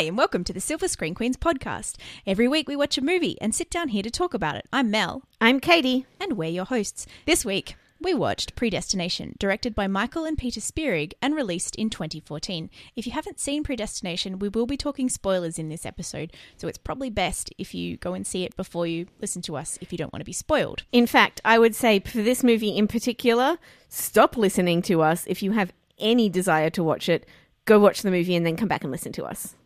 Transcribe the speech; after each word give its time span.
Hi, 0.00 0.06
and 0.06 0.16
welcome 0.16 0.44
to 0.44 0.54
the 0.54 0.62
Silver 0.62 0.88
Screen 0.88 1.12
Queens 1.12 1.36
podcast. 1.36 1.96
Every 2.26 2.48
week 2.48 2.66
we 2.66 2.74
watch 2.74 2.96
a 2.96 3.04
movie 3.04 3.36
and 3.38 3.54
sit 3.54 3.68
down 3.68 3.88
here 3.88 4.02
to 4.02 4.10
talk 4.10 4.32
about 4.32 4.56
it. 4.56 4.66
I'm 4.72 4.90
Mel, 4.90 5.24
I'm 5.42 5.60
Katie. 5.60 6.06
and 6.18 6.38
we're 6.38 6.48
your 6.48 6.64
hosts. 6.64 7.06
This 7.26 7.44
week, 7.44 7.74
we 8.00 8.14
watched 8.14 8.56
Predestination, 8.56 9.34
directed 9.38 9.74
by 9.74 9.88
Michael 9.88 10.24
and 10.24 10.38
Peter 10.38 10.58
Spierig 10.58 11.12
and 11.20 11.34
released 11.34 11.76
in 11.76 11.90
2014. 11.90 12.70
If 12.96 13.06
you 13.06 13.12
haven't 13.12 13.40
seen 13.40 13.62
Predestination, 13.62 14.38
we 14.38 14.48
will 14.48 14.64
be 14.64 14.78
talking 14.78 15.10
spoilers 15.10 15.58
in 15.58 15.68
this 15.68 15.84
episode, 15.84 16.32
so 16.56 16.66
it's 16.66 16.78
probably 16.78 17.10
best 17.10 17.52
if 17.58 17.74
you 17.74 17.98
go 17.98 18.14
and 18.14 18.26
see 18.26 18.44
it 18.44 18.56
before 18.56 18.86
you 18.86 19.06
listen 19.20 19.42
to 19.42 19.56
us 19.58 19.78
if 19.82 19.92
you 19.92 19.98
don't 19.98 20.14
want 20.14 20.22
to 20.22 20.24
be 20.24 20.32
spoiled. 20.32 20.84
In 20.92 21.06
fact, 21.06 21.42
I 21.44 21.58
would 21.58 21.74
say 21.74 22.00
for 22.00 22.22
this 22.22 22.42
movie 22.42 22.74
in 22.74 22.88
particular, 22.88 23.58
stop 23.90 24.38
listening 24.38 24.80
to 24.80 25.02
us. 25.02 25.26
If 25.26 25.42
you 25.42 25.52
have 25.52 25.74
any 25.98 26.30
desire 26.30 26.70
to 26.70 26.82
watch 26.82 27.10
it, 27.10 27.26
go 27.66 27.78
watch 27.78 28.00
the 28.00 28.10
movie 28.10 28.34
and 28.34 28.46
then 28.46 28.56
come 28.56 28.66
back 28.66 28.82
and 28.82 28.90
listen 28.90 29.12
to 29.12 29.26
us. 29.26 29.56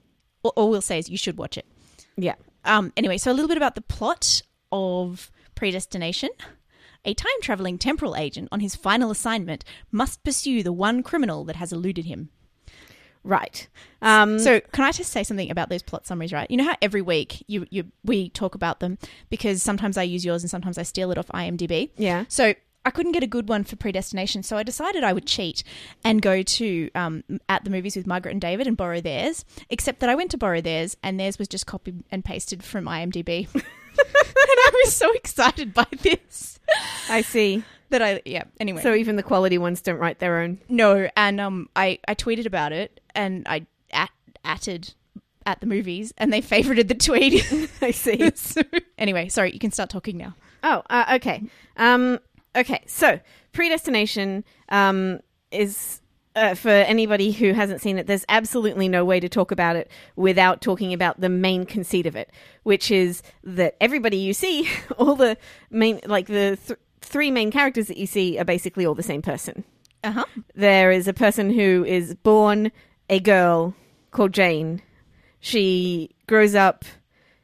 All, 0.50 0.70
we'll 0.70 0.80
say 0.80 0.98
is 0.98 1.08
you 1.08 1.16
should 1.16 1.38
watch 1.38 1.56
it. 1.56 1.66
Yeah. 2.16 2.34
Um, 2.64 2.92
anyway, 2.96 3.18
so 3.18 3.30
a 3.30 3.34
little 3.34 3.48
bit 3.48 3.56
about 3.56 3.74
the 3.74 3.80
plot 3.82 4.42
of 4.72 5.30
Predestination. 5.54 6.30
A 7.04 7.12
time 7.12 7.32
traveling 7.42 7.76
temporal 7.76 8.16
agent 8.16 8.48
on 8.50 8.60
his 8.60 8.74
final 8.74 9.10
assignment 9.10 9.64
must 9.92 10.24
pursue 10.24 10.62
the 10.62 10.72
one 10.72 11.02
criminal 11.02 11.44
that 11.44 11.56
has 11.56 11.72
eluded 11.72 12.06
him. 12.06 12.30
Right. 13.22 13.68
Um, 14.02 14.38
So, 14.38 14.60
can 14.60 14.84
I 14.84 14.92
just 14.92 15.10
say 15.10 15.22
something 15.22 15.50
about 15.50 15.70
those 15.70 15.82
plot 15.82 16.06
summaries, 16.06 16.32
right? 16.32 16.50
You 16.50 16.58
know 16.58 16.64
how 16.64 16.76
every 16.82 17.00
week 17.00 17.42
you, 17.46 17.66
you 17.70 17.90
we 18.04 18.28
talk 18.28 18.54
about 18.54 18.80
them 18.80 18.98
because 19.30 19.62
sometimes 19.62 19.96
I 19.96 20.02
use 20.02 20.24
yours 20.24 20.42
and 20.42 20.50
sometimes 20.50 20.76
I 20.76 20.82
steal 20.82 21.10
it 21.10 21.16
off 21.16 21.28
IMDb. 21.28 21.90
Yeah. 21.96 22.24
So, 22.28 22.54
I 22.84 22.90
couldn't 22.90 23.12
get 23.12 23.22
a 23.22 23.26
good 23.26 23.48
one 23.48 23.64
for 23.64 23.76
Predestination, 23.76 24.42
so 24.42 24.56
I 24.56 24.62
decided 24.62 25.02
I 25.04 25.12
would 25.12 25.26
cheat 25.26 25.62
and 26.04 26.20
go 26.20 26.42
to 26.42 26.90
um, 26.94 27.24
at 27.48 27.64
the 27.64 27.70
movies 27.70 27.96
with 27.96 28.06
Margaret 28.06 28.32
and 28.32 28.40
David 28.40 28.66
and 28.66 28.76
borrow 28.76 29.00
theirs. 29.00 29.44
Except 29.70 30.00
that 30.00 30.10
I 30.10 30.14
went 30.14 30.30
to 30.32 30.38
borrow 30.38 30.60
theirs, 30.60 30.96
and 31.02 31.18
theirs 31.18 31.38
was 31.38 31.48
just 31.48 31.66
copied 31.66 32.04
and 32.10 32.24
pasted 32.24 32.62
from 32.62 32.84
IMDb. 32.84 33.48
and 33.54 33.62
I 33.96 34.70
was 34.84 34.94
so 34.94 35.12
excited 35.12 35.72
by 35.72 35.86
this 36.02 36.58
I 37.08 37.22
see. 37.22 37.62
that 37.90 38.02
I 38.02 38.20
yeah. 38.24 38.44
Anyway, 38.60 38.82
So 38.82 38.94
even 38.94 39.16
the 39.16 39.22
quality 39.22 39.56
ones 39.58 39.80
don't 39.80 39.98
write 39.98 40.18
their 40.18 40.40
own. 40.40 40.58
no, 40.68 41.08
and 41.16 41.40
um, 41.40 41.68
I 41.76 41.98
I 42.08 42.14
tweeted 42.14 42.44
about 42.46 42.72
it 42.72 43.00
and 43.14 43.46
I 43.46 43.66
at 43.92 44.10
atted 44.44 44.94
at 45.46 45.60
the 45.60 45.66
movies, 45.66 46.12
and 46.18 46.32
they 46.32 46.40
favorited 46.42 46.88
the 46.88 46.94
tweet. 46.94 47.44
I 47.82 47.90
see. 47.92 48.30
So- 48.34 48.62
anyway, 48.98 49.28
sorry, 49.28 49.52
you 49.52 49.58
can 49.58 49.70
start 49.72 49.90
talking 49.90 50.16
now. 50.16 50.34
Oh, 50.62 50.82
uh, 50.90 51.16
okay. 51.16 51.42
Um, 51.76 52.18
okay. 52.56 52.82
So, 52.86 53.20
predestination 53.52 54.44
um, 54.68 55.20
is. 55.50 56.00
Uh, 56.36 56.52
for 56.52 56.68
anybody 56.68 57.30
who 57.30 57.52
hasn't 57.52 57.80
seen 57.80 57.96
it, 57.96 58.08
there's 58.08 58.24
absolutely 58.28 58.88
no 58.88 59.04
way 59.04 59.20
to 59.20 59.28
talk 59.28 59.52
about 59.52 59.76
it 59.76 59.88
without 60.16 60.60
talking 60.60 60.92
about 60.92 61.20
the 61.20 61.28
main 61.28 61.64
conceit 61.64 62.06
of 62.06 62.16
it, 62.16 62.28
which 62.64 62.90
is 62.90 63.22
that 63.44 63.76
everybody 63.80 64.16
you 64.16 64.34
see, 64.34 64.68
all 64.98 65.14
the 65.14 65.38
main, 65.70 66.00
like 66.06 66.26
the 66.26 66.58
th- 66.66 66.80
three 67.02 67.30
main 67.30 67.52
characters 67.52 67.86
that 67.86 67.96
you 67.98 68.08
see, 68.08 68.36
are 68.36 68.44
basically 68.44 68.84
all 68.84 68.96
the 68.96 69.02
same 69.04 69.22
person. 69.22 69.62
Uh 70.02 70.10
huh. 70.10 70.24
There 70.56 70.90
is 70.90 71.06
a 71.06 71.14
person 71.14 71.50
who 71.50 71.84
is 71.86 72.16
born 72.16 72.72
a 73.08 73.20
girl 73.20 73.74
called 74.10 74.32
Jane. 74.32 74.82
She 75.40 76.10
grows 76.26 76.54
up, 76.54 76.84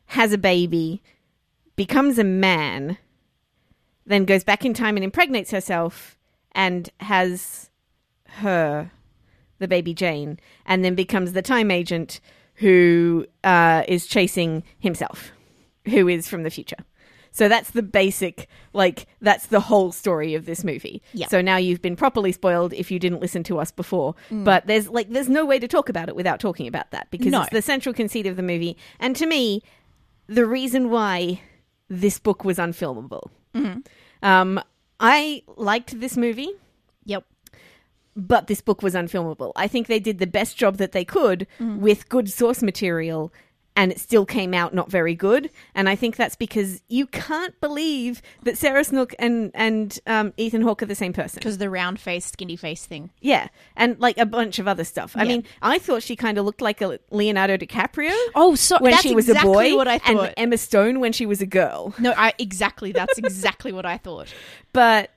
has 0.06 0.32
a 0.32 0.38
baby, 0.38 1.02
becomes 1.76 2.18
a 2.18 2.24
man, 2.24 2.98
then 4.10 4.24
goes 4.24 4.44
back 4.44 4.64
in 4.64 4.74
time 4.74 4.96
and 4.96 5.04
impregnates 5.04 5.50
herself 5.50 6.16
and 6.52 6.90
has 7.00 7.70
her, 8.26 8.90
the 9.58 9.68
baby 9.68 9.94
Jane, 9.94 10.38
and 10.66 10.84
then 10.84 10.94
becomes 10.94 11.32
the 11.32 11.42
time 11.42 11.70
agent 11.70 12.20
who 12.54 13.26
uh, 13.44 13.84
is 13.88 14.06
chasing 14.06 14.62
himself, 14.78 15.30
who 15.88 16.08
is 16.08 16.28
from 16.28 16.42
the 16.42 16.50
future. 16.50 16.76
So 17.32 17.48
that's 17.48 17.70
the 17.70 17.82
basic, 17.82 18.48
like, 18.72 19.06
that's 19.20 19.46
the 19.46 19.60
whole 19.60 19.92
story 19.92 20.34
of 20.34 20.46
this 20.46 20.64
movie. 20.64 21.00
So 21.28 21.40
now 21.40 21.56
you've 21.58 21.80
been 21.80 21.94
properly 21.94 22.32
spoiled 22.32 22.72
if 22.72 22.90
you 22.90 22.98
didn't 22.98 23.20
listen 23.20 23.44
to 23.44 23.60
us 23.60 23.70
before. 23.70 24.16
But 24.32 24.66
there's, 24.66 24.88
like, 24.88 25.10
there's 25.10 25.28
no 25.28 25.46
way 25.46 25.60
to 25.60 25.68
talk 25.68 25.88
about 25.88 26.08
it 26.08 26.16
without 26.16 26.40
talking 26.40 26.66
about 26.66 26.90
that 26.90 27.08
because 27.12 27.30
No. 27.30 27.42
it's 27.42 27.50
the 27.50 27.62
central 27.62 27.94
conceit 27.94 28.26
of 28.26 28.34
the 28.34 28.42
movie. 28.42 28.76
And 28.98 29.14
to 29.14 29.26
me, 29.26 29.62
the 30.26 30.44
reason 30.44 30.90
why 30.90 31.40
this 31.88 32.18
book 32.18 32.44
was 32.44 32.58
unfilmable. 32.58 33.30
Um, 34.22 34.60
I 34.98 35.42
liked 35.56 36.00
this 36.00 36.16
movie 36.16 36.50
Yep. 37.06 37.24
but 38.16 38.46
this 38.46 38.60
book 38.60 38.82
was 38.82 38.94
unfilmable. 38.94 39.52
I 39.56 39.66
think 39.66 39.86
they 39.86 39.98
did 40.00 40.18
the 40.18 40.26
best 40.26 40.56
job 40.56 40.76
that 40.76 40.92
they 40.92 41.04
could 41.04 41.46
with 41.58 42.08
good 42.08 42.28
source 42.30 42.62
material 42.62 43.32
and 43.76 43.92
it 43.92 44.00
still 44.00 44.26
came 44.26 44.52
out 44.52 44.74
not 44.74 44.90
very 44.90 45.14
good. 45.14 45.48
And 45.74 45.88
I 45.88 45.94
think 45.96 46.16
that's 46.16 46.34
because 46.36 46.82
you 46.88 47.06
can't 47.06 47.58
believe 47.60 48.20
that 48.42 48.58
Sarah 48.58 48.84
Snook 48.84 49.14
and 49.18 49.50
and 49.54 49.98
um, 50.06 50.32
Ethan 50.36 50.62
Hawke 50.62 50.82
are 50.82 50.86
the 50.86 50.94
same 50.94 51.12
person. 51.12 51.38
Because 51.38 51.58
the 51.58 51.70
round 51.70 52.00
face, 52.00 52.26
skinny 52.26 52.56
face 52.56 52.84
thing. 52.84 53.10
Yeah, 53.20 53.48
and 53.76 53.98
like 54.00 54.18
a 54.18 54.26
bunch 54.26 54.58
of 54.58 54.66
other 54.68 54.84
stuff. 54.84 55.16
I 55.16 55.22
Yeah. 55.22 55.28
mean, 55.28 55.44
I 55.62 55.78
thought 55.78 56.02
she 56.02 56.16
kind 56.16 56.36
of 56.36 56.44
looked 56.44 56.60
like 56.60 56.80
a 56.82 56.98
Leonardo 57.10 57.56
DiCaprio 57.56 58.14
Oh, 58.34 58.54
so 58.54 58.76
when 58.80 58.90
that's 58.90 59.02
she 59.02 59.14
was 59.14 59.28
exactly 59.28 59.50
a 59.50 59.72
boy, 59.72 59.76
what 59.76 59.88
I 59.88 59.98
thought. 59.98 60.24
and 60.26 60.34
Emma 60.36 60.58
Stone 60.58 61.00
when 61.00 61.12
she 61.12 61.24
was 61.26 61.40
a 61.40 61.46
girl. 61.46 61.94
no, 61.98 62.12
I 62.16 62.34
exactly. 62.38 62.92
That's 62.92 63.18
exactly 63.18 63.72
what 63.72 63.86
I 63.86 63.96
thought. 63.98 64.28
but 64.72 65.10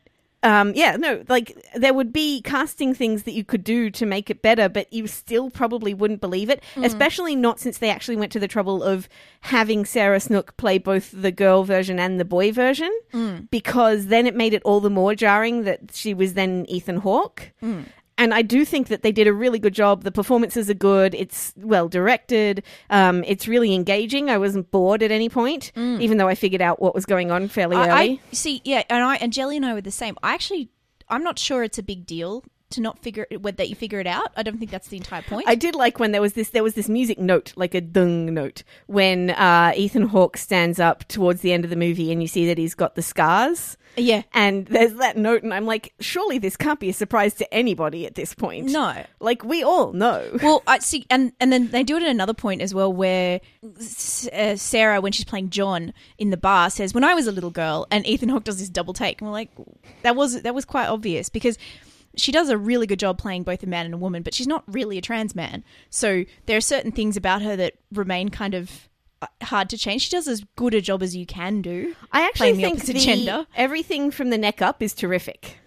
um, 0.43 0.73
yeah, 0.75 0.97
no, 0.97 1.23
like 1.29 1.57
there 1.73 1.93
would 1.93 2.11
be 2.11 2.41
casting 2.41 2.93
things 2.93 3.23
that 3.23 3.31
you 3.31 3.45
could 3.45 3.63
do 3.63 3.89
to 3.91 4.05
make 4.05 4.29
it 4.29 4.41
better, 4.41 4.67
but 4.67 4.91
you 4.91 5.07
still 5.07 5.49
probably 5.49 5.93
wouldn't 5.93 6.21
believe 6.21 6.49
it, 6.49 6.61
mm. 6.75 6.85
especially 6.85 7.35
not 7.35 7.59
since 7.59 7.77
they 7.77 7.89
actually 7.89 8.17
went 8.17 8.31
to 8.33 8.39
the 8.39 8.47
trouble 8.47 8.83
of 8.83 9.07
having 9.41 9.85
Sarah 9.85 10.19
Snook 10.19 10.55
play 10.57 10.77
both 10.77 11.11
the 11.13 11.31
girl 11.31 11.63
version 11.63 11.97
and 11.97 12.19
the 12.19 12.25
boy 12.25 12.51
version, 12.51 12.91
mm. 13.13 13.49
because 13.49 14.07
then 14.07 14.27
it 14.27 14.35
made 14.35 14.53
it 14.53 14.61
all 14.63 14.81
the 14.81 14.89
more 14.89 15.15
jarring 15.15 15.63
that 15.63 15.79
she 15.93 16.13
was 16.13 16.33
then 16.33 16.65
Ethan 16.67 16.97
Hawke. 16.97 17.51
Mm. 17.61 17.85
And 18.17 18.33
I 18.33 18.41
do 18.41 18.63
think 18.63 18.87
that 18.87 19.01
they 19.01 19.11
did 19.11 19.27
a 19.27 19.33
really 19.33 19.59
good 19.59 19.73
job. 19.73 20.03
The 20.03 20.11
performances 20.11 20.69
are 20.69 20.75
good. 20.75 21.15
It's 21.15 21.53
well 21.57 21.89
directed. 21.89 22.63
Um, 22.89 23.23
it's 23.25 23.47
really 23.47 23.73
engaging. 23.73 24.29
I 24.29 24.37
wasn't 24.37 24.69
bored 24.71 25.01
at 25.01 25.11
any 25.11 25.29
point, 25.29 25.71
even 25.75 26.17
though 26.17 26.27
I 26.27 26.35
figured 26.35 26.61
out 26.61 26.81
what 26.81 26.93
was 26.93 27.05
going 27.05 27.31
on 27.31 27.47
fairly 27.47 27.75
I, 27.75 27.89
early. 27.89 28.21
I 28.31 28.35
see. 28.35 28.61
Yeah, 28.63 28.83
and 28.89 29.03
I 29.03 29.15
and 29.15 29.33
Jelly 29.33 29.57
and 29.57 29.65
I 29.65 29.73
were 29.73 29.81
the 29.81 29.91
same. 29.91 30.15
I 30.21 30.33
actually, 30.33 30.69
I'm 31.09 31.23
not 31.23 31.39
sure 31.39 31.63
it's 31.63 31.77
a 31.77 31.83
big 31.83 32.05
deal 32.05 32.43
to 32.73 32.81
not 32.81 32.99
figure 32.99 33.25
it, 33.29 33.41
that 33.57 33.69
you 33.69 33.75
figure 33.75 33.99
it 33.99 34.07
out. 34.07 34.31
I 34.35 34.43
don't 34.43 34.57
think 34.59 34.71
that's 34.71 34.89
the 34.89 34.97
entire 34.97 35.21
point. 35.21 35.47
I 35.47 35.55
did 35.55 35.75
like 35.75 35.99
when 35.99 36.11
there 36.11 36.21
was 36.21 36.33
this 36.33 36.49
there 36.49 36.63
was 36.63 36.73
this 36.75 36.89
music 36.89 37.17
note, 37.19 37.53
like 37.55 37.73
a 37.73 37.81
dung 37.81 38.33
note, 38.33 38.63
when 38.87 39.31
uh, 39.31 39.73
Ethan 39.75 40.03
Hawke 40.07 40.37
stands 40.37 40.79
up 40.79 41.07
towards 41.07 41.41
the 41.41 41.53
end 41.53 41.63
of 41.63 41.69
the 41.69 41.75
movie 41.75 42.11
and 42.11 42.21
you 42.21 42.27
see 42.27 42.45
that 42.47 42.57
he's 42.57 42.75
got 42.75 42.95
the 42.95 43.01
scars. 43.01 43.77
yeah. 43.95 44.23
And 44.33 44.65
there's 44.67 44.95
that 44.95 45.17
note, 45.17 45.43
and 45.43 45.53
I'm 45.53 45.65
like, 45.65 45.93
surely 45.99 46.39
this 46.39 46.57
can't 46.57 46.79
be 46.79 46.89
a 46.89 46.93
surprise 46.93 47.35
to 47.35 47.53
anybody 47.53 48.05
at 48.07 48.15
this 48.15 48.33
point. 48.33 48.71
No. 48.71 49.03
Like, 49.19 49.43
we 49.43 49.63
all 49.63 49.93
know. 49.93 50.37
Well, 50.41 50.63
I 50.65 50.79
see, 50.79 51.05
and 51.09 51.31
and 51.39 51.53
then 51.53 51.69
they 51.69 51.83
do 51.83 51.97
it 51.97 52.03
at 52.03 52.09
another 52.09 52.33
point 52.33 52.61
as 52.61 52.73
well, 52.73 52.91
where 52.91 53.39
S- 53.79 54.27
uh, 54.33 54.55
Sarah, 54.55 54.99
when 54.99 55.11
she's 55.11 55.25
playing 55.25 55.51
John 55.51 55.93
in 56.17 56.31
the 56.31 56.37
bar, 56.37 56.69
says, 56.69 56.93
"When 56.93 57.03
I 57.03 57.13
was 57.13 57.27
a 57.27 57.31
little 57.31 57.51
girl," 57.51 57.85
and 57.91 58.05
Ethan 58.05 58.29
Hawke 58.29 58.43
does 58.43 58.57
this 58.59 58.69
double 58.69 58.93
take, 58.93 59.21
and 59.21 59.27
we're 59.29 59.33
like, 59.33 59.51
that 60.01 60.15
was 60.15 60.41
that 60.41 60.55
was 60.55 60.65
quite 60.65 60.87
obvious 60.87 61.29
because 61.29 61.57
she 62.15 62.31
does 62.31 62.49
a 62.49 62.57
really 62.57 62.87
good 62.87 62.99
job 62.99 63.17
playing 63.17 63.43
both 63.43 63.63
a 63.63 63.67
man 63.67 63.85
and 63.85 63.93
a 63.93 63.97
woman, 63.97 64.23
but 64.23 64.33
she's 64.33 64.47
not 64.47 64.63
really 64.67 64.97
a 64.97 65.01
trans 65.01 65.35
man. 65.35 65.63
So 65.89 66.25
there 66.45 66.57
are 66.57 66.61
certain 66.61 66.91
things 66.91 67.17
about 67.17 67.41
her 67.41 67.55
that 67.55 67.73
remain 67.91 68.29
kind 68.29 68.53
of 68.53 68.89
uh, 69.21 69.27
hard 69.43 69.69
to 69.69 69.77
change. 69.77 70.03
She 70.03 70.11
does 70.11 70.27
as 70.27 70.43
good 70.55 70.73
a 70.73 70.81
job 70.81 71.01
as 71.01 71.15
you 71.15 71.25
can 71.25 71.61
do. 71.61 71.95
I 72.11 72.25
actually 72.25 72.55
think 72.55 72.85
the, 72.85 72.93
gender. 72.93 73.47
everything 73.55 74.11
from 74.11 74.29
the 74.29 74.37
neck 74.37 74.61
up 74.61 74.81
is 74.81 74.93
terrific. 74.93 75.57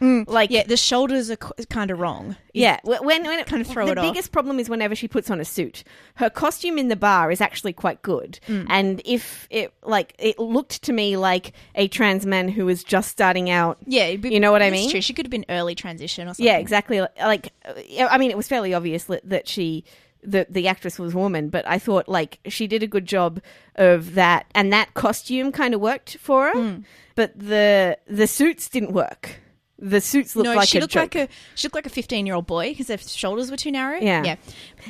Like, 0.00 0.28
Like, 0.28 0.50
yeah, 0.50 0.64
the 0.64 0.76
shoulders 0.76 1.30
are 1.30 1.36
kind 1.36 1.90
of 1.90 1.98
wrong. 1.98 2.36
Yeah, 2.52 2.78
when, 2.84 3.04
when 3.04 3.24
it, 3.38 3.46
Kind 3.46 3.62
of 3.62 3.68
throw 3.68 3.86
the 3.86 3.92
it 3.92 3.98
off. 3.98 4.12
biggest 4.12 4.32
problem 4.32 4.58
is 4.58 4.68
whenever 4.68 4.94
she 4.94 5.08
puts 5.08 5.30
on 5.30 5.40
a 5.40 5.44
suit. 5.44 5.82
Her 6.16 6.28
costume 6.28 6.76
in 6.78 6.88
the 6.88 6.96
bar 6.96 7.30
is 7.30 7.40
actually 7.40 7.72
quite 7.72 8.02
good, 8.02 8.38
Mm. 8.46 8.66
and 8.68 9.02
if 9.04 9.46
it 9.50 9.72
like 9.82 10.14
it 10.18 10.38
looked 10.38 10.82
to 10.82 10.92
me 10.92 11.16
like 11.16 11.52
a 11.74 11.88
trans 11.88 12.26
man 12.26 12.48
who 12.48 12.66
was 12.66 12.84
just 12.84 13.10
starting 13.10 13.48
out. 13.50 13.78
Yeah, 13.86 14.16
be- 14.16 14.32
You 14.34 14.40
know 14.40 14.52
what 14.52 14.62
I 14.62 14.70
mean? 14.70 14.90
True. 14.90 15.00
She 15.00 15.14
could 15.14 15.24
have 15.26 15.30
been 15.30 15.46
early 15.48 15.74
transition 15.74 16.26
or 16.28 16.30
something. 16.34 16.44
Yeah, 16.44 16.58
exactly. 16.58 17.00
Like, 17.18 17.52
I 17.64 18.18
mean, 18.18 18.30
it 18.30 18.36
was 18.36 18.48
fairly 18.48 18.74
obvious 18.74 19.04
that- 19.04 19.28
that 19.28 19.48
she. 19.48 19.84
The, 20.26 20.46
the 20.48 20.68
actress 20.68 20.98
was 20.98 21.12
a 21.12 21.18
woman, 21.18 21.50
but 21.50 21.68
I 21.68 21.78
thought 21.78 22.08
like 22.08 22.38
she 22.48 22.66
did 22.66 22.82
a 22.82 22.86
good 22.86 23.04
job 23.04 23.42
of 23.74 24.14
that, 24.14 24.46
and 24.54 24.72
that 24.72 24.94
costume 24.94 25.52
kind 25.52 25.74
of 25.74 25.82
worked 25.82 26.16
for 26.16 26.46
her. 26.46 26.54
Mm. 26.54 26.84
But 27.14 27.38
the 27.38 27.98
the 28.06 28.26
suits 28.26 28.70
didn't 28.70 28.92
work. 28.92 29.36
The 29.78 30.00
suits 30.00 30.36
looked 30.36 30.48
no, 30.48 30.54
like 30.54 30.68
she 30.68 30.78
a 30.78 30.80
looked 30.80 30.92
joke. 30.92 31.14
like 31.14 31.28
a 31.28 31.32
she 31.56 31.66
looked 31.66 31.74
like 31.74 31.86
a 31.86 31.90
fifteen 31.90 32.26
year 32.26 32.36
old 32.36 32.46
boy 32.46 32.70
because 32.70 32.88
her 32.88 32.98
shoulders 32.98 33.50
were 33.50 33.56
too 33.56 33.72
narrow. 33.72 33.98
Yeah. 33.98 34.22
yeah. 34.24 34.36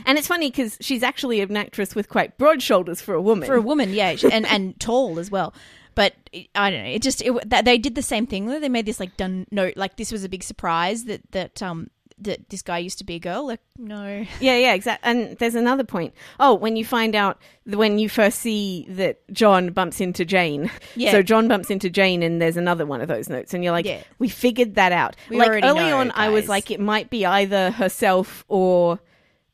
And 0.05 0.19
it's 0.19 0.27
funny 0.27 0.51
because 0.51 0.77
she's 0.81 1.03
actually 1.03 1.41
an 1.41 1.57
actress 1.57 1.95
with 1.95 2.09
quite 2.09 2.37
broad 2.37 2.63
shoulders 2.63 3.01
for 3.01 3.15
a 3.15 3.23
woman. 3.23 3.47
For 3.47 3.55
a 3.55 3.63
woman, 3.63 3.93
yeah, 3.95 4.17
and 4.31 4.47
and 4.47 4.79
tall 4.81 5.19
as 5.19 5.31
well. 5.31 5.55
But 5.95 6.15
I 6.55 6.71
don't 6.71 6.83
know. 6.83 6.91
It 6.91 7.03
just 7.03 7.23
it, 7.23 7.65
they 7.65 7.79
did 7.79 7.95
the 7.95 8.03
same 8.03 8.27
thing. 8.27 8.47
though. 8.47 8.61
They 8.61 8.69
made 8.69 8.87
this 8.87 9.01
like 9.01 9.17
done 9.17 9.47
note 9.51 9.77
like 9.77 9.97
this 9.97 10.13
was 10.13 10.23
a 10.23 10.29
big 10.29 10.43
surprise 10.43 11.05
that 11.05 11.23
that 11.33 11.63
um 11.63 11.89
that 12.19 12.49
this 12.49 12.63
guy 12.63 12.79
used 12.79 12.99
to 12.99 13.05
be 13.05 13.17
a 13.17 13.19
girl. 13.19 13.47
Like, 13.47 13.61
no. 13.79 14.25
Yeah, 14.41 14.57
yeah, 14.57 14.75
exactly. 14.75 15.09
And 15.11 15.37
there's 15.39 15.55
another 15.55 15.85
point. 15.85 16.15
Oh, 16.39 16.55
when 16.55 16.77
you 16.77 16.85
find 16.85 17.15
out 17.15 17.41
when 17.65 17.99
you 17.99 18.09
first 18.09 18.39
see 18.41 18.87
that 18.91 19.21
John 19.33 19.71
bumps 19.73 20.01
into 20.01 20.25
Jane. 20.25 20.71
Yeah. 20.97 21.13
So 21.13 21.23
John 21.23 21.49
bumps 21.49 21.71
into 21.71 21.91
Jane, 21.91 22.23
and 22.23 22.41
there's 22.41 22.57
another 22.57 22.87
one 22.87 23.01
of 23.01 23.09
those 23.09 23.29
notes, 23.29 23.55
and 23.55 23.65
you're 23.65 23.73
like, 23.73 23.87
Yeah. 23.87 24.03
we 24.19 24.29
figured 24.29 24.75
that 24.77 24.93
out. 24.93 25.17
We 25.29 25.39
like 25.39 25.49
early 25.51 25.61
know, 25.61 25.99
on, 25.99 26.13
I 26.13 26.29
was 26.29 26.49
like, 26.49 26.71
it 26.71 26.81
might 26.81 27.11
be 27.11 27.27
either 27.27 27.71
herself 27.73 28.45
or 28.49 29.01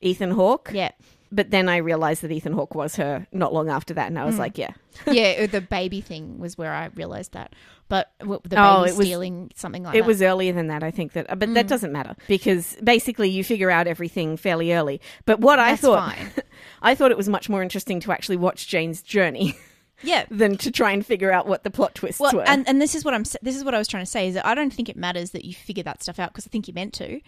Ethan 0.00 0.32
Hawke. 0.32 0.70
Yeah. 0.72 0.92
But 1.32 1.50
then 1.50 1.68
I 1.68 1.76
realized 1.76 2.22
that 2.22 2.32
Ethan 2.32 2.54
Hawke 2.54 2.74
was 2.74 2.96
her 2.96 3.26
not 3.32 3.52
long 3.54 3.68
after 3.68 3.94
that, 3.94 4.08
and 4.08 4.18
I 4.18 4.24
was 4.24 4.34
Hmm. 4.34 4.40
like, 4.40 4.58
yeah. 4.58 4.70
yeah, 5.06 5.46
the 5.56 5.60
baby 5.60 6.00
thing 6.00 6.38
was 6.38 6.58
where 6.58 6.72
I 6.72 6.86
realized 6.94 7.32
that. 7.34 7.52
But 7.88 8.12
the 8.18 8.26
baby 8.26 8.56
Oh, 8.56 8.82
was- 8.82 8.94
stealing 8.96 9.50
something 9.54 9.82
like 9.84 9.92
that. 9.92 9.98
It 9.98 10.02
that. 10.02 10.06
was 10.08 10.22
earlier 10.22 10.52
than 10.52 10.66
that, 10.68 10.82
I 10.82 10.90
think 10.90 11.12
that, 11.12 11.26
but 11.38 11.48
Mm. 11.48 11.54
that 11.54 11.68
doesn't 11.68 11.92
matter 11.92 12.16
because 12.28 12.76
basically 12.82 13.28
you 13.30 13.44
figure 13.44 13.70
out 13.70 13.86
everything 13.86 14.36
fairly 14.36 14.72
early. 14.72 15.00
But 15.24 15.40
what 15.40 15.58
I 15.60 15.76
thought, 15.76 16.14
fine. 16.14 16.30
I 16.82 16.94
thought 16.96 17.10
it 17.12 17.16
was 17.16 17.28
much 17.28 17.48
more 17.48 17.62
interesting 17.62 18.00
to 18.00 18.12
actually 18.12 18.36
watch 18.36 18.66
Jane's 18.68 19.00
journey 19.02 19.56
yeah. 20.02 20.24
than 20.30 20.56
to 20.58 20.70
try 20.72 20.90
and 20.92 21.04
figure 21.06 21.30
out 21.32 21.46
what 21.46 21.62
the 21.64 21.70
plot 21.70 21.94
twists 21.94 22.20
Well, 22.20 22.32
were. 22.34 22.42
and, 22.48 22.68
and 22.68 22.80
this 22.82 22.94
is 22.96 23.04
what 23.04 23.14
I'm 23.14 23.24
this 23.42 23.56
is 23.56 23.64
what 23.64 23.74
I 23.74 23.78
was 23.78 23.86
trying 23.88 24.02
to 24.04 24.10
say 24.10 24.26
is 24.28 24.34
that 24.34 24.46
I 24.46 24.54
don't 24.56 24.72
think 24.72 24.88
it 24.88 24.96
matters 24.96 25.30
that 25.32 25.44
you 25.44 25.54
figure 25.54 25.84
that 25.84 26.02
stuff 26.02 26.18
out 26.18 26.30
because 26.32 26.46
I 26.46 26.50
think 26.50 26.66
you're 26.68 26.74
meant 26.74 26.94
to, 26.94 27.20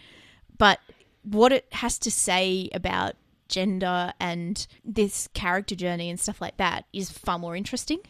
but 0.59 0.79
what 1.25 1.53
it 1.53 1.67
has 1.73 1.99
to 2.01 2.11
say 2.11 2.69
about 2.75 3.15
gender 3.49 4.13
and 4.21 4.67
this 4.85 5.29
character 5.35 5.75
journey 5.75 6.11
and 6.11 6.19
stuff 6.19 6.41
like 6.41 6.57
that 6.57 6.85
is 6.93 7.11
far 7.11 7.39
more 7.39 7.57
interesting. 7.57 8.01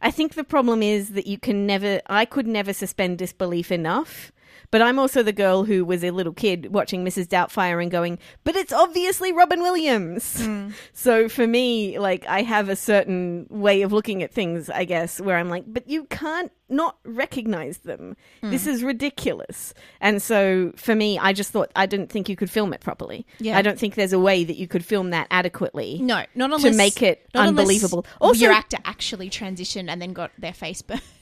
I 0.00 0.10
think 0.10 0.34
the 0.34 0.44
problem 0.44 0.82
is 0.82 1.10
that 1.10 1.26
you 1.26 1.38
can 1.38 1.66
never, 1.66 2.00
I 2.06 2.24
could 2.24 2.46
never 2.46 2.72
suspend 2.72 3.18
disbelief 3.18 3.72
enough. 3.72 4.32
But 4.70 4.82
I'm 4.82 4.98
also 4.98 5.22
the 5.22 5.32
girl 5.32 5.64
who 5.64 5.84
was 5.84 6.04
a 6.04 6.10
little 6.10 6.32
kid 6.32 6.72
watching 6.72 7.04
Mrs. 7.04 7.26
Doubtfire 7.26 7.80
and 7.80 7.90
going, 7.90 8.18
but 8.44 8.54
it's 8.54 8.72
obviously 8.72 9.32
Robin 9.32 9.60
Williams. 9.60 10.36
Mm. 10.38 10.72
So 10.92 11.28
for 11.28 11.46
me, 11.46 11.98
like, 11.98 12.26
I 12.26 12.42
have 12.42 12.68
a 12.68 12.76
certain 12.76 13.46
way 13.50 13.82
of 13.82 13.92
looking 13.92 14.22
at 14.22 14.32
things, 14.32 14.68
I 14.68 14.84
guess, 14.84 15.20
where 15.20 15.36
I'm 15.36 15.48
like, 15.48 15.64
but 15.66 15.88
you 15.88 16.04
can't 16.06 16.50
not 16.68 16.98
recognize 17.04 17.78
them. 17.78 18.16
Mm. 18.42 18.50
This 18.50 18.66
is 18.66 18.82
ridiculous. 18.82 19.72
And 20.00 20.20
so 20.20 20.72
for 20.76 20.94
me, 20.94 21.18
I 21.18 21.32
just 21.32 21.50
thought, 21.52 21.70
I 21.76 21.86
didn't 21.86 22.10
think 22.10 22.28
you 22.28 22.36
could 22.36 22.50
film 22.50 22.72
it 22.72 22.80
properly. 22.80 23.26
Yeah. 23.38 23.56
I 23.56 23.62
don't 23.62 23.78
think 23.78 23.94
there's 23.94 24.12
a 24.12 24.18
way 24.18 24.44
that 24.44 24.56
you 24.56 24.66
could 24.68 24.84
film 24.84 25.10
that 25.10 25.28
adequately. 25.30 25.98
No, 26.02 26.24
not 26.34 26.50
unless 26.52 26.62
to 26.62 26.76
make 26.76 27.00
it 27.00 27.26
unbelievable. 27.34 28.04
Also- 28.20 28.40
your 28.40 28.52
actor 28.52 28.78
actually 28.84 29.30
transitioned 29.30 29.88
and 29.88 30.02
then 30.02 30.12
got 30.12 30.30
their 30.38 30.52
face 30.52 30.82
burned. 30.82 31.00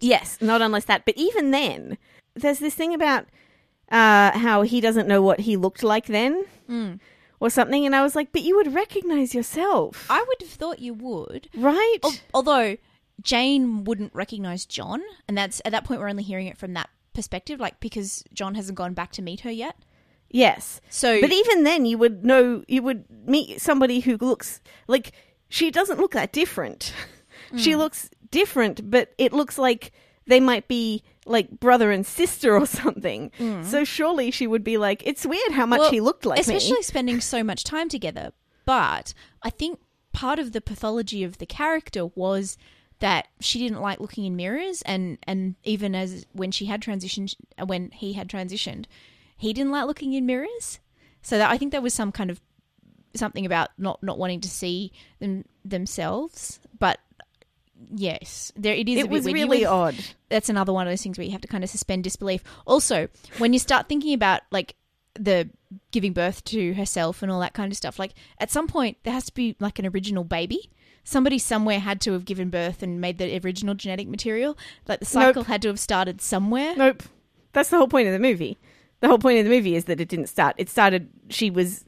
Yes, 0.00 0.36
not 0.42 0.60
unless 0.60 0.84
that. 0.86 1.06
But 1.06 1.16
even 1.16 1.52
then, 1.52 1.96
there's 2.34 2.58
this 2.58 2.74
thing 2.74 2.94
about 2.94 3.26
uh, 3.90 4.36
how 4.38 4.62
he 4.62 4.80
doesn't 4.80 5.08
know 5.08 5.20
what 5.22 5.40
he 5.40 5.56
looked 5.56 5.82
like 5.82 6.06
then, 6.06 6.44
or 7.40 7.50
something. 7.50 7.84
And 7.86 7.94
I 7.96 8.02
was 8.02 8.14
like, 8.14 8.32
but 8.32 8.42
you 8.42 8.56
would 8.56 8.72
recognize 8.74 9.34
yourself, 9.34 10.06
I 10.10 10.24
would 10.26 10.40
have 10.40 10.50
thought 10.50 10.78
you 10.78 10.94
would. 10.94 11.48
right? 11.56 11.98
Al- 12.04 12.12
Although 12.34 12.76
Jane 13.22 13.84
wouldn't 13.84 14.14
recognize 14.14 14.64
John, 14.66 15.02
and 15.28 15.36
that's 15.36 15.60
at 15.64 15.72
that 15.72 15.84
point 15.84 16.00
we're 16.00 16.08
only 16.08 16.22
hearing 16.22 16.46
it 16.46 16.56
from 16.58 16.74
that 16.74 16.88
perspective, 17.12 17.58
like 17.60 17.80
because 17.80 18.24
John 18.32 18.54
hasn't 18.54 18.78
gone 18.78 18.94
back 18.94 19.12
to 19.12 19.22
meet 19.22 19.40
her 19.40 19.50
yet. 19.50 19.76
yes, 20.30 20.80
So, 20.90 21.20
but 21.20 21.32
even 21.32 21.64
then, 21.64 21.84
you 21.86 21.98
would 21.98 22.24
know 22.24 22.62
you 22.68 22.82
would 22.82 23.04
meet 23.26 23.60
somebody 23.60 24.00
who 24.00 24.16
looks 24.16 24.60
like 24.86 25.12
she 25.48 25.70
doesn't 25.72 25.98
look 25.98 26.12
that 26.12 26.32
different. 26.32 26.92
She 27.56 27.74
looks 27.74 28.08
different, 28.30 28.92
but 28.92 29.12
it 29.18 29.32
looks 29.32 29.58
like 29.58 29.90
they 30.24 30.38
might 30.38 30.68
be 30.68 31.02
like 31.26 31.50
brother 31.50 31.90
and 31.90 32.06
sister 32.06 32.56
or 32.56 32.66
something. 32.80 33.30
Mm. 33.38 33.64
So 33.64 33.84
surely 33.84 34.30
she 34.30 34.46
would 34.46 34.64
be 34.64 34.76
like, 34.76 35.02
it's 35.04 35.26
weird 35.26 35.52
how 35.52 35.66
much 35.66 35.80
Well, 35.80 35.90
he 35.90 36.00
looked 36.00 36.26
like 36.26 36.36
me. 36.36 36.40
especially 36.40 36.82
spending 36.82 37.20
so 37.20 37.42
much 37.44 37.64
time 37.64 37.88
together. 37.88 38.32
But 38.64 39.14
I 39.42 39.50
think 39.50 39.80
part 40.12 40.38
of 40.38 40.52
the 40.52 40.60
pathology 40.60 41.22
of 41.24 41.38
the 41.38 41.46
character 41.46 42.06
was 42.06 42.56
that 43.00 43.28
she 43.40 43.58
didn't 43.58 43.80
like 43.80 43.98
looking 44.00 44.24
in 44.26 44.36
mirrors, 44.36 44.82
and 44.82 45.18
and 45.22 45.54
even 45.64 45.94
as 45.94 46.26
when 46.32 46.50
she 46.50 46.66
had 46.66 46.82
transitioned, 46.82 47.34
when 47.64 47.90
he 47.92 48.12
had 48.12 48.28
transitioned, 48.28 48.84
he 49.36 49.52
didn't 49.52 49.72
like 49.72 49.86
looking 49.86 50.12
in 50.12 50.26
mirrors. 50.26 50.80
So 51.22 51.38
that 51.38 51.50
I 51.50 51.56
think 51.56 51.72
there 51.72 51.80
was 51.80 51.94
some 51.94 52.12
kind 52.12 52.30
of 52.30 52.40
something 53.14 53.46
about 53.46 53.70
not 53.78 54.02
not 54.02 54.18
wanting 54.18 54.40
to 54.42 54.48
see 54.48 54.92
them 55.18 55.44
themselves, 55.64 56.60
but. 56.78 56.98
Yes, 57.94 58.52
there 58.56 58.74
it 58.74 58.88
is. 58.88 58.98
It 58.98 59.08
was. 59.10 59.24
Really 59.24 59.64
odd. 59.64 59.94
that's 60.28 60.48
another 60.48 60.72
one 60.72 60.86
of 60.86 60.92
those 60.92 61.02
things 61.02 61.18
where 61.18 61.24
you 61.24 61.32
have 61.32 61.40
to 61.40 61.48
kind 61.48 61.64
of 61.64 61.70
suspend 61.70 62.04
disbelief. 62.04 62.42
Also, 62.66 63.08
when 63.38 63.52
you 63.52 63.58
start 63.58 63.88
thinking 63.88 64.12
about 64.14 64.42
like 64.50 64.76
the 65.14 65.48
giving 65.90 66.12
birth 66.12 66.44
to 66.44 66.74
herself 66.74 67.22
and 67.22 67.30
all 67.32 67.40
that 67.40 67.54
kind 67.54 67.72
of 67.72 67.76
stuff, 67.76 67.98
like 67.98 68.12
at 68.38 68.50
some 68.50 68.66
point 68.66 68.98
there 69.02 69.12
has 69.14 69.24
to 69.26 69.34
be 69.34 69.56
like 69.60 69.78
an 69.78 69.86
original 69.86 70.24
baby. 70.24 70.70
Somebody 71.02 71.38
somewhere 71.38 71.80
had 71.80 72.00
to 72.02 72.12
have 72.12 72.24
given 72.26 72.50
birth 72.50 72.82
and 72.82 73.00
made 73.00 73.16
the 73.18 73.40
original 73.42 73.74
genetic 73.74 74.06
material. 74.06 74.56
Like 74.86 75.00
the 75.00 75.06
cycle 75.06 75.40
Nope. 75.42 75.46
had 75.46 75.62
to 75.62 75.68
have 75.68 75.80
started 75.80 76.20
somewhere. 76.20 76.76
Nope. 76.76 77.02
That's 77.52 77.70
the 77.70 77.78
whole 77.78 77.88
point 77.88 78.06
of 78.06 78.12
the 78.12 78.18
movie. 78.18 78.58
The 79.00 79.08
whole 79.08 79.18
point 79.18 79.38
of 79.38 79.44
the 79.44 79.50
movie 79.50 79.74
is 79.74 79.86
that 79.86 79.98
it 80.00 80.08
didn't 80.08 80.28
start. 80.28 80.54
It 80.58 80.68
started. 80.68 81.08
She 81.30 81.50
was. 81.50 81.84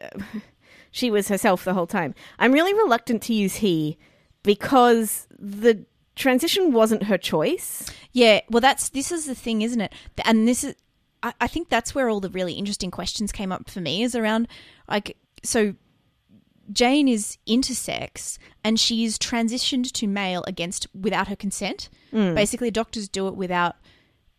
uh, 0.00 0.20
she 0.90 1.10
was 1.10 1.28
herself 1.28 1.64
the 1.64 1.72
whole 1.72 1.86
time. 1.86 2.14
I'm 2.38 2.52
really 2.52 2.74
reluctant 2.74 3.22
to 3.22 3.34
use 3.34 3.56
he 3.56 3.96
because 4.42 5.26
the 5.38 5.84
transition 6.16 6.72
wasn't 6.72 7.04
her 7.04 7.18
choice. 7.18 7.90
Yeah, 8.12 8.40
well, 8.50 8.60
that's 8.60 8.90
this 8.90 9.12
is 9.12 9.26
the 9.26 9.34
thing, 9.34 9.62
isn't 9.62 9.80
it? 9.80 9.92
And 10.24 10.46
this 10.46 10.64
is, 10.64 10.74
I, 11.22 11.32
I 11.40 11.46
think 11.46 11.68
that's 11.68 11.94
where 11.94 12.08
all 12.08 12.20
the 12.20 12.30
really 12.30 12.54
interesting 12.54 12.90
questions 12.90 13.32
came 13.32 13.52
up 13.52 13.70
for 13.70 13.80
me. 13.80 14.02
Is 14.02 14.14
around 14.14 14.48
like 14.88 15.16
so. 15.42 15.74
Jane 16.72 17.08
is 17.08 17.38
intersex 17.46 18.38
and 18.62 18.78
she 18.78 19.04
is 19.04 19.18
transitioned 19.18 19.90
to 19.92 20.06
male 20.06 20.44
against 20.46 20.86
without 20.98 21.28
her 21.28 21.36
consent. 21.36 21.90
Mm. 22.12 22.34
Basically, 22.36 22.70
doctors 22.70 23.08
do 23.08 23.26
it 23.26 23.34
without 23.34 23.76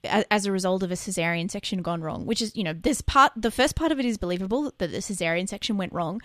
as 0.06 0.46
a 0.46 0.52
result 0.52 0.84
of 0.84 0.92
a 0.92 0.96
cesarean 0.96 1.50
section 1.50 1.82
gone 1.82 2.02
wrong, 2.02 2.26
which 2.26 2.42
is 2.42 2.56
you 2.56 2.64
know 2.64 2.74
this 2.74 3.02
part 3.02 3.32
the 3.36 3.52
first 3.52 3.76
part 3.76 3.92
of 3.92 4.00
it 4.00 4.06
is 4.06 4.18
believable 4.18 4.64
that 4.64 4.78
the 4.80 4.88
cesarean 4.88 5.48
section 5.48 5.78
went 5.78 5.94
wrong, 5.94 6.22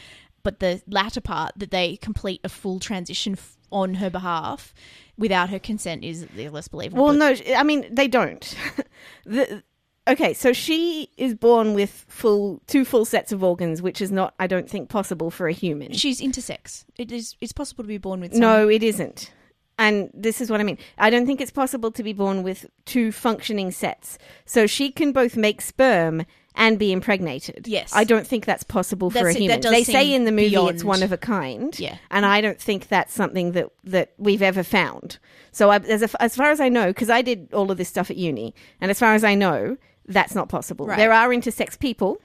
but 0.48 0.60
the 0.60 0.80
latter 0.88 1.20
part 1.20 1.52
that 1.58 1.70
they 1.70 1.98
complete 1.98 2.40
a 2.42 2.48
full 2.48 2.80
transition 2.80 3.34
f- 3.34 3.58
on 3.70 3.92
her 3.96 4.08
behalf 4.08 4.72
without 5.18 5.50
her 5.50 5.58
consent 5.58 6.02
is 6.02 6.26
the 6.34 6.48
less 6.48 6.68
believable. 6.68 7.04
Well, 7.04 7.12
no, 7.12 7.34
I 7.54 7.62
mean 7.64 7.86
they 7.94 8.08
don't. 8.08 8.56
the, 9.26 9.62
okay, 10.08 10.32
so 10.32 10.54
she 10.54 11.10
is 11.18 11.34
born 11.34 11.74
with 11.74 12.06
full 12.08 12.62
two 12.66 12.86
full 12.86 13.04
sets 13.04 13.30
of 13.30 13.44
organs, 13.44 13.82
which 13.82 14.00
is 14.00 14.10
not, 14.10 14.32
I 14.40 14.46
don't 14.46 14.70
think, 14.70 14.88
possible 14.88 15.30
for 15.30 15.48
a 15.48 15.52
human. 15.52 15.92
She's 15.92 16.18
intersex. 16.22 16.86
It 16.96 17.12
is. 17.12 17.36
It's 17.42 17.52
possible 17.52 17.84
to 17.84 17.88
be 17.88 17.98
born 17.98 18.20
with. 18.20 18.32
Some, 18.32 18.40
No, 18.40 18.70
it 18.70 18.82
isn't. 18.82 19.31
And 19.76 20.10
this 20.14 20.40
is 20.40 20.50
what 20.50 20.60
I 20.60 20.64
mean. 20.64 20.78
I 20.96 21.10
don't 21.10 21.26
think 21.26 21.43
it's 21.43 21.52
possible 21.52 21.90
to 21.93 22.02
be 22.02 22.14
born 22.14 22.43
with 22.43 22.64
two 22.86 23.12
functioning 23.12 23.70
sets. 23.70 24.17
So 24.46 24.67
she 24.67 24.90
can 24.90 25.12
both 25.12 25.36
make 25.36 25.60
sperm 25.60 26.24
and 26.58 26.79
be 26.79 26.93
impregnated. 26.93 27.67
Yes. 27.67 27.93
I 27.94 28.05
don't 28.05 28.27
think 28.27 28.44
that's 28.44 28.65
possible 28.65 29.08
for 29.10 29.29
a 29.29 29.32
that 29.32 29.38
human. 29.41 29.60
They 29.62 29.84
say 29.84 30.12
in 30.12 30.24
the 30.24 30.32
movie 30.32 30.50
beyond- 30.50 30.74
it's 30.74 30.84
one 30.84 31.03
of 31.03 31.12
a 31.12 31.17
kind. 31.17 31.79
Yeah. 31.79 31.96
And 32.10 32.27
I 32.27 32.41
don't 32.43 32.60
think 32.60 32.88
that's 32.88 33.15
something 33.15 33.53
that, 33.53 33.69
that 33.84 34.12
we've 34.19 34.43
ever 34.43 34.62
found. 34.62 35.19
So 35.53 35.70
I, 35.70 35.77
as, 35.79 36.03
a, 36.03 36.22
as 36.22 36.36
far 36.36 36.50
as 36.50 36.60
I 36.60 36.69
know, 36.69 36.88
because 36.88 37.08
I 37.08 37.22
did 37.22 37.55
all 37.55 37.70
of 37.70 37.79
this 37.79 37.88
stuff 37.88 38.10
at 38.10 38.17
uni, 38.17 38.55
and 38.81 38.91
as 38.91 38.98
far 38.98 39.15
as 39.15 39.24
I 39.24 39.34
know, 39.34 39.79
that's 40.06 40.34
not 40.34 40.48
possible. 40.48 40.86
Right. 40.86 40.98
There 40.98 41.12
are 41.12 41.29
intersex 41.31 41.79
people 41.79 42.19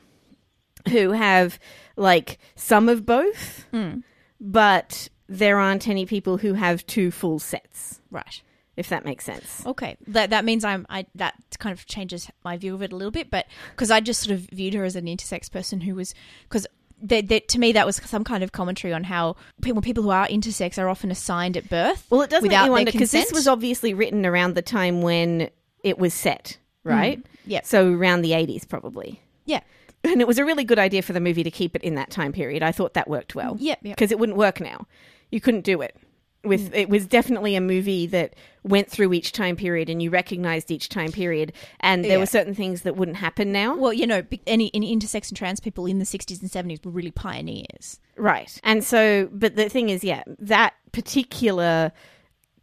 who 0.90 1.12
have 1.12 1.60
like 1.96 2.40
some 2.56 2.90
of 2.90 3.06
both, 3.06 3.66
Hmm. 3.72 4.00
but 4.42 5.10
there 5.30 5.58
aren't 5.60 5.88
any 5.88 6.06
people 6.06 6.38
who 6.38 6.54
have 6.54 6.86
two 6.86 7.12
full 7.12 7.40
sets, 7.40 8.02
Right. 8.12 8.42
If 8.76 8.90
that 8.90 9.06
makes 9.06 9.26
sense. 9.26 9.64
Okay. 9.66 9.98
That 10.08 10.30
that 10.32 10.46
means 10.46 10.64
I'm. 10.64 10.86
I 10.90 11.06
that 11.16 11.36
kind 11.60 11.74
of 11.74 11.86
changes 11.86 12.30
my 12.44 12.58
view 12.58 12.74
of 12.74 12.82
it 12.82 12.92
a 12.92 12.96
little 12.96 13.12
bit, 13.12 13.30
but 13.30 13.48
because 13.72 13.92
I 13.92 14.00
just 14.00 14.22
sort 14.22 14.34
of 14.34 14.42
viewed 14.52 14.74
her 14.74 14.84
as 14.84 14.96
an 14.96 15.06
intersex 15.06 15.52
person 15.52 15.82
who 15.82 15.96
was 15.96 16.14
because. 16.44 16.68
To 17.10 17.60
me, 17.60 17.74
that 17.74 17.86
was 17.86 17.98
some 17.98 18.24
kind 18.24 18.46
of 18.46 18.54
commentary 18.54 18.94
on 18.94 19.04
how 19.04 19.36
people, 19.62 19.82
people 19.82 20.04
who 20.04 20.10
are 20.10 20.26
intersex 20.26 20.82
are 20.82 20.88
often 20.88 21.12
assigned 21.12 21.58
at 21.58 21.68
birth. 21.68 22.08
Well, 22.10 22.22
it 22.22 22.30
does 22.30 22.42
make 22.44 22.52
me 22.52 22.70
wonder 22.70 22.94
because 22.94 23.12
this 23.12 23.30
was 23.34 23.46
obviously 23.46 23.94
written 23.94 24.26
around 24.26 24.56
the 24.56 24.62
time 24.62 25.02
when 25.02 25.50
it 25.84 26.00
was 26.00 26.14
set, 26.14 26.58
mm. 26.86 26.92
right? 26.92 27.26
Yep. 27.46 27.66
So 27.66 27.92
around 27.92 28.22
the 28.22 28.32
80s, 28.32 28.66
probably. 28.68 29.22
yeah, 29.44 29.60
And 30.06 30.22
it 30.22 30.28
was 30.28 30.38
a 30.38 30.46
really 30.46 30.64
good 30.64 30.80
idea 30.80 31.02
for 31.02 31.12
the 31.12 31.20
movie 31.20 31.44
to 31.44 31.52
keep 31.52 31.76
it 31.76 31.84
in 31.84 31.96
that 31.96 32.10
time 32.10 32.32
period. 32.32 32.64
I 32.64 32.72
thought 32.72 32.94
that 32.94 33.10
worked 33.10 33.36
well. 33.36 33.56
Mm, 33.56 33.62
yep, 33.62 33.80
yep. 33.82 33.98
Because 33.98 34.12
it 34.14 34.20
wouldn't 34.20 34.38
work 34.38 34.62
now. 34.62 34.88
You 35.30 35.42
couldn't 35.42 35.66
do 35.66 35.82
it. 35.82 35.98
With 36.44 36.72
mm. 36.72 36.78
it 36.78 36.90
was 36.90 37.06
definitely 37.06 37.56
a 37.56 37.62
movie 37.62 38.06
that 38.08 38.36
went 38.64 38.90
through 38.90 39.14
each 39.14 39.32
time 39.32 39.56
period 39.56 39.90
and 39.90 40.02
you 40.02 40.10
recognized 40.10 40.72
each 40.72 40.90
time 40.90 41.12
period 41.12 41.54
and 41.80 42.04
there 42.04 42.14
Yeah. 42.14 42.18
were 42.18 42.26
certain 42.26 42.54
things 42.54 42.82
that 42.82 42.96
wouldn't 42.96 43.18
happen 43.18 43.52
now. 43.52 43.76
Well, 43.76 43.94
you 43.94 44.08
know, 44.08 44.24
any, 44.48 44.72
any 44.74 44.96
intersex 44.96 45.30
and 45.30 45.38
trans 45.38 45.60
people 45.60 45.86
in 45.86 46.00
the 46.00 46.06
60s 46.06 46.42
and 46.42 46.50
70s 46.50 46.86
were 46.86 46.92
really 46.92 47.12
pioneers. 47.12 48.00
Right. 48.16 48.58
And 48.64 48.84
so, 48.84 49.30
but 49.32 49.56
the 49.56 49.70
thing 49.70 49.90
is, 49.90 50.04
yeah, 50.04 50.24
that 50.40 50.74
particular 50.92 51.92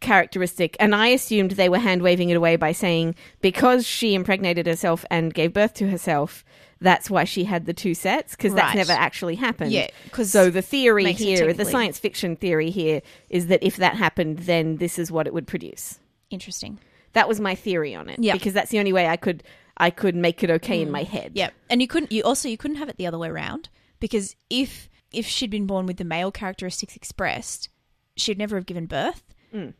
characteristic. 0.01 0.75
And 0.79 0.93
I 0.93 1.07
assumed 1.07 1.51
they 1.51 1.69
were 1.69 1.79
hand 1.79 2.01
waving 2.01 2.29
it 2.29 2.35
away 2.35 2.55
by 2.57 2.71
saying 2.71 3.15
because 3.41 3.87
she 3.87 4.13
impregnated 4.13 4.67
herself 4.67 5.05
and 5.09 5.33
gave 5.33 5.53
birth 5.53 5.73
to 5.75 5.89
herself, 5.89 6.43
that's 6.81 7.09
why 7.09 7.23
she 7.23 7.43
had 7.43 7.65
the 7.65 7.73
two 7.73 7.93
sets 7.93 8.35
because 8.35 8.53
that's 8.53 8.75
never 8.75 8.91
actually 8.91 9.35
happened. 9.35 9.71
Yeah, 9.71 9.87
'cause 10.11 10.31
so 10.31 10.49
the 10.49 10.63
theory 10.63 11.13
here, 11.13 11.53
the 11.53 11.65
science 11.65 11.99
fiction 11.99 12.35
theory 12.35 12.71
here, 12.71 13.01
is 13.29 13.47
that 13.47 13.63
if 13.63 13.77
that 13.77 13.95
happened, 13.95 14.39
then 14.39 14.77
this 14.77 14.97
is 14.97 15.11
what 15.11 15.27
it 15.27 15.33
would 15.33 15.47
produce. 15.47 15.99
Interesting. 16.31 16.79
That 17.13 17.27
was 17.27 17.39
my 17.39 17.55
theory 17.55 17.93
on 17.93 18.09
it. 18.09 18.19
Yeah. 18.19 18.33
because 18.33 18.53
that's 18.53 18.71
the 18.71 18.79
only 18.79 18.93
way 18.93 19.07
I 19.07 19.15
could 19.15 19.43
I 19.77 19.89
could 19.89 20.15
make 20.15 20.43
it 20.43 20.49
okay 20.49 20.81
in 20.81 20.89
mm. 20.89 20.91
my 20.91 21.03
head. 21.03 21.31
Yeah, 21.35 21.51
and 21.69 21.81
you 21.81 21.87
couldn't. 21.87 22.11
You 22.11 22.23
also 22.23 22.49
you 22.49 22.57
couldn't 22.57 22.77
have 22.77 22.89
it 22.89 22.97
the 22.97 23.07
other 23.07 23.17
way 23.17 23.29
around 23.29 23.69
because 23.99 24.35
if 24.49 24.89
if 25.11 25.25
she'd 25.27 25.49
been 25.49 25.67
born 25.67 25.85
with 25.85 25.97
the 25.97 26.03
male 26.03 26.31
characteristics 26.31 26.95
expressed, 26.95 27.69
she'd 28.15 28.37
never 28.37 28.55
have 28.55 28.65
given 28.65 28.85
birth, 28.85 29.23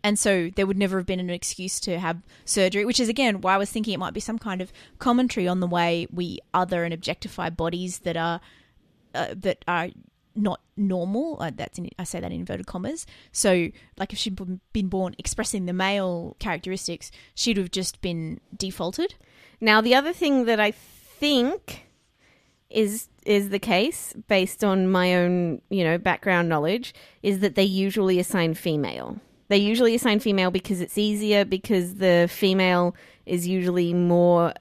and 0.03 0.19
so 0.19 0.49
there 0.55 0.67
would 0.67 0.77
never 0.77 0.97
have 0.97 1.05
been 1.05 1.19
an 1.19 1.29
excuse 1.29 1.79
to 1.81 1.99
have 1.99 2.21
surgery. 2.45 2.85
Which 2.85 2.99
is 2.99 3.09
again 3.09 3.41
why 3.41 3.55
I 3.55 3.57
was 3.57 3.69
thinking 3.69 3.93
it 3.93 3.99
might 3.99 4.13
be 4.13 4.19
some 4.19 4.37
kind 4.39 4.61
of 4.61 4.73
commentary 4.99 5.47
on 5.47 5.59
the 5.59 5.67
way 5.67 6.07
we 6.11 6.39
other 6.53 6.83
and 6.83 6.93
objectify 6.93 7.49
bodies 7.49 7.99
that 7.99 8.17
are 8.17 8.41
uh, 9.15 9.33
that 9.35 9.63
are 9.67 9.89
not 10.35 10.61
normal. 10.75 11.37
Uh, 11.39 11.51
that's 11.55 11.77
in, 11.77 11.89
I 11.97 12.03
say 12.03 12.19
that 12.19 12.31
in 12.31 12.39
inverted 12.39 12.67
commas. 12.67 13.05
So, 13.31 13.69
like 13.97 14.13
if 14.13 14.19
she'd 14.19 14.39
been 14.73 14.87
born 14.87 15.15
expressing 15.17 15.65
the 15.65 15.73
male 15.73 16.35
characteristics, 16.39 17.11
she'd 17.33 17.57
have 17.57 17.71
just 17.71 18.01
been 18.01 18.39
defaulted. 18.55 19.15
Now, 19.59 19.81
the 19.81 19.95
other 19.95 20.13
thing 20.13 20.45
that 20.45 20.59
I 20.59 20.71
think 20.71 21.85
is 22.69 23.07
is 23.25 23.49
the 23.49 23.59
case, 23.59 24.13
based 24.27 24.63
on 24.63 24.89
my 24.89 25.15
own 25.15 25.61
you 25.69 25.83
know 25.83 25.97
background 25.97 26.49
knowledge, 26.49 26.93
is 27.23 27.39
that 27.39 27.55
they 27.55 27.63
usually 27.63 28.19
assign 28.19 28.53
female. 28.53 29.19
They 29.51 29.57
usually 29.57 29.93
assign 29.95 30.19
female 30.21 30.49
because 30.49 30.79
it's 30.79 30.97
easier 30.97 31.43
because 31.43 31.95
the 31.95 32.27
female 32.31 32.95
is 33.25 33.47
usually 33.47 33.93
more 33.93 34.53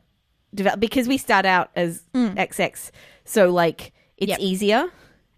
developed 0.52 0.80
because 0.80 1.06
we 1.06 1.16
start 1.16 1.46
out 1.46 1.70
as 1.76 2.02
XX, 2.14 2.90
so 3.24 3.50
like 3.50 3.92
it's 4.16 4.30
Yep. 4.30 4.40
easier 4.40 4.90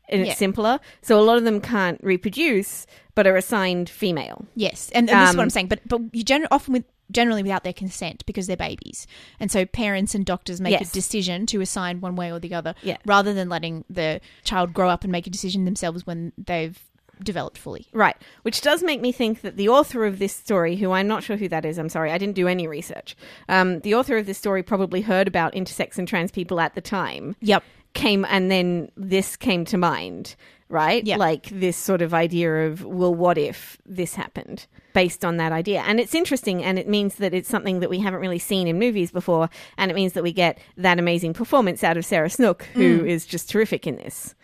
and 0.08 0.22
it's 0.22 0.38
simpler. 0.38 0.80
So 1.02 1.20
a 1.20 1.24
lot 1.28 1.36
of 1.36 1.44
them 1.44 1.60
can't 1.60 2.00
reproduce, 2.02 2.86
but 3.14 3.26
are 3.26 3.36
assigned 3.36 3.90
female. 3.90 4.46
Yes, 4.56 4.90
and, 4.94 5.08
and 5.10 5.20
this 5.20 5.30
is 5.30 5.36
what 5.36 5.42
Um, 5.42 5.46
I'm 5.46 5.50
saying. 5.50 5.68
But 5.68 5.80
but 5.86 6.00
you 6.12 6.24
gen- 6.24 6.48
often 6.50 6.72
with 6.72 6.84
generally 7.10 7.42
without 7.42 7.62
their 7.62 7.74
consent 7.74 8.24
because 8.24 8.46
they're 8.46 8.56
babies, 8.56 9.06
and 9.38 9.50
so 9.50 9.66
parents 9.66 10.14
and 10.14 10.24
doctors 10.24 10.62
make 10.62 10.72
Yes. 10.72 10.90
a 10.90 10.94
decision 10.94 11.44
to 11.52 11.60
assign 11.60 12.00
one 12.00 12.16
way 12.16 12.32
or 12.32 12.38
the 12.40 12.54
other, 12.54 12.74
Yeah. 12.82 12.96
rather 13.04 13.34
than 13.34 13.50
letting 13.50 13.84
the 13.90 14.20
child 14.44 14.72
grow 14.72 14.88
up 14.88 15.02
and 15.04 15.12
make 15.12 15.26
a 15.26 15.30
decision 15.30 15.66
themselves 15.66 16.06
when 16.06 16.32
they've 16.38 16.78
developed 17.24 17.58
fully. 17.58 17.86
Right, 17.92 18.16
which 18.42 18.60
does 18.60 18.82
make 18.82 19.00
me 19.00 19.12
think 19.12 19.40
that 19.42 19.56
the 19.56 19.68
author 19.68 20.04
of 20.04 20.18
this 20.18 20.34
story, 20.34 20.76
who 20.76 20.92
I'm 20.92 21.08
not 21.08 21.22
sure 21.22 21.36
who 21.36 21.48
that 21.48 21.64
is, 21.64 21.78
I'm 21.78 21.88
sorry, 21.88 22.10
I 22.12 22.18
didn't 22.18 22.34
do 22.36 22.48
any 22.48 22.66
research. 22.66 23.16
Um, 23.48 23.80
the 23.80 23.94
author 23.94 24.16
of 24.16 24.26
this 24.26 24.38
story 24.38 24.62
probably 24.62 25.00
heard 25.00 25.28
about 25.28 25.54
intersex 25.54 25.98
and 25.98 26.06
trans 26.08 26.30
people 26.30 26.60
at 26.60 26.74
the 26.74 26.80
time, 26.80 27.36
Yep. 27.40 27.62
came, 27.94 28.24
and 28.28 28.50
then 28.50 28.90
this 28.96 29.36
came 29.36 29.64
to 29.66 29.76
mind, 29.78 30.34
right? 30.68 31.04
Yeah. 31.06 31.16
Like 31.16 31.46
this 31.50 31.76
sort 31.76 32.00
of 32.02 32.14
idea 32.14 32.66
of, 32.68 32.84
well, 32.84 33.14
what 33.14 33.36
if 33.38 33.76
this 33.84 34.14
happened? 34.14 34.66
Based 34.94 35.24
on 35.24 35.36
that 35.38 35.52
idea. 35.52 35.82
And 35.86 36.00
it's 36.00 36.14
interesting, 36.14 36.62
and 36.64 36.78
it 36.78 36.88
means 36.88 37.16
that 37.16 37.32
it's 37.34 37.48
something 37.48 37.80
that 37.80 37.90
we 37.90 37.98
haven't 37.98 38.20
really 38.20 38.38
seen 38.38 38.66
in 38.66 38.78
movies 38.78 39.10
before, 39.10 39.48
and 39.78 39.90
it 39.90 39.94
means 39.94 40.12
that 40.14 40.22
we 40.22 40.32
get 40.32 40.58
that 40.76 40.98
amazing 40.98 41.32
performance 41.34 41.82
out 41.84 41.96
of 41.96 42.04
Sarah 42.04 42.30
Snook, 42.30 42.62
who 42.74 43.04
is 43.04 43.24
just 43.26 43.48
terrific 43.50 43.86
in 43.86 43.96
this. 43.96 44.34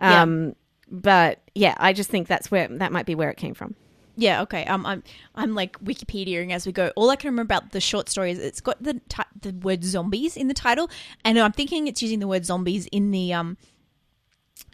Yeah. 0.00 0.22
But 0.90 1.40
yeah, 1.54 1.74
I 1.78 1.92
just 1.92 2.10
think 2.10 2.28
that's 2.28 2.50
where 2.50 2.68
that 2.68 2.92
might 2.92 3.06
be 3.06 3.14
where 3.14 3.30
it 3.30 3.36
came 3.36 3.54
from. 3.54 3.74
Yeah, 4.18 4.40
okay. 4.42 4.64
Um, 4.64 4.86
I'm 4.86 5.02
I'm 5.34 5.54
like 5.54 5.78
Wikipediaing 5.80 6.50
as 6.52 6.64
we 6.66 6.72
go. 6.72 6.90
All 6.96 7.10
I 7.10 7.16
can 7.16 7.28
remember 7.28 7.54
about 7.54 7.72
the 7.72 7.80
short 7.80 8.08
story 8.08 8.30
is 8.30 8.38
it's 8.38 8.60
got 8.60 8.82
the 8.82 8.94
ti- 9.08 9.22
the 9.40 9.52
word 9.52 9.84
zombies 9.84 10.36
in 10.36 10.48
the 10.48 10.54
title, 10.54 10.88
and 11.24 11.38
I'm 11.38 11.52
thinking 11.52 11.86
it's 11.86 12.00
using 12.02 12.20
the 12.20 12.28
word 12.28 12.46
zombies 12.46 12.86
in 12.86 13.10
the 13.10 13.32
um. 13.34 13.56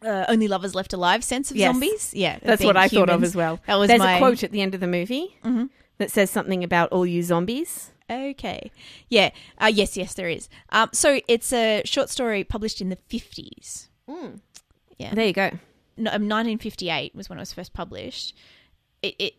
Uh, 0.00 0.24
only 0.28 0.48
lovers 0.48 0.74
left 0.74 0.92
alive 0.92 1.22
sense 1.24 1.50
of 1.50 1.56
Yes. 1.56 1.72
zombies. 1.72 2.12
Yeah, 2.14 2.38
That's 2.42 2.64
what 2.64 2.76
I 2.76 2.88
thought 2.88 3.08
of 3.08 3.22
as 3.22 3.34
well. 3.36 3.60
That 3.66 3.76
was 3.76 3.88
There's 3.88 3.98
my 4.00 4.14
a 4.14 4.18
quote 4.18 4.42
at 4.42 4.50
the 4.52 4.60
end 4.60 4.74
of 4.74 4.80
the 4.80 4.86
movie 4.88 5.36
Mhm. 5.44 5.70
that 5.98 6.10
says 6.10 6.28
something 6.30 6.62
about 6.64 6.90
all 6.92 7.06
you 7.06 7.22
zombies. 7.22 7.90
Okay. 8.10 8.70
Yeah. 9.08 9.30
Uh, 9.58 9.70
yes, 9.72 9.96
yes, 9.96 10.14
there 10.14 10.28
is. 10.28 10.48
Um, 10.70 10.90
so 10.92 11.20
it's 11.28 11.52
a 11.52 11.82
short 11.84 12.10
story 12.10 12.42
published 12.44 12.80
in 12.80 12.88
the 12.90 12.96
50s. 13.08 13.88
Yeah. 14.98 15.14
There 15.14 15.26
you 15.26 15.32
go. 15.32 15.50
No, 15.96 16.10
um, 16.10 16.28
1958 16.28 17.14
was 17.14 17.28
when 17.28 17.38
it 17.38 17.42
was 17.42 17.52
first 17.52 17.72
published. 17.72 18.34
It, 19.02 19.14
it 19.18 19.34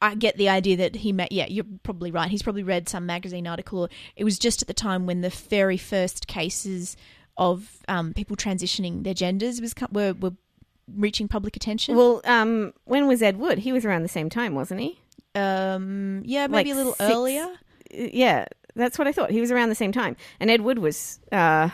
I 0.00 0.14
get 0.16 0.36
the 0.36 0.48
idea 0.48 0.76
that 0.78 0.96
he 0.96 1.12
met. 1.12 1.30
Yeah, 1.32 1.46
you're 1.48 1.64
probably 1.84 2.10
right. 2.10 2.30
He's 2.30 2.42
probably 2.42 2.64
read 2.64 2.88
some 2.88 3.06
magazine 3.06 3.46
article. 3.46 3.84
Or 3.84 3.88
it 4.16 4.24
was 4.24 4.38
just 4.38 4.60
at 4.62 4.68
the 4.68 4.74
time 4.74 5.06
when 5.06 5.20
the 5.20 5.30
very 5.30 5.76
first 5.76 6.26
cases 6.26 6.96
of 7.36 7.78
um, 7.88 8.12
people 8.12 8.36
transitioning 8.36 9.04
their 9.04 9.14
genders 9.14 9.60
was 9.60 9.74
were 9.92 10.12
were 10.14 10.32
reaching 10.96 11.28
public 11.28 11.54
attention. 11.56 11.96
Well, 11.96 12.20
um, 12.24 12.72
when 12.84 13.06
was 13.06 13.22
Ed 13.22 13.36
Wood? 13.38 13.58
He 13.60 13.72
was 13.72 13.84
around 13.84 14.02
the 14.02 14.08
same 14.08 14.28
time, 14.28 14.54
wasn't 14.54 14.80
he? 14.80 14.98
um, 15.34 16.22
yeah, 16.26 16.46
maybe 16.46 16.70
like 16.70 16.74
a 16.74 16.76
little 16.76 16.94
six- 16.94 17.10
earlier. 17.10 17.44
Uh, 17.44 18.08
Yeah, 18.12 18.44
that's 18.74 18.98
what 18.98 19.06
I 19.06 19.12
thought. 19.12 19.30
He 19.30 19.40
was 19.40 19.50
around 19.50 19.68
the 19.68 19.74
same 19.74 19.92
time, 19.92 20.16
and 20.40 20.50
Ed 20.50 20.60
Wood 20.62 20.78
was, 20.78 21.20
uh, 21.30 21.70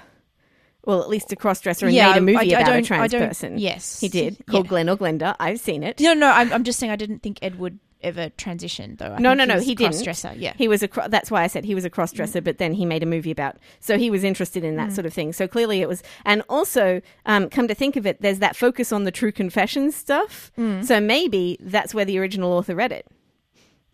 well, 0.89 1.03
at 1.03 1.09
least 1.11 1.31
a 1.33 1.37
cross-dresser 1.37 1.85
and 1.87 1.95
yeah, 1.95 2.13
made 2.13 2.17
a 2.19 2.21
movie 2.23 2.55
I, 2.55 2.59
I 2.59 2.63
about 2.63 2.77
a 2.79 2.83
trans 2.83 3.13
person. 3.15 3.59
Yes, 3.59 4.01
he 4.01 4.09
did 4.09 4.37
Yeah. 4.39 4.45
called 4.53 4.69
Glen 4.69 4.89
or 4.89 4.97
Glenda. 4.97 5.37
I've 5.39 5.61
seen 5.61 5.83
it. 5.83 6.01
No, 6.01 6.15
no, 6.15 6.29
I'm, 6.31 6.51
I'm 6.53 6.65
just 6.65 6.79
saying 6.79 6.91
I 6.91 6.97
didn't 6.97 7.21
think 7.23 7.39
Ed 7.43 7.59
Wood 7.59 7.79
ever 8.01 8.31
transition 8.31 8.95
though. 8.99 9.13
I 9.13 9.19
No, 9.19 9.35
no, 9.35 9.45
no, 9.45 9.57
was 9.57 9.67
he 9.67 9.75
didn't. 9.75 9.93
cross-dresser, 9.93 10.33
Yeah, 10.39 10.55
He 10.57 10.67
was 10.67 10.83
a. 10.83 10.89
That's 11.09 11.31
why 11.31 11.43
I 11.43 11.47
said 11.49 11.65
he 11.67 11.75
was 11.75 11.85
a 11.85 11.91
Mm. 11.91 11.93
cross-dresser. 11.93 12.41
But 12.41 12.57
then 12.59 12.73
he 12.73 12.87
made 12.87 13.03
a 13.03 13.07
movie 13.07 13.31
about. 13.31 13.57
So 13.81 13.99
he 13.99 14.09
was 14.09 14.25
interested 14.25 14.65
in 14.65 14.77
that 14.77 14.93
sort 14.93 15.05
of 15.05 15.13
thing. 15.13 15.33
So 15.35 15.47
clearly 15.47 15.83
it 15.83 15.89
was. 15.89 16.03
And 16.25 16.43
also, 16.49 17.03
um, 17.27 17.51
come 17.51 17.69
to 17.69 17.75
think 17.75 17.97
of 17.97 18.07
it, 18.07 18.23
there's 18.23 18.39
that 18.39 18.57
focus 18.57 18.91
on 18.91 19.05
the 19.05 19.11
true 19.11 19.33
confession 19.33 19.93
stuff. 19.93 20.51
Mm. 20.57 20.85
So 20.87 21.01
maybe 21.01 21.59
that's 21.61 21.93
where 21.93 22.07
the 22.07 22.19
original 22.19 22.53
author 22.53 22.75
read 22.75 22.93
it 22.93 23.07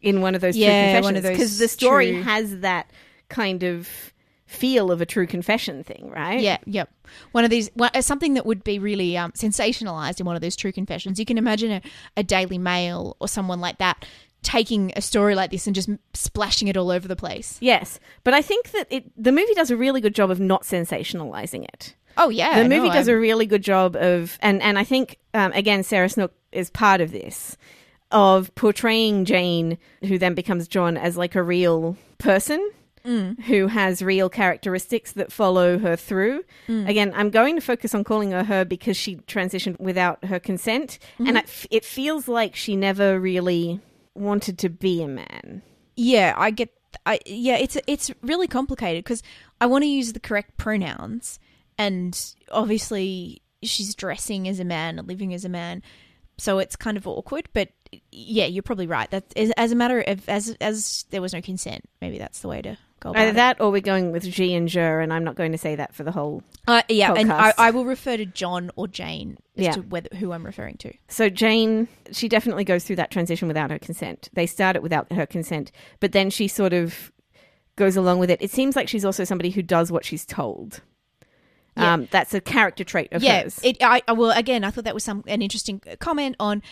in 0.00 0.20
one 0.20 0.34
of 0.36 0.42
those 0.42 0.56
Yeah, 0.56 0.68
true 1.00 1.02
one 1.02 1.16
of 1.16 1.22
confessions 1.22 1.22
those 1.22 1.32
because 1.32 1.58
the 1.58 1.68
story 1.68 2.12
true- 2.12 2.22
has 2.22 2.58
that 2.60 2.90
kind 3.30 3.62
of 3.64 3.88
feel 4.54 4.90
of 4.90 5.00
a 5.00 5.06
true 5.06 5.26
confession 5.26 5.82
thing, 5.84 6.10
right? 6.14 6.40
yeah, 6.40 6.58
yep. 6.64 6.90
One 7.32 7.44
of 7.44 7.50
these, 7.50 7.70
uh, 7.78 8.00
something 8.00 8.34
that 8.34 8.46
would 8.46 8.64
be 8.64 8.78
really 8.78 9.16
um, 9.16 9.32
sensationalized 9.32 10.20
in 10.20 10.26
one 10.26 10.36
of 10.36 10.42
those 10.42 10.56
true 10.56 10.72
confessions. 10.72 11.18
You 11.18 11.26
can 11.26 11.36
imagine 11.38 11.70
a, 11.70 11.82
a 12.16 12.22
Daily 12.22 12.58
Mail 12.58 13.16
or 13.20 13.28
someone 13.28 13.60
like 13.60 13.78
that 13.78 14.04
taking 14.42 14.92
a 14.94 15.00
story 15.00 15.34
like 15.34 15.50
this 15.50 15.66
and 15.66 15.74
just 15.74 15.88
splashing 16.12 16.68
it 16.68 16.76
all 16.76 16.90
over 16.90 17.08
the 17.08 17.16
place. 17.16 17.56
Yes, 17.60 17.98
but 18.22 18.34
I 18.34 18.42
think 18.42 18.70
that 18.72 18.86
it 18.90 19.04
the 19.16 19.32
movie 19.32 19.54
does 19.54 19.70
a 19.70 19.76
really 19.76 20.00
good 20.00 20.14
job 20.14 20.30
of 20.30 20.38
not 20.38 20.62
sensationalizing 20.62 21.64
it. 21.64 21.94
Oh 22.16 22.28
yeah, 22.28 22.62
the 22.62 22.68
movie 22.68 22.88
no, 22.88 22.94
does 22.94 23.08
I'm- 23.08 23.16
a 23.16 23.20
really 23.20 23.46
good 23.46 23.62
job 23.62 23.96
of 23.96 24.38
and 24.40 24.62
and 24.62 24.78
I 24.78 24.84
think 24.84 25.18
um, 25.32 25.52
again 25.52 25.82
Sarah 25.82 26.08
Snook 26.08 26.32
is 26.52 26.70
part 26.70 27.00
of 27.00 27.10
this 27.10 27.56
of 28.10 28.54
portraying 28.54 29.24
Jane 29.24 29.78
who 30.02 30.18
then 30.18 30.34
becomes 30.34 30.68
John 30.68 30.96
as 30.96 31.16
like 31.16 31.34
a 31.34 31.42
real 31.42 31.96
person 32.18 32.70
Mm. 33.04 33.38
who 33.44 33.66
has 33.66 34.00
real 34.00 34.30
characteristics 34.30 35.12
that 35.12 35.30
follow 35.30 35.78
her 35.78 35.94
through. 35.94 36.42
Mm. 36.68 36.88
Again, 36.88 37.12
I'm 37.14 37.28
going 37.28 37.54
to 37.54 37.60
focus 37.60 37.94
on 37.94 38.02
calling 38.02 38.30
her 38.30 38.44
her 38.44 38.64
because 38.64 38.96
she 38.96 39.16
transitioned 39.16 39.78
without 39.78 40.24
her 40.24 40.40
consent 40.40 40.98
Mm-hmm. 41.18 41.26
and 41.26 41.36
it, 41.36 41.66
it 41.70 41.84
feels 41.84 42.28
like 42.28 42.56
she 42.56 42.76
never 42.76 43.20
really 43.20 43.80
wanted 44.14 44.58
to 44.60 44.70
be 44.70 45.02
a 45.02 45.08
man. 45.08 45.60
Yeah, 45.96 46.32
I 46.36 46.50
get. 46.50 46.70
I 47.04 47.18
yeah, 47.26 47.56
it's 47.58 47.76
it's 47.86 48.10
really 48.22 48.46
complicated 48.48 49.04
because 49.04 49.22
I 49.60 49.66
want 49.66 49.82
to 49.82 49.88
use 49.88 50.12
the 50.14 50.20
correct 50.20 50.56
pronouns, 50.56 51.38
and 51.76 52.18
obviously 52.50 53.42
she's 53.62 53.94
dressing 53.94 54.48
as 54.48 54.60
a 54.60 54.64
man, 54.64 54.98
and 54.98 55.06
living 55.08 55.34
as 55.34 55.44
a 55.44 55.48
man, 55.48 55.82
so 56.38 56.58
it's 56.58 56.76
kind 56.76 56.96
of 56.96 57.06
awkward. 57.06 57.48
But 57.52 57.68
yeah, 58.10 58.46
you're 58.46 58.62
probably 58.62 58.86
right. 58.86 59.10
That 59.10 59.24
as, 59.36 59.50
as 59.56 59.72
a 59.72 59.76
matter 59.76 60.00
of 60.00 60.28
as 60.28 60.56
as 60.60 61.04
there 61.10 61.20
was 61.20 61.32
no 61.34 61.42
consent, 61.42 61.84
maybe 62.00 62.16
that's 62.18 62.40
the 62.40 62.48
way 62.48 62.62
to 62.62 62.78
go 63.04 63.10
about 63.10 63.20
Either 63.20 63.30
it. 63.30 63.34
that 63.34 63.60
or 63.60 63.70
we're 63.70 63.80
going 63.80 64.10
with 64.10 64.24
G 64.24 64.52
and 64.54 64.66
Jer, 64.68 64.98
and 65.00 65.12
I'm 65.12 65.22
not 65.22 65.36
going 65.36 65.52
to 65.52 65.58
say 65.58 65.76
that 65.76 65.94
for 65.94 66.02
the 66.02 66.10
whole. 66.10 66.42
Uh, 66.66 66.82
yeah, 66.88 67.12
and 67.14 67.32
I. 67.32 67.52
I 67.56 67.70
will 67.70 67.84
refer 67.84 68.16
to 68.16 68.26
John 68.26 68.70
or 68.74 68.88
Jane 68.88 69.38
as 69.56 69.64
Yeah. 69.64 69.72
to 69.72 69.80
whether 69.82 70.08
who 70.16 70.32
I'm 70.32 70.44
referring 70.44 70.76
to. 70.78 70.92
So 71.08 71.28
Jane, 71.28 71.86
she 72.10 72.28
definitely 72.28 72.64
goes 72.64 72.82
through 72.84 72.96
that 72.96 73.12
transition 73.12 73.46
without 73.46 73.70
her 73.70 73.78
consent. 73.78 74.28
They 74.32 74.46
start 74.46 74.74
it 74.74 74.82
without 74.82 75.12
her 75.12 75.26
consent, 75.26 75.70
but 76.00 76.10
then 76.10 76.30
she 76.30 76.48
sort 76.48 76.72
of 76.72 77.12
goes 77.76 77.96
along 77.96 78.18
with 78.18 78.30
it. 78.30 78.40
It 78.42 78.50
seems 78.50 78.74
like 78.76 78.88
she's 78.88 79.04
also 79.04 79.22
somebody 79.24 79.50
who 79.50 79.62
does 79.62 79.92
what 79.92 80.04
she's 80.04 80.24
told. 80.26 80.80
Yeah. 81.76 81.92
Um, 81.92 82.08
that's 82.12 82.32
a 82.34 82.40
character 82.40 82.84
trait 82.84 83.12
of 83.12 83.22
yeah, 83.22 83.42
hers. 83.42 83.58
it. 83.64 83.78
I 83.80 84.00
well 84.12 84.30
again. 84.30 84.62
I 84.62 84.70
thought 84.70 84.84
that 84.84 84.94
was 84.94 85.02
some 85.02 85.24
an 85.26 85.42
interesting 85.42 85.80
comment 85.98 86.36
on 86.38 86.62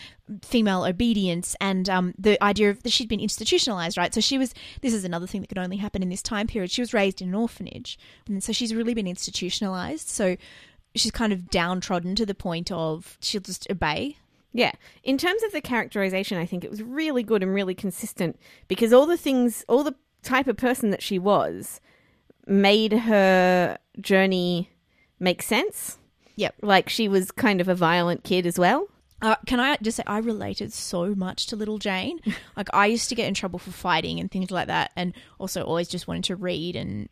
female 0.41 0.85
obedience 0.85 1.57
and 1.59 1.89
um, 1.89 2.13
the 2.17 2.41
idea 2.41 2.69
of 2.69 2.83
that 2.83 2.91
she'd 2.91 3.09
been 3.09 3.19
institutionalized, 3.19 3.97
right? 3.97 4.13
So 4.13 4.21
she 4.21 4.37
was. 4.37 4.53
This 4.81 4.93
is 4.93 5.03
another 5.03 5.27
thing 5.27 5.41
that 5.41 5.47
could 5.47 5.57
only 5.57 5.77
happen 5.77 6.01
in 6.01 6.09
this 6.09 6.21
time 6.21 6.47
period. 6.47 6.71
She 6.71 6.81
was 6.81 6.93
raised 6.93 7.21
in 7.21 7.29
an 7.29 7.35
orphanage, 7.35 7.99
and 8.27 8.41
so 8.41 8.53
she's 8.53 8.73
really 8.73 8.93
been 8.93 9.07
institutionalized. 9.07 10.07
So 10.07 10.37
she's 10.95 11.11
kind 11.11 11.33
of 11.33 11.49
downtrodden 11.49 12.15
to 12.15 12.25
the 12.25 12.35
point 12.35 12.71
of 12.71 13.17
she'll 13.19 13.41
just 13.41 13.69
obey. 13.69 14.17
Yeah. 14.53 14.71
In 15.03 15.17
terms 15.17 15.43
of 15.43 15.51
the 15.51 15.61
characterization, 15.61 16.37
I 16.37 16.45
think 16.45 16.63
it 16.63 16.69
was 16.69 16.83
really 16.83 17.23
good 17.23 17.41
and 17.41 17.53
really 17.53 17.73
consistent 17.73 18.39
because 18.67 18.93
all 18.93 19.07
the 19.07 19.17
things, 19.17 19.65
all 19.67 19.83
the 19.83 19.95
type 20.21 20.47
of 20.47 20.55
person 20.55 20.91
that 20.91 21.01
she 21.01 21.17
was 21.17 21.81
made 22.45 22.93
her 22.93 23.77
journey 23.99 24.69
make 25.23 25.41
sense. 25.41 25.97
Yep. 26.35 26.55
Like 26.61 26.89
she 26.89 27.07
was 27.07 27.31
kind 27.31 27.61
of 27.61 27.67
a 27.67 27.75
violent 27.75 28.23
kid 28.23 28.45
as 28.45 28.59
well. 28.59 28.87
Uh, 29.21 29.35
can 29.45 29.59
I 29.59 29.77
just 29.81 29.97
say 29.97 30.03
I 30.05 30.17
related 30.17 30.73
so 30.73 31.15
much 31.15 31.47
to 31.47 31.55
little 31.55 31.77
Jane? 31.77 32.19
like 32.57 32.67
I 32.73 32.87
used 32.87 33.09
to 33.09 33.15
get 33.15 33.27
in 33.27 33.33
trouble 33.33 33.57
for 33.57 33.71
fighting 33.71 34.19
and 34.19 34.29
things 34.29 34.51
like 34.51 34.67
that, 34.67 34.91
and 34.95 35.13
also 35.39 35.63
always 35.63 35.87
just 35.87 36.07
wanted 36.07 36.25
to 36.25 36.35
read 36.35 36.75
and 36.75 37.07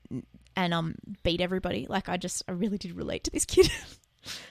and 0.56 0.74
um 0.74 0.96
beat 1.24 1.39
everybody. 1.39 1.88
Like 1.89 2.10
I 2.10 2.18
just 2.18 2.44
I 2.48 2.51
really 2.51 2.77
did 2.77 2.94
relate 2.94 3.24
to 3.25 3.32
this 3.32 3.46
kid. 3.46 3.72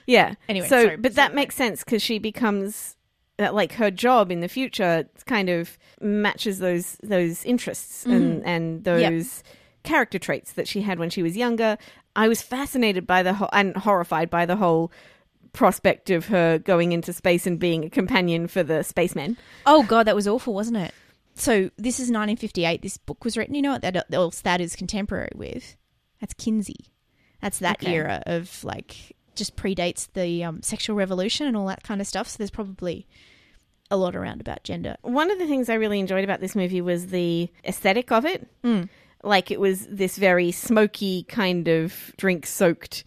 Yeah. 0.05 0.35
Anyway, 0.49 0.67
so 0.67 0.83
sorry, 0.83 0.97
but 0.97 1.13
sorry, 1.13 1.29
that 1.29 1.35
makes 1.37 1.55
sense 1.55 1.85
because 1.85 2.03
she 2.03 2.19
becomes 2.19 2.97
uh, 3.39 3.53
like 3.53 3.75
her 3.75 3.91
job 3.91 4.33
in 4.33 4.41
the 4.41 4.49
future 4.49 5.09
kind 5.27 5.49
of 5.49 5.79
matches 6.01 6.59
those 6.59 6.97
those 7.03 7.45
interests 7.45 8.05
and 8.05 8.45
and 8.45 8.83
those 8.83 9.45
character 9.83 10.19
traits 10.19 10.53
that 10.53 10.69
she 10.69 10.83
had 10.83 10.99
when 10.99 11.11
she 11.11 11.23
was 11.23 11.37
younger. 11.37 11.79
I 12.17 12.29
was 12.29 12.43
fascinated 12.43 13.07
by 13.07 13.23
the 13.23 13.35
whole 13.35 13.49
and 13.53 13.77
horrified 13.77 14.31
by 14.31 14.47
the 14.47 14.57
whole 14.57 14.91
prospect 15.53 16.11
of 16.11 16.27
her 16.27 16.59
going 16.59 16.93
into 16.93 17.13
space 17.13 17.47
and 17.47 17.59
being 17.59 17.85
a 17.85 17.91
companion 17.91 18.47
for 18.47 18.63
the 18.63 18.83
spacemen. 18.83 19.37
oh 19.67 19.83
god, 19.83 20.07
that 20.07 20.15
was 20.15 20.29
awful, 20.29 20.55
wasn't 20.55 20.77
it? 20.77 20.95
So 21.35 21.71
this 21.77 21.95
is 21.97 22.09
1958. 22.11 22.83
This 22.83 22.99
book 22.99 23.25
was 23.25 23.37
written. 23.37 23.55
You 23.55 23.63
know 23.63 23.73
what 23.73 23.83
that 23.83 24.13
else 24.13 24.41
that 24.43 24.61
is 24.61 24.77
contemporary 24.77 25.33
with? 25.35 25.77
That's 26.21 26.35
Kinsey. 26.35 26.87
That's 27.41 27.59
that 27.61 27.83
Okay. 27.83 27.95
era 27.95 28.23
of 28.27 28.63
like 28.65 29.17
just 29.35 29.57
predates 29.57 30.09
the 30.13 30.45
um, 30.45 30.63
sexual 30.63 30.97
revolution 30.97 31.47
and 31.47 31.57
all 31.57 31.67
that 31.69 31.83
kind 31.83 32.01
of 32.01 32.07
stuff. 32.07 32.29
So 32.29 32.37
there's 32.39 32.51
probably 32.51 33.07
a 33.91 33.97
lot 33.97 34.15
around 34.15 34.41
about 34.41 34.63
gender. 34.65 34.97
One 35.03 35.31
of 35.31 35.39
the 35.39 35.47
things 35.47 35.69
I 35.71 35.75
really 35.75 35.99
enjoyed 35.99 36.23
about 36.25 36.41
this 36.41 36.55
movie 36.55 36.81
was 36.83 37.07
the 37.09 37.49
aesthetic 37.65 38.13
of 38.13 38.25
it. 38.27 38.47
Mm. 38.63 38.89
Like 39.23 39.51
it 39.51 39.61
was 39.61 39.87
this 39.87 40.17
very 40.17 40.51
smoky 40.53 41.25
kind 41.25 41.69
of 41.69 42.13
drink 42.17 42.47
soaked 42.47 43.05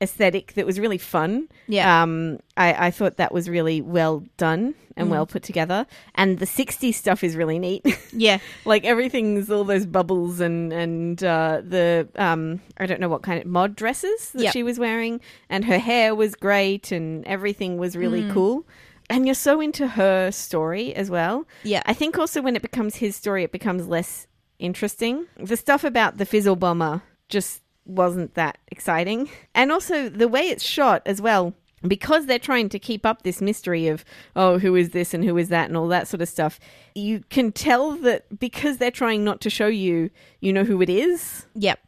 aesthetic 0.00 0.52
that 0.54 0.64
was 0.64 0.78
really 0.78 0.98
fun. 0.98 1.48
Yeah. 1.66 2.02
Um, 2.02 2.38
I, 2.56 2.86
I 2.86 2.90
thought 2.92 3.16
that 3.16 3.32
was 3.34 3.48
really 3.48 3.80
well 3.80 4.22
done 4.36 4.74
and 4.96 5.08
Mm. 5.08 5.10
well 5.10 5.26
put 5.26 5.42
together. 5.42 5.86
And 6.14 6.38
the 6.38 6.46
60s 6.46 6.94
stuff 6.94 7.24
is 7.24 7.34
really 7.34 7.58
neat. 7.58 7.84
Yeah. 8.12 8.38
like 8.64 8.84
everything's 8.84 9.50
all 9.50 9.64
those 9.64 9.86
bubbles 9.86 10.38
and, 10.40 10.72
and 10.72 11.22
uh, 11.24 11.62
the, 11.64 12.08
um, 12.16 12.60
I 12.78 12.86
don't 12.86 13.00
know 13.00 13.08
what 13.08 13.22
kind 13.22 13.40
of 13.40 13.46
mod 13.46 13.74
dresses 13.74 14.30
that 14.32 14.42
Yep. 14.44 14.52
she 14.52 14.62
was 14.62 14.78
wearing. 14.78 15.20
And 15.48 15.64
her 15.64 15.78
hair 15.78 16.14
was 16.14 16.36
great 16.36 16.92
and 16.92 17.24
everything 17.26 17.76
was 17.78 17.96
really 17.96 18.22
Mm. 18.22 18.32
cool. 18.32 18.66
And 19.10 19.24
you're 19.26 19.34
so 19.34 19.60
into 19.60 19.88
her 19.88 20.30
story 20.30 20.94
as 20.94 21.10
well. 21.10 21.44
Yeah. 21.64 21.82
I 21.86 21.94
think 21.94 22.16
also 22.18 22.40
when 22.40 22.54
it 22.54 22.62
becomes 22.62 22.96
his 22.96 23.16
story, 23.16 23.42
it 23.42 23.50
becomes 23.50 23.88
less 23.88 24.27
interesting. 24.58 25.26
The 25.36 25.56
stuff 25.56 25.84
about 25.84 26.18
the 26.18 26.26
fizzle 26.26 26.56
bomber 26.56 27.02
just 27.28 27.62
wasn't 27.84 28.34
that 28.34 28.58
exciting. 28.70 29.28
And 29.54 29.72
also 29.72 30.08
the 30.08 30.28
way 30.28 30.42
it's 30.42 30.64
shot 30.64 31.02
as 31.06 31.20
well, 31.20 31.54
because 31.86 32.26
they're 32.26 32.38
trying 32.38 32.68
to 32.70 32.78
keep 32.78 33.06
up 33.06 33.22
this 33.22 33.40
mystery 33.40 33.88
of, 33.88 34.04
oh, 34.34 34.58
who 34.58 34.74
is 34.74 34.90
this 34.90 35.14
and 35.14 35.24
who 35.24 35.38
is 35.38 35.48
that 35.48 35.68
and 35.68 35.76
all 35.76 35.88
that 35.88 36.08
sort 36.08 36.20
of 36.20 36.28
stuff, 36.28 36.58
you 36.94 37.22
can 37.30 37.52
tell 37.52 37.92
that 37.92 38.38
because 38.38 38.78
they're 38.78 38.90
trying 38.90 39.24
not 39.24 39.40
to 39.42 39.50
show 39.50 39.68
you, 39.68 40.10
you 40.40 40.52
know 40.52 40.64
who 40.64 40.82
it 40.82 40.90
is. 40.90 41.46
Yep. 41.54 41.80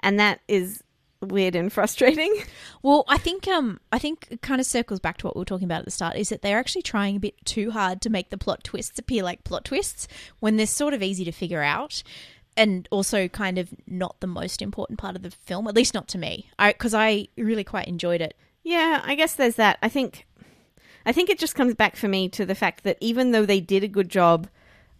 And 0.00 0.18
that 0.18 0.40
is 0.48 0.81
weird 1.22 1.54
and 1.54 1.72
frustrating. 1.72 2.34
Well, 2.84 3.04
I 3.06 3.16
think 3.16 3.46
um 3.46 3.78
I 3.92 4.00
think 4.00 4.26
it 4.28 4.42
kind 4.42 4.60
of 4.60 4.66
circles 4.66 4.98
back 4.98 5.16
to 5.18 5.26
what 5.26 5.36
we 5.36 5.40
were 5.40 5.44
talking 5.44 5.66
about 5.66 5.80
at 5.80 5.84
the 5.84 5.92
start 5.92 6.16
is 6.16 6.30
that 6.30 6.42
they're 6.42 6.58
actually 6.58 6.82
trying 6.82 7.14
a 7.14 7.20
bit 7.20 7.34
too 7.44 7.70
hard 7.70 8.00
to 8.00 8.10
make 8.10 8.30
the 8.30 8.36
plot 8.38 8.64
twists 8.64 8.98
appear 8.98 9.22
like 9.22 9.44
plot 9.44 9.64
twists 9.64 10.08
when 10.40 10.56
they're 10.56 10.66
sort 10.66 10.92
of 10.92 11.00
easy 11.00 11.24
to 11.24 11.30
figure 11.30 11.62
out 11.62 12.02
and 12.56 12.88
also 12.90 13.28
kind 13.28 13.56
of 13.56 13.68
not 13.86 14.18
the 14.18 14.26
most 14.26 14.60
important 14.60 14.98
part 14.98 15.14
of 15.14 15.22
the 15.22 15.30
film, 15.30 15.68
at 15.68 15.76
least 15.76 15.94
not 15.94 16.08
to 16.08 16.18
me. 16.18 16.50
I 16.58 16.72
cuz 16.72 16.92
I 16.92 17.28
really 17.36 17.62
quite 17.62 17.86
enjoyed 17.86 18.20
it. 18.20 18.36
Yeah, 18.64 19.00
I 19.04 19.14
guess 19.14 19.34
there's 19.34 19.56
that. 19.56 19.78
I 19.80 19.88
think 19.88 20.26
I 21.06 21.12
think 21.12 21.30
it 21.30 21.38
just 21.38 21.54
comes 21.54 21.74
back 21.74 21.94
for 21.94 22.08
me 22.08 22.28
to 22.30 22.44
the 22.44 22.54
fact 22.56 22.82
that 22.84 22.96
even 23.00 23.30
though 23.30 23.46
they 23.46 23.60
did 23.60 23.84
a 23.84 23.88
good 23.88 24.08
job 24.08 24.48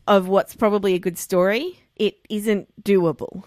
of 0.06 0.28
what's 0.28 0.54
probably 0.54 0.94
a 0.94 0.98
good 0.98 1.18
story, 1.18 1.80
it 1.96 2.18
isn't 2.28 2.68
doable. 2.82 3.44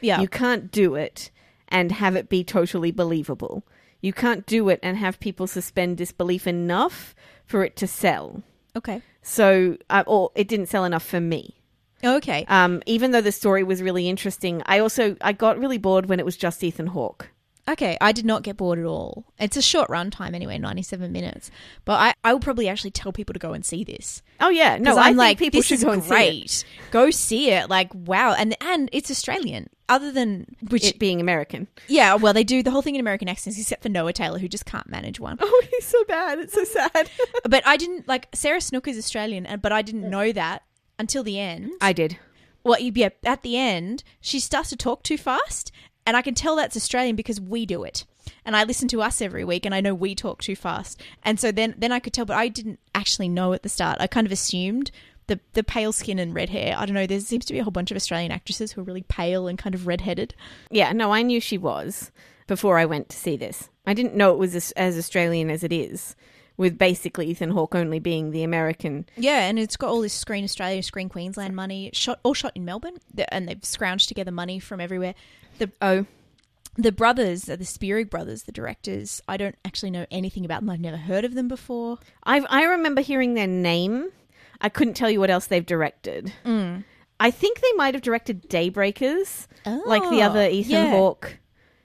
Yeah. 0.00 0.20
You 0.20 0.28
can't 0.28 0.70
do 0.70 0.94
it 0.94 1.30
and 1.68 1.92
have 1.92 2.16
it 2.16 2.28
be 2.28 2.44
totally 2.44 2.90
believable. 2.90 3.64
You 4.00 4.12
can't 4.12 4.46
do 4.46 4.68
it 4.68 4.78
and 4.82 4.96
have 4.96 5.18
people 5.20 5.46
suspend 5.46 5.96
disbelief 5.96 6.46
enough 6.46 7.14
for 7.46 7.64
it 7.64 7.76
to 7.76 7.86
sell. 7.86 8.42
okay. 8.76 9.02
So, 9.22 9.76
uh, 9.90 10.04
or 10.06 10.30
it 10.34 10.48
didn't 10.48 10.66
sell 10.66 10.84
enough 10.84 11.04
for 11.04 11.20
me. 11.20 11.56
Okay. 12.02 12.46
Um, 12.48 12.82
even 12.86 13.10
though 13.10 13.20
the 13.20 13.32
story 13.32 13.62
was 13.62 13.82
really 13.82 14.08
interesting, 14.08 14.62
I 14.64 14.78
also 14.78 15.16
I 15.20 15.32
got 15.32 15.58
really 15.58 15.76
bored 15.78 16.06
when 16.06 16.18
it 16.20 16.24
was 16.24 16.36
just 16.36 16.62
Ethan 16.64 16.86
Hawke. 16.88 17.28
Okay, 17.68 17.98
I 18.00 18.12
did 18.12 18.24
not 18.24 18.42
get 18.44 18.56
bored 18.56 18.78
at 18.78 18.86
all. 18.86 19.26
It's 19.38 19.56
a 19.58 19.60
short 19.62 19.90
run 19.90 20.10
time 20.10 20.34
anyway, 20.34 20.56
97 20.56 21.12
minutes. 21.12 21.50
But 21.84 22.00
I, 22.00 22.14
I 22.24 22.32
will 22.32 22.40
probably 22.40 22.66
actually 22.66 22.92
tell 22.92 23.12
people 23.12 23.34
to 23.34 23.38
go 23.38 23.52
and 23.52 23.62
see 23.66 23.84
this. 23.84 24.22
Oh 24.40 24.48
yeah, 24.48 24.78
no, 24.78 24.96
I'm 24.96 25.08
think 25.08 25.18
like, 25.18 25.38
people 25.38 25.58
this 25.58 25.66
should 25.66 25.74
is 25.78 25.84
go 25.84 25.90
and 25.90 26.02
see 26.02 26.06
it. 26.06 26.14
great. 26.14 26.64
Go 26.90 27.10
see 27.10 27.50
it. 27.50 27.68
Like, 27.68 27.90
wow. 27.92 28.32
And 28.32 28.56
and 28.62 28.88
it's 28.92 29.10
Australian. 29.10 29.68
Other 29.88 30.12
than 30.12 30.54
which 30.68 30.84
It 30.84 30.98
being 30.98 31.20
American. 31.20 31.66
Yeah, 31.86 32.14
well, 32.14 32.34
they 32.34 32.44
do 32.44 32.62
the 32.62 32.70
whole 32.70 32.82
thing 32.82 32.94
in 32.94 33.00
American 33.00 33.28
accents, 33.28 33.58
except 33.58 33.82
for 33.82 33.88
Noah 33.88 34.12
Taylor, 34.12 34.38
who 34.38 34.48
just 34.48 34.66
can't 34.66 34.88
manage 34.88 35.18
one. 35.18 35.38
Oh, 35.40 35.62
he's 35.70 35.86
so 35.86 36.04
bad. 36.04 36.38
It's 36.38 36.52
so 36.52 36.64
sad. 36.64 37.10
But 37.48 37.66
I 37.66 37.76
didn't 37.78 38.06
like 38.06 38.28
Sarah 38.34 38.60
Snook 38.60 38.86
is 38.86 38.98
Australian, 38.98 39.46
but 39.62 39.72
I 39.72 39.80
didn't 39.80 40.10
know 40.10 40.32
that 40.32 40.62
until 40.98 41.22
the 41.22 41.38
end. 41.38 41.72
I 41.80 41.92
did. 41.94 42.18
Well, 42.62 42.78
yeah, 42.78 43.10
at 43.24 43.42
the 43.42 43.56
end, 43.56 44.04
she 44.20 44.40
starts 44.40 44.68
to 44.70 44.76
talk 44.76 45.02
too 45.02 45.16
fast, 45.16 45.72
and 46.06 46.16
I 46.16 46.22
can 46.22 46.34
tell 46.34 46.56
that's 46.56 46.76
Australian 46.76 47.16
because 47.16 47.40
we 47.40 47.64
do 47.64 47.84
it. 47.84 48.04
And 48.44 48.54
I 48.54 48.64
listen 48.64 48.88
to 48.88 49.00
us 49.00 49.22
every 49.22 49.44
week, 49.44 49.64
and 49.64 49.74
I 49.74 49.80
know 49.80 49.94
we 49.94 50.14
talk 50.14 50.42
too 50.42 50.56
fast, 50.56 51.00
and 51.22 51.40
so 51.40 51.50
then 51.50 51.74
then 51.78 51.92
I 51.92 52.00
could 52.00 52.12
tell, 52.12 52.26
but 52.26 52.36
I 52.36 52.48
didn't 52.48 52.80
actually 52.94 53.28
know 53.28 53.54
at 53.54 53.62
the 53.62 53.68
start. 53.70 53.98
I 54.00 54.06
kind 54.06 54.26
of 54.26 54.32
assumed. 54.32 54.90
The, 55.28 55.38
the 55.52 55.62
pale 55.62 55.92
skin 55.92 56.18
and 56.18 56.34
red 56.34 56.48
hair. 56.50 56.74
I 56.76 56.84
don't 56.84 56.94
know. 56.94 57.06
There 57.06 57.20
seems 57.20 57.44
to 57.46 57.52
be 57.52 57.58
a 57.60 57.62
whole 57.62 57.70
bunch 57.70 57.90
of 57.90 57.96
Australian 57.96 58.32
actresses 58.32 58.72
who 58.72 58.80
are 58.80 58.84
really 58.84 59.02
pale 59.02 59.46
and 59.46 59.56
kind 59.58 59.74
of 59.74 59.86
redheaded. 59.86 60.34
Yeah, 60.70 60.92
no, 60.92 61.12
I 61.12 61.22
knew 61.22 61.40
she 61.40 61.58
was 61.58 62.10
before 62.46 62.78
I 62.78 62.86
went 62.86 63.08
to 63.10 63.16
see 63.16 63.36
this. 63.36 63.70
I 63.86 63.94
didn't 63.94 64.14
know 64.16 64.32
it 64.32 64.38
was 64.38 64.54
as, 64.54 64.72
as 64.72 64.98
Australian 64.98 65.50
as 65.50 65.62
it 65.62 65.72
is, 65.72 66.16
with 66.56 66.76
basically 66.78 67.26
Ethan 67.28 67.50
Hawke 67.50 67.74
only 67.74 67.98
being 68.00 68.30
the 68.30 68.42
American. 68.42 69.06
Yeah, 69.16 69.40
and 69.48 69.58
it's 69.58 69.76
got 69.76 69.90
all 69.90 70.00
this 70.00 70.14
Screen 70.14 70.44
Australia, 70.44 70.82
Screen 70.82 71.08
Queensland 71.08 71.54
money, 71.54 71.90
shot 71.92 72.20
all 72.22 72.34
shot 72.34 72.52
in 72.54 72.64
Melbourne, 72.64 72.96
and 73.28 73.46
they've 73.48 73.60
scrounged 73.60 74.08
together 74.08 74.32
money 74.32 74.58
from 74.58 74.80
everywhere. 74.80 75.14
The 75.58 75.70
Oh, 75.82 76.06
the 76.76 76.92
brothers, 76.92 77.42
the 77.42 77.64
Spierig 77.64 78.08
brothers, 78.08 78.44
the 78.44 78.52
directors, 78.52 79.20
I 79.28 79.36
don't 79.36 79.56
actually 79.64 79.90
know 79.90 80.06
anything 80.10 80.44
about 80.44 80.60
them. 80.60 80.70
I've 80.70 80.80
never 80.80 80.96
heard 80.96 81.24
of 81.24 81.34
them 81.34 81.48
before. 81.48 81.98
I 82.24 82.40
I 82.48 82.64
remember 82.64 83.02
hearing 83.02 83.34
their 83.34 83.46
name. 83.46 84.10
I 84.60 84.68
couldn't 84.68 84.94
tell 84.94 85.10
you 85.10 85.20
what 85.20 85.30
else 85.30 85.46
they've 85.46 85.64
directed. 85.64 86.32
I 87.20 87.30
think 87.30 87.60
they 87.60 87.72
might 87.76 87.94
have 87.94 88.02
directed 88.02 88.48
Daybreakers, 88.48 89.46
like 89.64 90.02
the 90.02 90.18
Oh, 90.18 90.26
other 90.26 90.48
Ethan 90.48 90.70
yeah. 90.72 90.90
Hawke 90.90 91.38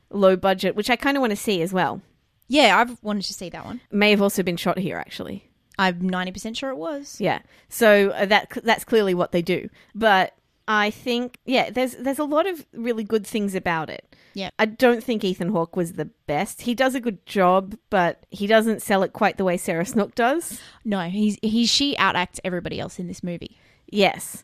low 0.10 0.36
budget, 0.36 0.76
which 0.76 0.90
I 0.92 0.96
kind 0.96 1.18
of 1.18 1.22
want 1.22 1.32
to 1.32 1.36
see 1.38 1.62
as 1.62 1.74
well. 1.74 2.02
Yeah, 2.48 2.78
I've 2.78 3.02
wanted 3.02 3.24
to 3.26 3.34
see 3.34 3.50
that 3.50 3.66
one. 3.66 3.82
May 3.92 4.12
have 4.12 4.22
also 4.22 4.44
been 4.44 4.58
shot 4.58 4.78
here, 4.78 4.98
actually. 4.98 5.50
I'm 5.80 6.08
ninety 6.08 6.32
percent 6.32 6.56
sure 6.56 6.70
it 6.70 6.78
was. 6.78 7.20
Yeah. 7.20 7.40
So 7.70 8.10
uh, 8.12 8.26
that 8.28 8.50
that's 8.64 8.84
clearly 8.86 9.16
what 9.16 9.32
they 9.32 9.42
do. 9.42 9.70
But 9.96 10.36
I 10.68 10.92
think 10.92 11.40
yeah, 11.46 11.70
there's 11.70 11.96
there's 11.96 12.20
a 12.20 12.24
lot 12.24 12.48
of 12.48 12.66
really 12.74 13.04
good 13.04 13.28
things 13.28 13.56
about 13.56 13.90
it. 13.90 14.16
Yeah. 14.34 14.50
I 14.58 14.66
don't 14.66 15.04
think 15.04 15.24
Ethan 15.24 15.50
Hawke 15.50 15.76
was 15.76 15.94
the 15.94 16.10
best. 16.28 16.62
He 16.64 16.74
does 16.74 16.96
a 16.96 17.00
good 17.00 17.26
job, 17.26 17.76
but 17.90 18.26
he 18.30 18.48
doesn't 18.48 18.82
sell 18.82 19.04
it 19.04 19.14
quite 19.14 19.38
the 19.38 19.44
way 19.44 19.58
Sarah 19.58 19.86
Snook 19.86 20.16
does. 20.16 20.60
No, 20.86 21.02
he's 21.02 21.38
he 21.42 21.66
she 21.66 21.96
outacts 21.96 22.40
everybody 22.44 22.80
else 22.80 23.00
in 23.00 23.08
this 23.08 23.24
movie. 23.24 23.58
Yes. 23.88 24.44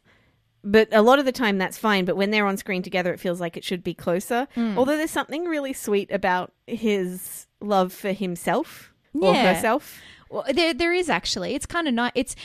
But 0.61 0.89
a 0.91 1.01
lot 1.01 1.19
of 1.19 1.25
the 1.25 1.31
time 1.31 1.57
that's 1.57 1.77
fine, 1.77 2.03
but 2.03 2.17
when 2.17 2.31
they're 2.31 2.45
on 2.45 2.57
screen 2.57 2.83
together 2.83 3.13
it 3.13 3.19
feels 3.19 3.39
like 3.39 3.55
it 3.55 3.63
should 3.63 3.83
be 3.83 3.93
closer. 3.93 4.47
Hmm. 4.55 4.77
Although 4.77 4.97
there's 4.97 5.11
something 5.11 5.45
really 5.45 5.73
sweet 5.73 6.11
about 6.11 6.51
his 6.67 7.47
love 7.61 7.93
for 7.93 8.11
himself 8.11 8.93
or 9.13 9.33
herself. 9.33 9.99
Well, 10.29 10.45
there 10.53 10.73
there 10.73 10.93
is 10.93 11.09
actually. 11.09 11.55
It's 11.55 11.65
kind 11.65 11.87
of 11.87 11.93
nice. 11.93 12.11
It's 12.13 12.35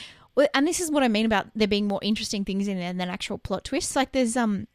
and 0.53 0.67
this 0.67 0.79
is 0.79 0.91
what 0.91 1.03
I 1.03 1.07
mean 1.07 1.25
about 1.25 1.47
there 1.55 1.67
being 1.67 1.87
more 1.87 1.99
interesting 2.01 2.45
things 2.45 2.67
in 2.67 2.77
there 2.77 2.93
than 2.93 3.09
actual 3.09 3.37
plot 3.37 3.63
twists. 3.63 3.95
Like 3.95 4.11
there's 4.11 4.35
um 4.35 4.67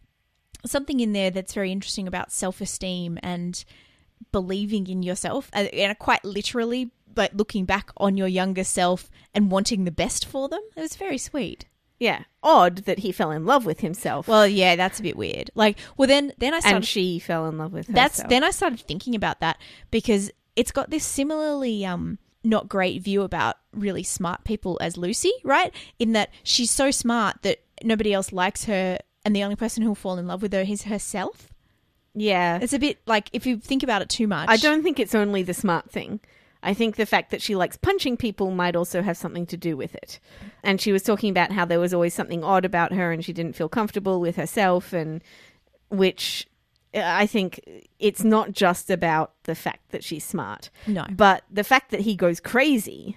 something 0.66 1.00
in 1.00 1.12
there 1.12 1.30
that's 1.30 1.54
very 1.54 1.72
interesting 1.72 2.06
about 2.08 2.32
self 2.32 2.60
esteem 2.60 3.18
and 3.22 3.64
believing 4.32 4.86
in 4.86 5.02
yourself, 5.02 5.50
and, 5.52 5.68
and 5.68 5.98
quite 5.98 6.24
literally, 6.24 6.90
like 7.16 7.32
looking 7.34 7.64
back 7.64 7.90
on 7.96 8.16
your 8.16 8.28
younger 8.28 8.64
self 8.64 9.10
and 9.34 9.50
wanting 9.50 9.84
the 9.84 9.90
best 9.90 10.24
for 10.24 10.48
them. 10.48 10.60
It 10.76 10.80
was 10.80 10.96
very 10.96 11.18
sweet. 11.18 11.66
Yeah. 11.98 12.24
Odd 12.42 12.78
that 12.78 13.00
he 13.00 13.12
fell 13.12 13.30
in 13.30 13.44
love 13.44 13.66
with 13.66 13.80
himself. 13.80 14.26
Well, 14.26 14.46
yeah, 14.46 14.74
that's 14.74 14.98
a 14.98 15.02
bit 15.02 15.16
weird. 15.16 15.50
Like, 15.54 15.78
well, 15.96 16.08
then 16.08 16.32
then 16.38 16.54
I 16.54 16.60
started 16.60 16.76
and 16.76 16.84
she 16.86 17.18
fell 17.18 17.46
in 17.46 17.58
love 17.58 17.72
with 17.72 17.88
herself. 17.88 18.16
that's 18.16 18.28
then 18.28 18.42
I 18.42 18.50
started 18.50 18.80
thinking 18.80 19.14
about 19.14 19.40
that 19.40 19.58
because 19.90 20.30
it's 20.56 20.72
got 20.72 20.90
this 20.90 21.04
similarly 21.04 21.84
um 21.84 22.18
not 22.42 22.68
great 22.68 23.02
view 23.02 23.22
about 23.22 23.56
really 23.72 24.02
smart 24.02 24.44
people 24.44 24.78
as 24.80 24.96
Lucy, 24.96 25.32
right? 25.44 25.74
In 25.98 26.12
that 26.12 26.30
she's 26.42 26.70
so 26.70 26.90
smart 26.90 27.42
that 27.42 27.58
nobody 27.82 28.12
else 28.12 28.32
likes 28.32 28.64
her, 28.64 28.98
and 29.24 29.36
the 29.36 29.42
only 29.42 29.56
person 29.56 29.82
who'll 29.82 29.94
fall 29.94 30.18
in 30.18 30.26
love 30.26 30.42
with 30.42 30.52
her 30.52 30.60
is 30.60 30.84
herself. 30.84 31.52
Yeah. 32.14 32.58
It's 32.60 32.72
a 32.72 32.78
bit 32.78 32.98
like 33.06 33.30
if 33.32 33.46
you 33.46 33.58
think 33.58 33.82
about 33.82 34.02
it 34.02 34.08
too 34.08 34.26
much. 34.26 34.48
I 34.48 34.56
don't 34.56 34.82
think 34.82 34.98
it's 34.98 35.14
only 35.14 35.42
the 35.42 35.54
smart 35.54 35.90
thing. 35.90 36.20
I 36.62 36.74
think 36.74 36.96
the 36.96 37.06
fact 37.06 37.30
that 37.30 37.40
she 37.40 37.56
likes 37.56 37.76
punching 37.76 38.18
people 38.18 38.50
might 38.50 38.76
also 38.76 39.00
have 39.00 39.16
something 39.16 39.46
to 39.46 39.56
do 39.56 39.76
with 39.76 39.94
it. 39.94 40.20
And 40.62 40.80
she 40.80 40.92
was 40.92 41.02
talking 41.02 41.30
about 41.30 41.52
how 41.52 41.64
there 41.64 41.80
was 41.80 41.94
always 41.94 42.12
something 42.12 42.44
odd 42.44 42.66
about 42.66 42.92
her 42.92 43.12
and 43.12 43.24
she 43.24 43.32
didn't 43.32 43.56
feel 43.56 43.68
comfortable 43.68 44.20
with 44.20 44.36
herself, 44.36 44.92
and 44.92 45.22
which 45.88 46.46
I 46.94 47.26
think 47.26 47.60
it's 47.98 48.24
not 48.24 48.52
just 48.52 48.90
about 48.90 49.32
the 49.44 49.54
fact 49.54 49.90
that 49.90 50.02
she's 50.02 50.24
smart, 50.24 50.70
No. 50.86 51.06
but 51.10 51.44
the 51.50 51.64
fact 51.64 51.90
that 51.92 52.00
he 52.00 52.16
goes 52.16 52.40
crazy. 52.40 53.16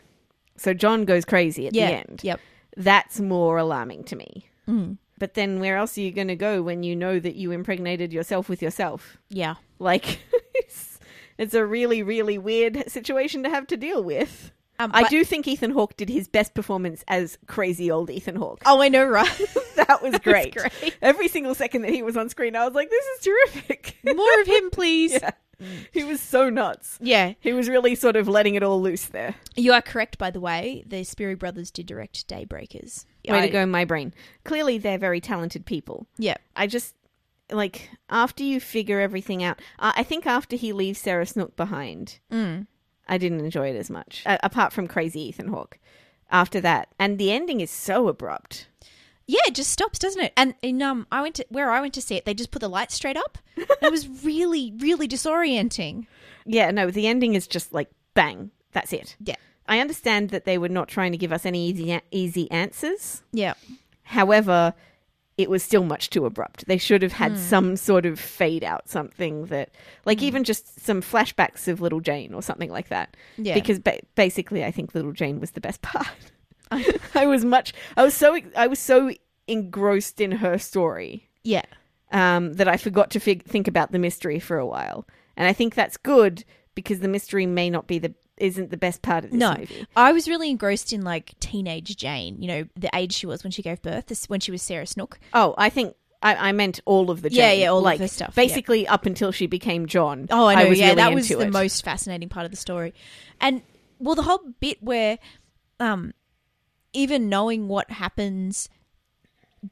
So 0.58 0.74
John 0.74 1.06
goes 1.06 1.26
crazy 1.26 1.68
at 1.68 1.74
Yeah. 1.74 1.88
the 1.88 1.94
end. 1.96 2.22
Yep. 2.24 2.40
That's 2.78 3.20
more 3.20 3.58
alarming 3.58 4.04
to 4.06 4.16
me. 4.16 4.48
Mm. 4.68 4.98
But 5.18 5.34
then 5.36 5.60
where 5.60 5.78
else 5.78 5.98
are 5.98 6.02
you 6.02 6.12
going 6.12 6.28
to 6.28 6.36
go 6.36 6.62
when 6.62 6.84
you 6.84 6.96
know 6.96 7.20
that 7.20 7.36
you 7.36 7.52
impregnated 7.52 8.12
yourself 8.14 8.50
with 8.50 8.62
yourself? 8.62 9.18
Yeah. 9.30 9.56
Like, 9.80 10.20
it's, 10.54 11.00
it's 11.38 11.54
a 11.54 11.66
really, 11.66 12.04
really 12.04 12.38
weird 12.38 12.84
situation 12.92 13.42
to 13.44 13.50
have 13.50 13.68
to 13.68 13.78
deal 13.78 14.04
with. 14.04 14.52
Um, 14.80 14.92
I 14.94 15.08
do 15.08 15.24
think 15.24 15.48
Ethan 15.48 15.72
Hawke 15.72 15.96
did 15.98 16.10
his 16.10 16.28
best 16.28 16.54
performance 16.54 17.04
as 17.08 17.38
crazy 17.48 17.92
old 17.92 18.10
Ethan 18.10 18.36
Hawke. 18.36 18.62
Oh, 18.66 18.82
I 18.82 18.90
know, 18.90 19.06
right? 19.06 19.30
that 19.76 20.02
was 20.02 20.18
great. 20.20 20.56
great. 20.56 20.98
Every 21.02 21.28
single 21.28 21.56
second 21.56 21.84
that 21.84 21.92
he 21.92 22.02
was 22.02 22.18
on 22.18 22.30
screen, 22.30 22.56
I 22.56 22.66
was 22.66 22.74
like, 22.74 22.90
this 22.90 23.06
is 23.06 23.20
terrific. 23.26 23.98
More 24.04 24.42
of 24.42 24.48
him, 24.48 24.70
please. 24.72 25.14
yeah. 25.14 25.32
He 25.92 26.04
was 26.04 26.20
so 26.20 26.50
nuts. 26.50 26.98
Yeah. 27.00 27.34
He 27.40 27.54
was 27.54 27.70
really 27.70 27.96
sort 27.96 28.16
of 28.16 28.28
letting 28.28 28.56
it 28.56 28.64
all 28.64 28.82
loose 28.82 29.06
there. 29.06 29.36
You 29.56 29.72
are 29.74 29.82
correct, 29.82 30.18
by 30.18 30.30
the 30.32 30.42
way. 30.42 30.84
The 30.88 31.04
Spierig 31.04 31.40
brothers 31.40 31.72
did 31.72 31.86
direct 31.86 32.28
Daybreakers. 32.28 33.06
Way 33.30 33.38
I- 33.38 33.46
to 33.48 33.52
go, 33.54 33.66
my 33.66 33.86
brain. 33.86 34.14
Clearly, 34.44 34.78
they're 34.78 34.98
very 34.98 35.22
talented 35.22 35.66
people. 35.66 36.08
Yeah. 36.18 36.36
I 36.56 36.68
just 36.68 36.96
like 37.52 37.90
after 38.10 38.44
you 38.44 38.60
figure 38.60 39.00
everything 39.00 39.44
out. 39.44 39.62
Uh, 39.80 39.94
I 39.96 40.04
think 40.04 40.26
after 40.26 40.56
he 40.56 40.74
leaves 40.74 41.00
Sarah 41.00 41.26
Snook 41.28 41.56
behind, 41.56 42.20
Mm. 42.32 42.68
I 43.08 43.18
didn't 43.18 43.42
enjoy 43.42 43.70
it 43.70 43.76
as 43.76 43.89
much. 43.89 44.24
Uh, 44.26 44.38
apart 44.44 44.74
from 44.74 44.88
Crazy 44.88 45.22
Ethan 45.22 45.50
Hawke. 45.50 45.78
After 46.32 46.60
that, 46.62 46.89
and 46.98 47.20
the 47.20 47.32
ending 47.32 47.62
is 47.62 47.70
so 47.70 48.08
abrupt. 48.08 48.68
Yeah, 49.28 49.42
it 49.48 49.56
just 49.56 49.72
stops, 49.72 50.00
doesn't 50.00 50.22
it? 50.22 50.34
And 50.36 50.56
in 50.62 50.82
um, 50.82 51.06
I 51.12 51.22
went 51.22 51.36
to 51.36 51.46
where 51.50 51.70
I 51.72 51.80
went 51.80 51.94
to 51.94 52.02
see 52.02 52.16
it. 52.16 52.26
They 52.26 52.34
just 52.34 52.52
put 52.52 52.60
the 52.62 52.68
lights 52.70 52.96
straight 52.96 53.18
up. 53.18 53.38
it 53.56 53.92
was 53.92 54.08
really, 54.24 54.74
really 54.80 55.08
disorienting. 55.08 56.08
Yeah, 56.46 56.72
no, 56.72 56.89
the 56.92 57.08
ending 57.08 57.36
is 57.36 57.48
just 57.48 57.72
like 57.74 57.89
bang. 58.16 58.52
That's 58.72 58.92
it. 58.92 59.16
Yeah, 59.24 59.36
I 59.68 59.80
understand 59.80 60.30
that 60.32 60.46
they 60.46 60.58
were 60.58 60.70
not 60.70 60.88
trying 60.88 61.12
to 61.12 61.18
give 61.18 61.32
us 61.32 61.46
any 61.46 61.70
easy 61.70 62.00
easy 62.12 62.50
answers. 62.52 63.22
yeah, 63.32 63.54
However, 64.04 64.74
it 65.38 65.50
was 65.50 65.63
still 65.63 65.84
much 65.84 66.10
too 66.10 66.26
abrupt. 66.26 66.65
They 66.67 66.78
should 66.78 67.02
have 67.02 67.13
had 67.13 67.38
some 67.38 67.76
sort 67.76 68.06
of 68.06 68.19
fade 68.19 68.63
out, 68.63 68.88
something 68.88 69.46
that, 69.48 69.69
like, 70.06 70.22
even 70.22 70.43
just 70.43 70.80
some 70.80 71.02
flashbacks 71.02 71.67
of 71.67 71.82
Little 71.82 72.02
Jane 72.02 72.34
or 72.34 72.41
something 72.41 72.69
like 72.69 72.89
that. 72.89 73.15
yeah. 73.38 73.56
Because 73.56 73.80
ba- 73.80 74.02
basically, 74.15 74.63
I 74.63 74.72
think 74.72 74.93
Little 74.93 75.12
Jane 75.12 75.39
was 75.39 75.52
the 75.52 75.62
best 75.62 75.82
part. 75.82 76.08
I 77.15 77.26
was 77.26 77.46
much, 77.46 77.74
I 77.98 78.04
was 78.04 78.13
so, 78.13 78.39
I 78.56 78.67
was 78.67 78.80
so 78.80 79.12
engrossed 79.48 80.22
in 80.22 80.32
her 80.32 80.58
story 80.58 81.30
yeah, 81.43 81.65
um, 82.12 82.54
that 82.54 82.67
I 82.67 82.78
forgot 82.78 83.12
to 83.12 83.19
fig- 83.19 83.43
think 83.43 83.67
about 83.67 83.91
the 83.91 84.00
mystery 84.00 84.39
for 84.39 84.58
a 84.58 84.65
while, 84.65 85.06
and 85.36 85.48
I 85.48 85.54
think 85.54 85.76
that's 85.76 85.98
good 85.98 86.43
because 86.76 87.00
the 87.00 87.08
mystery 87.08 87.46
may 87.46 87.69
not 87.69 87.86
be 87.86 88.00
the 88.00 88.13
isn't 88.38 88.72
the 88.72 88.78
best 88.78 89.02
part 89.02 89.24
of 89.24 89.32
this 89.32 89.39
no. 89.39 89.56
movie. 89.58 89.86
I 89.96 90.12
was 90.12 90.28
really 90.28 90.50
engrossed 90.50 90.91
in 90.91 91.04
like 91.04 91.38
teenage 91.39 91.96
Jane. 91.96 92.41
You 92.41 92.48
know, 92.48 92.65
the 92.76 92.89
age 92.93 93.13
she 93.13 93.26
was 93.26 93.43
when 93.43 93.52
she 93.52 93.62
gave 93.62 93.82
birth. 93.82 94.08
This 94.08 94.28
when 94.28 94.39
she 94.39 94.52
was 94.52 94.62
Sarah 94.62 94.88
Snook. 94.88 95.19
Oh, 95.34 95.54
I 95.58 95.69
think 95.69 95.96
I, 96.22 96.50
I 96.50 96.52
meant 96.54 96.80
all 96.86 97.12
of 97.12 97.22
the 97.22 97.30
Jane. 97.30 97.39
Yeah, 97.39 97.52
yeah, 97.52 97.67
all 97.67 97.80
of 97.80 97.84
like, 97.84 98.00
her 98.00 98.08
stuff, 98.08 98.34
yeah. 98.36 98.43
Basically, 98.43 98.88
up 98.88 99.06
until 99.06 99.32
she 99.32 99.46
became 99.46 99.86
John. 99.86 100.28
Oh, 100.32 100.48
I 100.48 100.63
know. 100.63 100.69
was 100.69 100.80
yeah, 100.80 100.88
really 100.88 100.96
that 100.96 101.13
was 101.13 101.28
the 101.28 101.39
it. 101.41 101.52
most 101.52 101.84
fascinating 101.84 102.30
part 102.30 102.46
of 102.46 102.52
the 102.52 102.58
story, 102.58 102.93
and 103.39 103.62
well, 104.00 104.15
the 104.15 104.24
whole 104.24 104.39
bit 104.60 104.82
where, 104.82 105.19
um, 105.80 106.13
even 106.93 107.30
knowing 107.30 107.67
what 107.67 107.91
happens, 107.91 108.69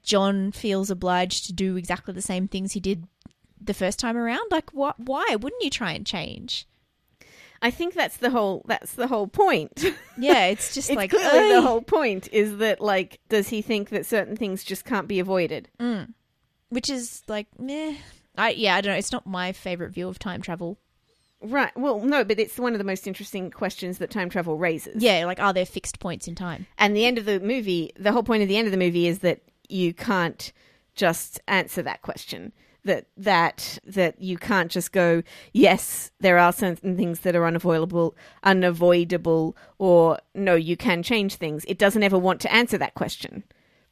John 0.04 0.52
feels 0.52 0.92
obliged 0.92 1.46
to 1.46 1.54
do 1.54 1.78
exactly 1.78 2.14
the 2.14 2.22
same 2.22 2.48
things 2.48 2.74
he 2.74 2.80
did 2.80 3.08
the 3.60 3.74
first 3.74 3.98
time 3.98 4.18
around. 4.18 4.52
Like, 4.52 4.72
what? 4.72 5.00
Why 5.00 5.36
wouldn't 5.40 5.64
you 5.64 5.70
try 5.70 5.94
and 5.94 6.06
change? 6.06 6.68
I 7.62 7.70
think 7.72 7.94
that's 7.94 8.18
the 8.18 8.30
whole. 8.32 8.64
That's 8.68 8.94
the 8.94 9.08
whole 9.08 9.28
point. 9.28 9.84
Yeah, 10.18 10.46
it's 10.48 10.76
just 10.76 10.90
it's 10.92 10.98
like 10.98 11.10
clearly 11.10 11.54
the 11.54 11.62
whole 11.62 11.82
point 11.82 12.30
is 12.32 12.58
that 12.58 12.80
like, 12.80 13.20
does 13.30 13.50
he 13.50 13.64
think 13.64 13.90
that 13.90 14.06
certain 14.06 14.36
things 14.36 14.64
just 14.64 14.86
can't 14.86 15.08
be 15.08 15.20
avoided? 15.20 15.70
Mm. 15.80 16.14
which 16.70 16.92
is 16.92 17.24
like, 17.28 17.48
meh. 17.58 17.96
I 18.38 18.52
yeah, 18.52 18.76
I 18.76 18.82
don't 18.82 18.92
know. 18.94 18.98
It's 19.00 19.12
not 19.12 19.26
my 19.26 19.52
favorite 19.52 19.92
view 19.94 20.08
of 20.08 20.20
time 20.20 20.42
travel. 20.44 20.78
Right. 21.42 21.76
Well, 21.76 22.02
no, 22.02 22.24
but 22.24 22.40
it's 22.40 22.60
one 22.60 22.74
of 22.74 22.78
the 22.78 22.84
most 22.84 23.08
interesting 23.08 23.50
questions 23.50 23.98
that 23.98 24.12
time 24.12 24.30
travel 24.30 24.58
raises. 24.58 25.02
Yeah, 25.02 25.26
like 25.26 25.40
are 25.40 25.54
there 25.54 25.66
fixed 25.66 26.00
points 26.00 26.28
in 26.28 26.36
time? 26.36 26.68
And 26.78 26.96
the 26.96 27.06
end 27.06 27.18
of 27.18 27.26
the 27.26 27.40
movie, 27.40 27.92
the 27.98 28.12
whole 28.12 28.24
point 28.24 28.44
of 28.44 28.50
the 28.50 28.58
end 28.58 28.68
of 28.68 28.72
the 28.72 28.78
movie 28.78 29.08
is 29.08 29.20
that 29.20 29.42
you 29.70 29.92
can't 29.94 30.52
just 30.94 31.40
answer 31.48 31.82
that 31.82 32.04
question. 32.04 32.52
That 32.84 33.06
that 33.16 33.78
that 33.86 34.20
you 34.20 34.38
can't 34.38 34.72
just 34.72 34.92
go, 34.92 35.22
yes, 35.54 36.12
there 36.20 36.40
are 36.40 36.52
certain 36.52 36.98
things 36.98 37.20
that 37.20 37.36
are 37.36 37.46
unavoidable, 37.46 38.16
unavoidable, 38.44 39.56
or 39.78 40.18
no, 40.34 40.56
you 40.56 40.76
can 40.76 41.04
change 41.04 41.36
things. 41.36 41.64
It 41.68 41.78
doesn't 41.78 42.02
ever 42.02 42.18
want 42.18 42.42
to 42.42 42.52
answer 42.52 42.80
that 42.80 42.96
question. 42.96 43.44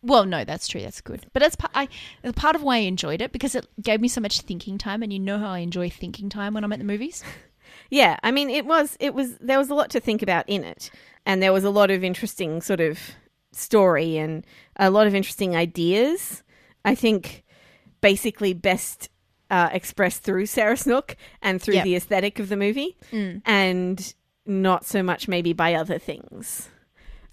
Well, 0.01 0.25
no, 0.25 0.43
that's 0.43 0.67
true. 0.67 0.81
That's 0.81 1.01
good. 1.01 1.25
But 1.33 1.41
that's 1.41 1.55
part, 1.55 1.73
I, 1.75 1.87
part 2.35 2.55
of 2.55 2.63
why 2.63 2.77
I 2.77 2.79
enjoyed 2.79 3.21
it 3.21 3.31
because 3.31 3.53
it 3.53 3.67
gave 3.81 3.99
me 3.99 4.07
so 4.07 4.21
much 4.21 4.41
thinking 4.41 4.77
time, 4.77 5.03
and 5.03 5.11
you 5.11 5.19
know 5.19 5.37
how 5.37 5.49
I 5.49 5.59
enjoy 5.59 5.89
thinking 5.89 6.29
time 6.29 6.53
when 6.53 6.63
I'm 6.63 6.73
at 6.73 6.79
the 6.79 6.85
movies. 6.85 7.23
Yeah, 7.91 8.17
I 8.23 8.31
mean, 8.31 8.49
it 8.49 8.65
was 8.65 8.97
it 8.99 9.13
was 9.13 9.37
there 9.37 9.57
was 9.57 9.69
a 9.69 9.75
lot 9.75 9.89
to 9.91 9.99
think 9.99 10.21
about 10.21 10.47
in 10.47 10.63
it, 10.63 10.91
and 11.25 11.41
there 11.41 11.53
was 11.53 11.63
a 11.63 11.69
lot 11.69 11.89
of 11.91 12.03
interesting 12.03 12.61
sort 12.61 12.79
of 12.79 12.99
story 13.51 14.17
and 14.17 14.45
a 14.75 14.89
lot 14.89 15.07
of 15.07 15.15
interesting 15.15 15.55
ideas. 15.55 16.43
I 16.85 16.95
think 16.95 17.43
basically 18.01 18.53
best 18.53 19.09
uh, 19.51 19.69
expressed 19.71 20.21
through 20.23 20.45
Sarah 20.45 20.77
Snook 20.77 21.15
and 21.41 21.59
through 21.61 21.73
Yep. 21.75 21.83
the 21.83 21.95
aesthetic 21.95 22.39
of 22.39 22.49
the 22.49 22.55
movie, 22.57 22.95
Mm. 23.11 23.41
and 23.45 24.13
not 24.45 24.85
so 24.85 25.01
much 25.01 25.27
maybe 25.27 25.53
by 25.53 25.73
other 25.73 25.97
things. 25.97 26.69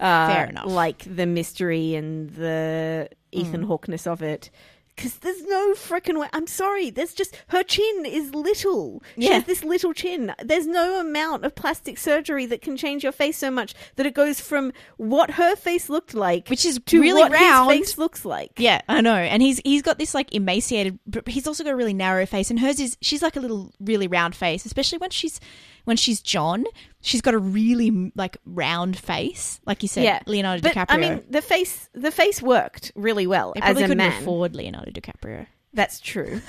Uh, 0.00 0.32
Fair 0.32 0.46
enough. 0.46 0.66
Like 0.66 1.04
the 1.14 1.26
mystery 1.26 1.94
and 1.94 2.30
the 2.30 3.08
Ethan 3.32 3.64
Mm. 3.64 3.68
Hawkeness 3.68 4.06
of 4.06 4.22
it. 4.22 4.50
Because 4.96 5.16
there's 5.18 5.42
no 5.44 5.72
freaking 5.74 6.18
way. 6.18 6.28
I'm 6.32 6.46
sorry. 6.46 6.88
There's 6.88 7.12
just 7.12 7.36
her 7.48 7.62
chin 7.62 8.06
is 8.06 8.34
little. 8.34 9.02
She 9.16 9.24
Yeah. 9.26 9.34
has 9.34 9.44
this 9.44 9.62
little 9.62 9.92
chin. 9.92 10.34
There's 10.42 10.66
no 10.66 10.98
amount 10.98 11.44
of 11.44 11.54
plastic 11.54 11.98
surgery 11.98 12.46
that 12.46 12.62
can 12.62 12.78
change 12.78 13.02
your 13.02 13.12
face 13.12 13.36
so 13.36 13.50
much 13.50 13.74
that 13.96 14.06
it 14.06 14.14
goes 14.14 14.40
from 14.40 14.72
what 14.96 15.32
her 15.32 15.54
face 15.54 15.90
looked 15.90 16.14
like 16.14 16.48
Which 16.48 16.64
is 16.64 16.80
to 16.86 17.00
really 17.00 17.20
what 17.22 17.30
round. 17.32 17.70
his 17.72 17.88
face 17.90 17.98
looks 17.98 18.24
like. 18.24 18.52
Yeah, 18.56 18.80
I 18.88 19.02
know. 19.02 19.14
And 19.16 19.42
he's 19.42 19.60
he's 19.64 19.82
got 19.82 19.98
this 19.98 20.14
like 20.14 20.34
emaciated, 20.34 20.98
but 21.06 21.28
he's 21.28 21.46
also 21.46 21.62
got 21.62 21.74
a 21.74 21.76
really 21.76 21.94
narrow 21.94 22.24
face, 22.24 22.48
and 22.50 22.58
hers 22.60 22.80
is 22.80 22.96
she's 23.02 23.20
like 23.22 23.36
a 23.36 23.40
little 23.40 23.74
really 23.78 24.08
round 24.08 24.34
face, 24.34 24.64
especially 24.64 24.96
when 24.98 25.10
she's 25.10 25.40
when 25.86 25.96
she's 25.96 26.20
John. 26.20 26.64
She's 27.00 27.20
got 27.22 27.32
a 27.34 27.38
really 27.38 28.12
like 28.14 28.36
round 28.44 28.98
face, 28.98 29.60
like 29.64 29.82
you 29.82 29.88
said, 29.88 30.04
Yeah. 30.04 30.20
Leonardo 30.26 30.60
But 30.62 30.72
DiCaprio. 30.74 30.86
I 30.90 30.96
mean, 30.98 31.24
the 31.30 31.40
face 31.40 31.88
the 31.94 32.10
face 32.10 32.42
worked 32.42 32.92
really 32.94 33.26
well 33.26 33.52
they 33.54 33.60
as 33.62 33.76
a 33.78 33.80
couldn't 33.80 33.96
man. 33.96 34.20
afford 34.22 34.54
Leonardo 34.54 34.90
DiCaprio. 34.90 35.46
That's 35.72 36.00
true. 36.00 36.40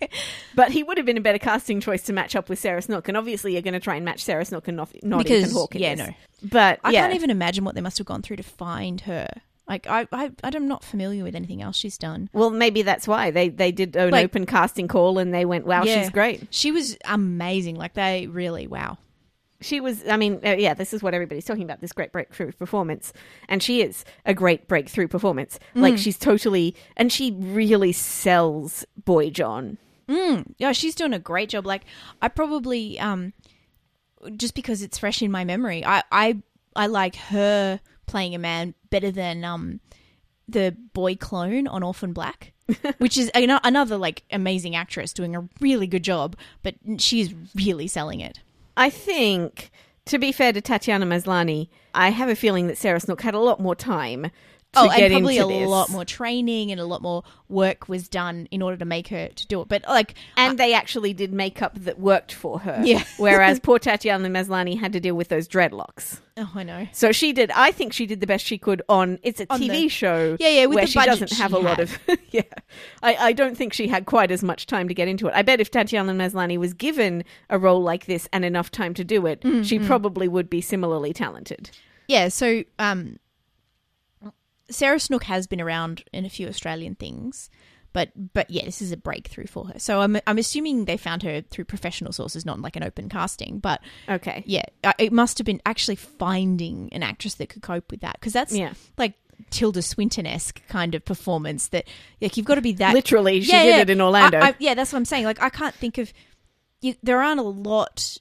but 0.54 0.72
he 0.72 0.82
would 0.82 0.96
have 0.98 1.06
been 1.06 1.16
a 1.16 1.20
better 1.20 1.38
casting 1.38 1.80
choice 1.80 2.02
to 2.04 2.12
match 2.12 2.34
up 2.36 2.48
with 2.48 2.58
Sarah 2.58 2.82
Snook, 2.82 3.06
and 3.08 3.16
obviously 3.16 3.52
you're 3.52 3.62
going 3.62 3.74
to 3.74 3.80
try 3.80 3.94
and 3.94 4.04
match 4.04 4.24
Sarah 4.24 4.44
Snook 4.44 4.66
and 4.68 4.76
not, 4.76 4.90
not 5.04 5.18
Because- 5.22 5.44
Ethan 5.44 5.54
Hawke. 5.54 5.74
yeah, 5.76 5.94
no. 5.94 6.08
But 6.42 6.80
I 6.82 6.90
yeah, 6.90 7.02
can't 7.02 7.14
even 7.14 7.30
imagine 7.30 7.64
what 7.64 7.74
they 7.76 7.80
must 7.80 7.98
have 7.98 8.06
gone 8.06 8.22
through 8.22 8.36
to 8.36 8.42
find 8.42 9.00
her. 9.02 9.28
Like 9.68 9.86
I, 9.86 10.06
I, 10.12 10.30
I'm 10.42 10.66
not 10.68 10.82
familiar 10.84 11.22
with 11.24 11.34
anything 11.36 11.62
else 11.62 11.76
she's 11.76 11.96
done. 11.96 12.28
Well, 12.32 12.50
maybe 12.50 12.82
that's 12.82 13.06
why 13.06 13.30
they 13.30 13.48
they 13.48 13.70
did 13.72 13.94
an 13.96 14.10
Like- 14.10 14.24
open 14.24 14.44
casting 14.46 14.88
call 14.88 15.18
and 15.18 15.32
they 15.32 15.44
went, 15.44 15.66
"Wow, 15.66 15.84
Yeah. 15.84 16.00
she's 16.00 16.10
great." 16.10 16.48
She 16.50 16.72
was 16.72 16.96
amazing. 17.04 17.76
Like 17.76 17.94
they 17.94 18.26
really, 18.26 18.66
wow. 18.66 18.98
She 19.60 19.80
was. 19.80 20.02
I 20.08 20.16
mean, 20.16 20.40
uh, 20.44 20.56
yeah, 20.58 20.74
this 20.74 20.92
is 20.92 21.04
what 21.04 21.14
everybody's 21.14 21.44
talking 21.44 21.62
about. 21.62 21.80
This 21.80 21.92
great 21.92 22.10
breakthrough 22.10 22.50
performance, 22.50 23.12
and 23.48 23.62
she 23.62 23.80
is 23.80 24.04
a 24.26 24.34
great 24.34 24.66
breakthrough 24.66 25.06
performance. 25.06 25.60
Like 25.76 25.96
she's 25.98 26.18
totally, 26.18 26.74
and 26.96 27.12
she 27.12 27.30
really 27.30 27.92
sells 27.92 28.84
Boy 29.04 29.30
John. 29.30 29.78
Mm, 30.08 30.54
yeah, 30.58 30.72
she's 30.72 30.96
doing 30.96 31.14
a 31.14 31.20
great 31.20 31.48
job. 31.50 31.64
Like 31.64 31.82
I 32.20 32.26
probably, 32.26 32.98
um, 32.98 33.32
just 34.36 34.56
because 34.56 34.82
it's 34.82 34.98
fresh 34.98 35.22
in 35.22 35.30
my 35.30 35.44
memory, 35.44 35.84
I, 35.84 36.02
I, 36.10 36.42
I 36.74 36.88
like 36.88 37.14
her 37.16 37.78
playing 38.06 38.34
a 38.34 38.38
man 38.38 38.74
better 38.92 39.10
than 39.10 39.44
um, 39.44 39.80
the 40.46 40.76
boy 40.92 41.16
clone 41.16 41.66
on 41.66 41.82
Orphan 41.82 42.12
Black, 42.12 42.52
which 42.98 43.18
is 43.18 43.28
ano- 43.34 43.58
another 43.64 43.96
like 43.96 44.22
amazing 44.30 44.76
actress 44.76 45.12
doing 45.12 45.34
a 45.34 45.48
really 45.60 45.88
good 45.88 46.04
job, 46.04 46.36
but 46.62 46.76
she's 46.98 47.34
really 47.56 47.88
selling 47.88 48.20
it. 48.20 48.38
I 48.76 48.90
think 48.90 49.72
to 50.04 50.18
be 50.18 50.30
fair 50.30 50.52
to 50.52 50.60
Tatiana 50.60 51.06
Maslany, 51.06 51.68
I 51.94 52.10
have 52.10 52.28
a 52.28 52.36
feeling 52.36 52.66
that 52.68 52.78
Sarah 52.78 53.00
Snook 53.00 53.22
had 53.22 53.34
a 53.34 53.40
lot 53.40 53.60
more 53.60 53.74
time 53.74 54.30
Oh, 54.74 54.88
and 54.90 55.12
probably 55.12 55.38
a 55.38 55.46
this. 55.46 55.68
lot 55.68 55.90
more 55.90 56.04
training 56.04 56.70
and 56.72 56.80
a 56.80 56.84
lot 56.86 57.02
more 57.02 57.22
work 57.48 57.88
was 57.88 58.08
done 58.08 58.48
in 58.50 58.62
order 58.62 58.76
to 58.78 58.84
make 58.86 59.08
her 59.08 59.28
to 59.28 59.46
do 59.46 59.60
it. 59.60 59.68
But 59.68 59.84
like, 59.86 60.14
And 60.36 60.58
they 60.58 60.72
actually 60.72 61.12
did 61.12 61.30
makeup 61.32 61.74
that 61.80 61.98
worked 62.00 62.32
for 62.32 62.60
her. 62.60 62.80
Yeah. 62.82 63.04
Whereas 63.18 63.60
poor 63.62 63.78
Tatiana 63.78 64.28
Maslany 64.30 64.80
had 64.80 64.92
to 64.94 65.00
deal 65.00 65.14
with 65.14 65.28
those 65.28 65.46
dreadlocks. 65.46 66.20
oh, 66.38 66.50
I 66.54 66.62
know. 66.62 66.86
So 66.92 67.12
she 67.12 67.34
did. 67.34 67.50
I 67.50 67.70
think 67.70 67.92
she 67.92 68.06
did 68.06 68.20
the 68.20 68.26
best 68.26 68.46
she 68.46 68.56
could 68.56 68.80
on. 68.88 69.18
It's 69.22 69.40
a 69.40 69.46
On 69.52 69.60
TV 69.60 69.68
the- 69.68 69.88
show. 69.88 70.36
Yeah, 70.40 70.48
yeah, 70.48 70.66
where 70.66 70.86
she 70.86 70.98
doesn't 71.00 71.32
have 71.34 71.50
she 71.50 71.56
a 71.56 71.60
lot 71.60 71.78
of. 71.78 71.98
yeah, 72.30 72.42
I, 73.02 73.14
I 73.16 73.32
don't 73.32 73.56
think 73.56 73.74
she 73.74 73.88
had 73.88 74.06
quite 74.06 74.30
as 74.30 74.42
much 74.42 74.66
time 74.66 74.88
to 74.88 74.94
get 74.94 75.06
into 75.06 75.26
it. 75.28 75.34
I 75.34 75.42
bet 75.42 75.60
if 75.60 75.70
Tatiana 75.70 76.14
Maslany 76.14 76.56
was 76.56 76.72
given 76.72 77.24
a 77.50 77.58
role 77.58 77.82
like 77.82 78.06
this 78.06 78.26
and 78.32 78.42
enough 78.44 78.70
time 78.70 78.94
to 78.94 79.04
do 79.04 79.26
it, 79.26 79.42
Mm, 79.42 79.64
she 79.66 79.78
probably 79.78 80.28
would 80.28 80.48
be 80.48 80.60
similarly 80.62 81.12
talented. 81.12 81.70
Yeah, 82.08 82.28
so 82.28 82.64
um, 82.78 83.18
Sarah 84.72 84.98
Snook 85.00 85.24
has 85.24 85.46
been 85.46 85.60
around 85.60 86.04
in 86.12 86.24
a 86.24 86.28
few 86.28 86.48
Australian 86.48 86.94
things, 86.94 87.50
but 87.92 88.10
but 88.32 88.50
yeah, 88.50 88.64
this 88.64 88.80
is 88.82 88.90
a 88.92 88.96
breakthrough 88.96 89.46
for 89.46 89.66
her. 89.66 89.78
So 89.78 90.00
I'm 90.00 90.18
I'm 90.26 90.38
assuming 90.38 90.84
they 90.86 90.96
found 90.96 91.22
her 91.22 91.42
through 91.42 91.64
professional 91.66 92.12
sources, 92.12 92.44
not 92.46 92.60
like 92.60 92.76
an 92.76 92.82
open 92.82 93.08
casting. 93.08 93.58
But 93.58 93.80
Okay. 94.08 94.42
yeah, 94.46 94.64
uh, 94.82 94.92
it 94.98 95.12
must 95.12 95.38
have 95.38 95.44
been 95.44 95.60
actually 95.66 95.96
finding 95.96 96.88
an 96.92 97.02
actress 97.02 97.34
that 97.34 97.48
could 97.48 97.62
cope 97.62 97.90
with 97.90 98.00
that 98.00 98.14
because 98.18 98.32
that's 98.32 98.54
Yeah. 98.56 98.72
like 98.96 99.14
Tilda 99.50 99.82
Swinton 99.82 100.24
esque 100.26 100.66
kind 100.68 100.94
of 100.94 101.04
performance 101.04 101.68
that 101.68 101.86
like 102.20 102.36
you've 102.36 102.46
got 102.46 102.54
to 102.54 102.62
be 102.62 102.72
that 102.74 102.94
Literally, 102.94 103.40
she 103.42 103.52
Yeah, 103.52 103.62
did 103.64 103.68
yeah. 103.76 103.80
it 103.82 103.90
in 103.90 104.00
Orlando. 104.00 104.38
I, 104.38 104.48
I, 104.48 104.54
yeah, 104.58 104.74
that's 104.74 104.92
what 104.92 104.98
I'm 104.98 105.04
saying. 105.04 105.24
Like 105.24 105.42
I 105.42 105.50
can't 105.50 105.74
think 105.74 105.98
of 105.98 106.12
you, 106.80 106.94
there 107.02 107.20
aren't 107.22 107.40
a 107.40 107.44
lot 107.44 108.16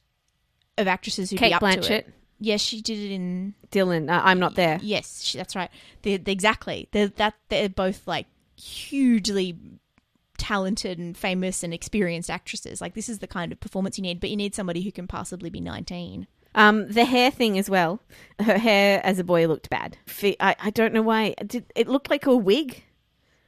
of 0.78 0.88
actresses 0.88 1.30
who'd 1.30 1.40
Kate 1.40 1.50
be 1.50 1.54
up 1.54 1.62
Blanchett, 1.62 1.82
to 1.88 1.94
it. 1.96 2.14
Yes, 2.44 2.60
she 2.60 2.82
did 2.82 2.98
it 2.98 3.14
in 3.14 3.54
Dylan. 3.72 4.10
Uh, 4.10 4.20
I'm 4.24 4.40
not 4.40 4.56
there. 4.56 4.80
Yes, 4.82 5.22
she, 5.22 5.38
that's 5.38 5.56
right. 5.56 5.70
They 6.02 6.18
they 6.18 6.32
exactly. 6.32 6.90
They're 6.92 7.08
that 7.10 7.36
they're 7.50 7.70
both 7.70 8.08
like 8.08 8.26
hugely 8.60 9.56
talented 10.40 10.98
and 10.98 11.16
famous 11.16 11.62
and 11.64 11.72
experienced 11.72 12.32
actresses. 12.32 12.82
Like 12.82 12.96
this 12.96 13.10
is 13.10 13.20
the 13.20 13.28
kind 13.28 13.52
of 13.52 13.60
performance 13.60 14.00
you 14.00 14.02
need, 14.02 14.20
but 14.20 14.32
you 14.32 14.36
need 14.36 14.56
somebody 14.56 14.82
who 14.82 14.92
can 14.92 15.06
possibly 15.08 15.52
be 15.52 15.62
19. 15.62 16.26
Um, 16.56 16.92
the 16.92 17.06
hair 17.06 17.30
thing 17.30 17.60
as 17.60 17.70
well. 17.70 18.02
Her 18.40 18.58
hair 18.58 19.00
as 19.06 19.20
a 19.20 19.24
boy 19.24 19.48
looked 19.48 19.70
bad. 19.70 19.98
I, 20.24 20.56
I 20.60 20.70
don't 20.72 20.94
know 20.94 21.04
why. 21.04 21.36
Did 21.46 21.66
it 21.76 21.88
looked 21.88 22.10
like 22.10 22.26
a 22.26 22.36
wig? 22.36 22.84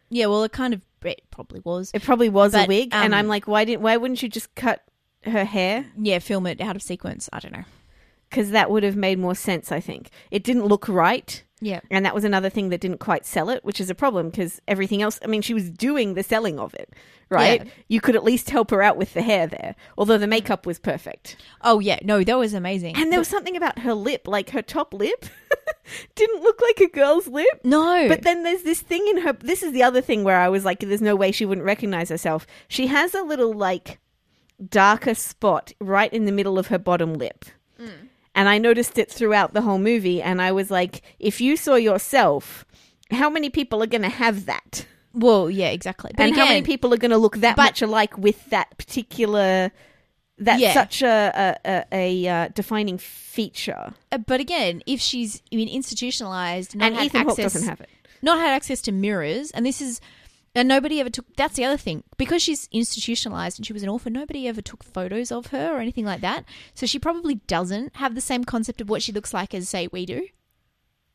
Yeah, 0.09 0.27
well, 0.27 0.43
it 0.43 0.51
kind 0.51 0.73
of 0.75 0.81
it 1.03 1.23
probably 1.31 1.61
was. 1.61 1.89
It 1.95 2.03
probably 2.03 2.29
was 2.29 2.53
a 2.53 2.59
But, 2.59 2.67
wig, 2.67 2.89
and 2.93 3.13
um, 3.13 3.17
I'm 3.19 3.27
like, 3.27 3.47
why 3.47 3.65
didn't? 3.65 3.81
Why 3.81 3.97
wouldn't 3.97 4.21
you 4.21 4.29
just 4.29 4.53
cut 4.53 4.83
her 5.23 5.43
hair? 5.45 5.87
Yeah, 5.97 6.19
film 6.19 6.45
it 6.45 6.61
out 6.61 6.75
of 6.75 6.83
sequence. 6.83 7.27
I 7.33 7.39
don't 7.39 7.53
know. 7.53 7.63
Because 8.33 8.49
that 8.49 8.71
would 8.71 8.81
have 8.83 8.95
made 8.95 9.19
more 9.19 9.35
sense. 9.35 9.71
I 9.71 9.79
think 9.79 10.09
it 10.31 10.43
didn't 10.43 10.65
look 10.65 10.89
right, 10.89 11.43
Yeah. 11.61 11.81
and 11.91 12.03
that 12.03 12.15
was 12.15 12.23
another 12.23 12.49
thing 12.49 12.69
that 12.69 12.81
didn't 12.81 12.97
quite 12.99 13.27
sell 13.27 13.49
it, 13.51 13.63
which 13.63 13.79
is 13.79 13.91
a 13.91 13.95
problem 13.95 14.29
because 14.31 14.59
everything 14.67 15.03
else. 15.03 15.19
I 15.23 15.27
mean, 15.27 15.43
she 15.43 15.53
was 15.53 15.69
doing 15.69 16.15
the 16.15 16.23
selling 16.23 16.59
of 16.59 16.73
it, 16.73 16.91
right? 17.29 17.63
Yeah. 17.63 17.71
You 17.89 18.01
could 18.01 18.15
at 18.15 18.23
least 18.23 18.49
help 18.49 18.71
her 18.71 18.81
out 18.81 18.97
with 18.97 19.13
the 19.13 19.21
hair 19.21 19.45
there, 19.45 19.75
although 19.99 20.17
the 20.17 20.25
makeup 20.25 20.65
was 20.65 20.79
perfect. 20.79 21.37
Oh 21.61 21.79
yeah, 21.79 21.99
no, 22.03 22.23
that 22.23 22.37
was 22.39 22.55
amazing. 22.55 22.95
And 22.97 23.11
there 23.11 23.19
was 23.19 23.27
something 23.27 23.55
about 23.55 23.79
her 23.79 23.93
lip, 23.93 24.27
like 24.27 24.49
her 24.49 24.63
top 24.63 24.95
lip, 24.95 25.25
didn't 26.15 26.41
look 26.41 26.59
like 26.59 26.79
a 26.79 26.89
girl's 26.91 27.27
lip. 27.27 27.61
no, 27.63 28.07
But 28.07 28.23
then 28.23 28.41
there's 28.41 28.63
this 28.63 28.81
thing 28.81 29.05
in 29.09 29.17
her. 29.21 29.33
This 29.33 29.61
is 29.61 29.73
the 29.73 29.83
other 29.83 30.01
thing 30.01 30.23
where 30.23 30.39
I 30.39 30.49
was 30.49 30.65
like, 30.65 30.79
there's 30.79 31.01
no 31.03 31.15
way 31.15 31.31
she 31.31 31.45
wouldn't 31.45 31.65
recognize 31.65 32.09
herself. 32.09 32.47
She 32.67 32.87
has 32.87 33.13
a 33.13 33.21
little, 33.21 33.53
like, 33.53 33.99
darker 34.69 35.13
spot 35.13 35.73
right 35.79 36.11
in 36.11 36.25
the 36.25 36.31
middle 36.31 36.57
of 36.57 36.67
her 36.67 36.79
bottom 36.79 37.13
lip. 37.13 37.45
Mm. 37.79 38.09
And 38.35 38.49
I 38.49 38.57
noticed 38.57 38.97
it 38.97 39.11
throughout 39.11 39.53
the 39.53 39.61
whole 39.61 39.77
movie. 39.79 40.21
And 40.21 40.41
I 40.41 40.51
was 40.51 40.71
like, 40.71 41.01
if 41.19 41.39
you 41.39 41.55
saw 41.55 41.75
yourself, 41.75 42.65
how 43.11 43.29
many 43.29 43.49
people 43.49 43.81
are 43.83 43.87
going 43.87 44.01
to 44.01 44.09
have 44.09 44.45
that? 44.47 44.85
well, 45.15 45.47
yeah, 45.47 45.69
exactly. 45.69 46.09
But 46.17 46.23
and 46.25 46.35
how 46.35 46.45
many 46.45 46.63
people 46.63 46.91
are 46.91 46.97
going 46.97 47.11
to 47.11 47.17
look 47.19 47.37
that 47.37 47.55
but- 47.55 47.63
much 47.63 47.81
alike 47.83 48.17
with 48.17 48.49
that 48.49 48.75
particular. 48.79 49.71
That's 50.39 50.59
Yeah. 50.59 50.73
such 50.73 51.03
a, 51.03 51.57
a, 51.63 51.85
a, 51.93 52.25
a 52.25 52.27
uh, 52.27 52.47
defining 52.55 52.97
feature. 52.97 53.93
Uh, 54.11 54.17
But 54.17 54.39
again, 54.39 54.81
if 54.87 54.99
she's 54.99 55.43
I 55.53 55.55
mean 55.57 55.67
institutionalized, 55.69 56.75
not 56.75 56.85
And 56.87 56.95
had 56.95 57.05
Ethan 57.05 57.27
Hawke 57.27 57.37
doesn't 57.37 57.67
have 57.67 57.81
it. 57.81 57.89
not 58.23 58.39
had 58.39 58.49
access 58.55 58.81
to 58.81 58.91
mirrors, 58.91 59.51
and 59.51 59.63
this 59.63 59.79
is, 59.79 60.01
and 60.55 60.67
nobody 60.67 60.99
ever 60.99 61.09
took. 61.09 61.25
That's 61.35 61.55
the 61.55 61.65
other 61.65 61.77
thing 61.77 62.03
because 62.17 62.41
she's 62.41 62.67
institutionalized 62.71 63.57
and 63.59 63.65
she 63.65 63.73
was 63.73 63.83
an 63.83 63.89
orphan. 63.89 64.13
Nobody 64.13 64.47
ever 64.47 64.61
took 64.61 64.83
photos 64.83 65.31
of 65.31 65.47
her 65.47 65.75
or 65.75 65.79
anything 65.79 66.05
like 66.05 66.21
that. 66.21 66.45
So 66.73 66.85
she 66.85 66.99
probably 66.99 67.35
doesn't 67.47 67.95
have 67.97 68.15
the 68.15 68.21
same 68.21 68.43
concept 68.43 68.81
of 68.81 68.89
what 68.89 69.01
she 69.01 69.11
looks 69.11 69.33
like 69.33 69.53
as 69.53 69.67
say 69.69 69.87
we 69.91 70.05
do. 70.05 70.27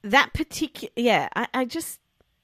that 0.03 0.33
particular 0.35 0.93
yeah 0.97 1.29
I, 1.35 1.47
I 1.55 1.65
just 1.65 2.01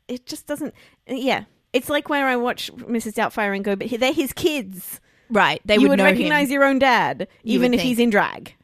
it 0.08 0.26
just 0.26 0.46
doesn't 0.46 0.74
yeah 1.06 1.44
it's 1.72 1.88
like 1.88 2.08
where 2.08 2.26
i 2.26 2.34
watch 2.36 2.70
mrs 2.74 3.14
doubtfire 3.14 3.54
and 3.54 3.64
go 3.64 3.76
but 3.76 3.88
they're 3.90 4.12
his 4.12 4.32
kids 4.32 5.00
Right? 5.30 5.60
They 5.64 5.76
you 5.76 5.82
would, 5.82 5.90
would 5.98 6.00
recognize 6.00 6.48
him. 6.48 6.52
your 6.54 6.64
own 6.64 6.78
dad 6.78 7.26
You 7.42 7.54
even 7.54 7.72
if 7.72 7.80
think. 7.80 7.88
he's 7.88 7.98
in 7.98 8.10
drag 8.10 8.54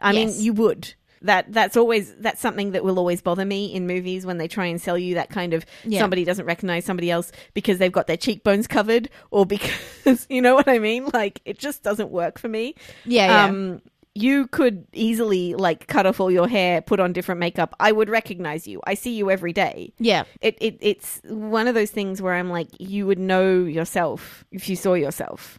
i 0.00 0.12
Yes. 0.12 0.34
mean 0.34 0.44
you 0.44 0.52
would 0.54 0.94
that 1.26 1.52
that's 1.52 1.76
always 1.76 2.14
that's 2.16 2.40
something 2.40 2.72
that 2.72 2.82
will 2.82 2.98
always 2.98 3.20
bother 3.20 3.44
me 3.44 3.66
in 3.72 3.86
movies 3.86 4.24
when 4.26 4.38
they 4.38 4.48
try 4.48 4.66
and 4.66 4.80
sell 4.80 4.98
you 4.98 5.14
that 5.14 5.28
kind 5.30 5.52
of 5.54 5.64
Yeah. 5.84 6.00
somebody 6.00 6.24
doesn't 6.24 6.46
recognize 6.46 6.84
somebody 6.84 7.10
else 7.10 7.30
because 7.54 7.78
they've 7.78 7.92
got 7.92 8.06
their 8.06 8.16
cheekbones 8.16 8.66
covered 8.66 9.08
or 9.30 9.46
because 9.46 10.26
you 10.28 10.40
know 10.42 10.54
what 10.54 10.68
i 10.68 10.78
mean 10.78 11.08
like 11.12 11.40
it 11.44 11.58
just 11.58 11.82
doesn't 11.82 12.10
work 12.10 12.38
for 12.38 12.48
me 12.48 12.74
Yeah, 13.04 13.26
yeah. 13.26 13.44
um 13.44 13.82
you 14.18 14.46
could 14.46 14.86
easily 14.94 15.54
like 15.54 15.88
cut 15.88 16.06
off 16.06 16.20
all 16.20 16.30
your 16.30 16.48
hair 16.48 16.80
put 16.80 17.00
on 17.00 17.12
different 17.12 17.38
makeup 17.38 17.74
i 17.80 17.92
would 17.92 18.08
recognize 18.08 18.66
you 18.66 18.80
i 18.86 18.94
see 18.94 19.12
you 19.14 19.30
every 19.30 19.52
day 19.52 19.92
yeah. 19.98 20.24
it, 20.40 20.56
it 20.60 20.78
it's 20.80 21.20
one 21.24 21.68
of 21.68 21.74
those 21.74 21.90
things 21.90 22.22
where 22.22 22.32
I'm 22.34 22.48
like, 22.48 22.68
you 22.78 23.06
would 23.06 23.18
know 23.18 23.64
yourself 23.64 24.44
if 24.52 24.68
you 24.70 24.76
saw 24.76 24.94
yourself. 24.94 25.58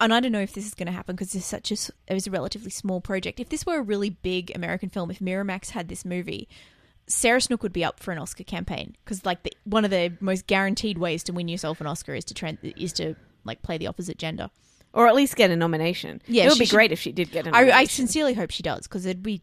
And 0.00 0.12
I 0.14 0.20
don't 0.20 0.32
know 0.32 0.40
if 0.40 0.52
this 0.54 0.66
is 0.66 0.74
going 0.74 0.86
to 0.86 0.92
happen 0.92 1.14
because 1.14 1.34
it's 1.34 1.46
such 1.46 1.70
a 1.70 1.76
it 2.08 2.14
was 2.14 2.26
a 2.26 2.30
relatively 2.30 2.70
small 2.70 3.00
project. 3.00 3.40
If 3.40 3.48
this 3.48 3.66
were 3.66 3.78
a 3.78 3.82
really 3.82 4.10
big 4.10 4.52
American 4.54 4.88
film, 4.88 5.10
if 5.10 5.18
Miramax 5.18 5.70
had 5.70 5.88
this 5.88 6.04
movie, 6.04 6.48
Sarah 7.06 7.40
Snook 7.40 7.62
would 7.62 7.72
be 7.72 7.84
up 7.84 8.00
for 8.00 8.12
an 8.12 8.18
Oscar 8.18 8.44
campaign 8.44 8.96
because 9.04 9.24
like 9.26 9.42
the, 9.42 9.52
one 9.64 9.84
of 9.84 9.90
the 9.90 10.12
most 10.20 10.46
guaranteed 10.46 10.98
ways 10.98 11.22
to 11.24 11.32
win 11.32 11.48
yourself 11.48 11.80
an 11.80 11.86
Oscar 11.86 12.14
is 12.14 12.24
to 12.26 12.34
tran 12.34 12.58
is 12.76 12.92
to 12.94 13.14
like 13.44 13.62
play 13.62 13.78
the 13.78 13.86
opposite 13.86 14.18
gender. 14.18 14.50
Or 14.92 15.06
at 15.06 15.14
least 15.14 15.36
get 15.36 15.50
a 15.52 15.56
nomination. 15.56 16.20
Yeah, 16.26 16.46
it 16.46 16.48
would 16.48 16.58
be 16.58 16.64
should- 16.66 16.74
great 16.74 16.90
if 16.90 16.98
she 16.98 17.12
did 17.12 17.30
get 17.30 17.46
a 17.46 17.50
I, 17.50 17.52
nomination. 17.52 17.78
I 17.78 17.84
sincerely 17.84 18.34
hope 18.34 18.50
she 18.50 18.62
does 18.64 18.88
because 18.88 19.06
it 19.06 19.22
be 19.22 19.40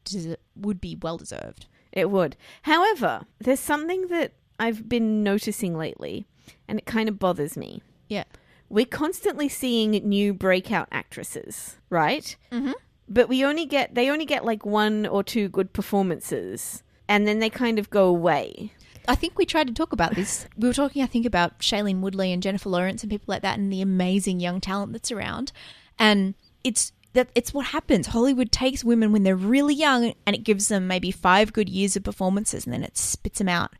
would 0.55 0.81
be 0.81 0.97
well 1.01 1.17
deserved. 1.17 1.67
It 1.93 2.11
would. 2.11 2.35
However, 2.63 3.25
there's 3.39 3.61
something 3.61 4.07
that 4.07 4.33
I've 4.59 4.89
been 4.89 5.23
noticing 5.23 5.77
lately, 5.77 6.27
and 6.67 6.79
it 6.79 6.85
kind 6.85 7.07
of 7.07 7.17
bothers 7.17 7.55
me. 7.55 7.81
Yeah, 8.09 8.25
We're 8.69 8.85
constantly 8.85 9.49
seeing 9.49 9.91
new 9.91 10.33
breakout 10.33 10.87
actresses, 10.91 11.77
right? 11.89 12.35
Mhm. 12.51 12.73
But 13.09 13.29
we 13.29 13.43
only 13.45 13.65
get 13.65 13.95
they 13.95 14.09
only 14.09 14.25
get 14.25 14.43
like 14.43 14.65
one 14.65 15.05
or 15.05 15.23
two 15.23 15.47
good 15.49 15.71
performances, 15.73 16.83
and 17.07 17.27
then 17.27 17.39
they 17.39 17.49
kind 17.49 17.79
of 17.79 17.89
go 17.89 18.05
away. 18.07 18.73
I 19.07 19.15
think 19.15 19.37
we 19.37 19.45
tried 19.45 19.67
to 19.67 19.73
talk 19.73 19.93
about 19.93 20.15
this. 20.15 20.45
We 20.57 20.67
were 20.67 20.73
talking, 20.73 21.01
I 21.01 21.05
think, 21.05 21.25
about 21.25 21.59
Shailene 21.59 22.01
Woodley 22.01 22.33
and 22.33 22.43
Jennifer 22.43 22.67
Lawrence 22.67 23.03
and 23.03 23.09
people 23.09 23.31
like 23.31 23.41
that, 23.43 23.57
and 23.57 23.71
the 23.71 23.81
amazing 23.81 24.41
young 24.41 24.59
talent 24.59 24.91
that's 24.91 25.11
around. 25.11 25.53
And 25.97 26.33
it's 26.65 26.91
that 27.13 27.29
it's 27.33 27.53
what 27.53 27.67
happens. 27.67 28.07
Hollywood 28.07 28.51
takes 28.51 28.83
women 28.83 29.13
when 29.13 29.23
they're 29.23 29.35
really 29.37 29.73
young, 29.73 30.13
and 30.25 30.35
it 30.35 30.43
gives 30.43 30.67
them 30.67 30.87
maybe 30.87 31.09
five 31.11 31.53
good 31.53 31.69
years 31.69 31.95
of 31.95 32.03
performances, 32.03 32.65
and 32.65 32.73
then 32.73 32.83
it 32.83 32.97
spits 32.97 33.39
them 33.39 33.47
out. 33.47 33.71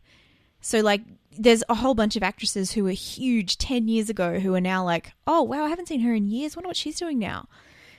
So, 0.62 0.80
like, 0.80 1.02
there's 1.38 1.64
a 1.70 1.76
whole 1.76 1.94
bunch 1.94 2.16
of 2.16 2.24
actresses 2.24 2.72
who 2.74 2.84
were 2.84 2.92
huge 2.92 3.58
ten 3.58 3.88
years 3.88 4.10
ago 4.10 4.40
who 4.40 4.54
are 4.56 4.62
now 4.62 4.84
like, 4.84 5.14
oh 5.26 5.44
wow, 5.44 5.64
I 5.66 5.70
haven't 5.70 5.88
seen 5.88 6.02
her 6.02 6.14
in 6.14 6.28
years. 6.28 6.56
Wonder 6.56 6.68
what 6.68 6.78
she's 6.78 6.98
doing 7.00 7.20
now. 7.20 7.48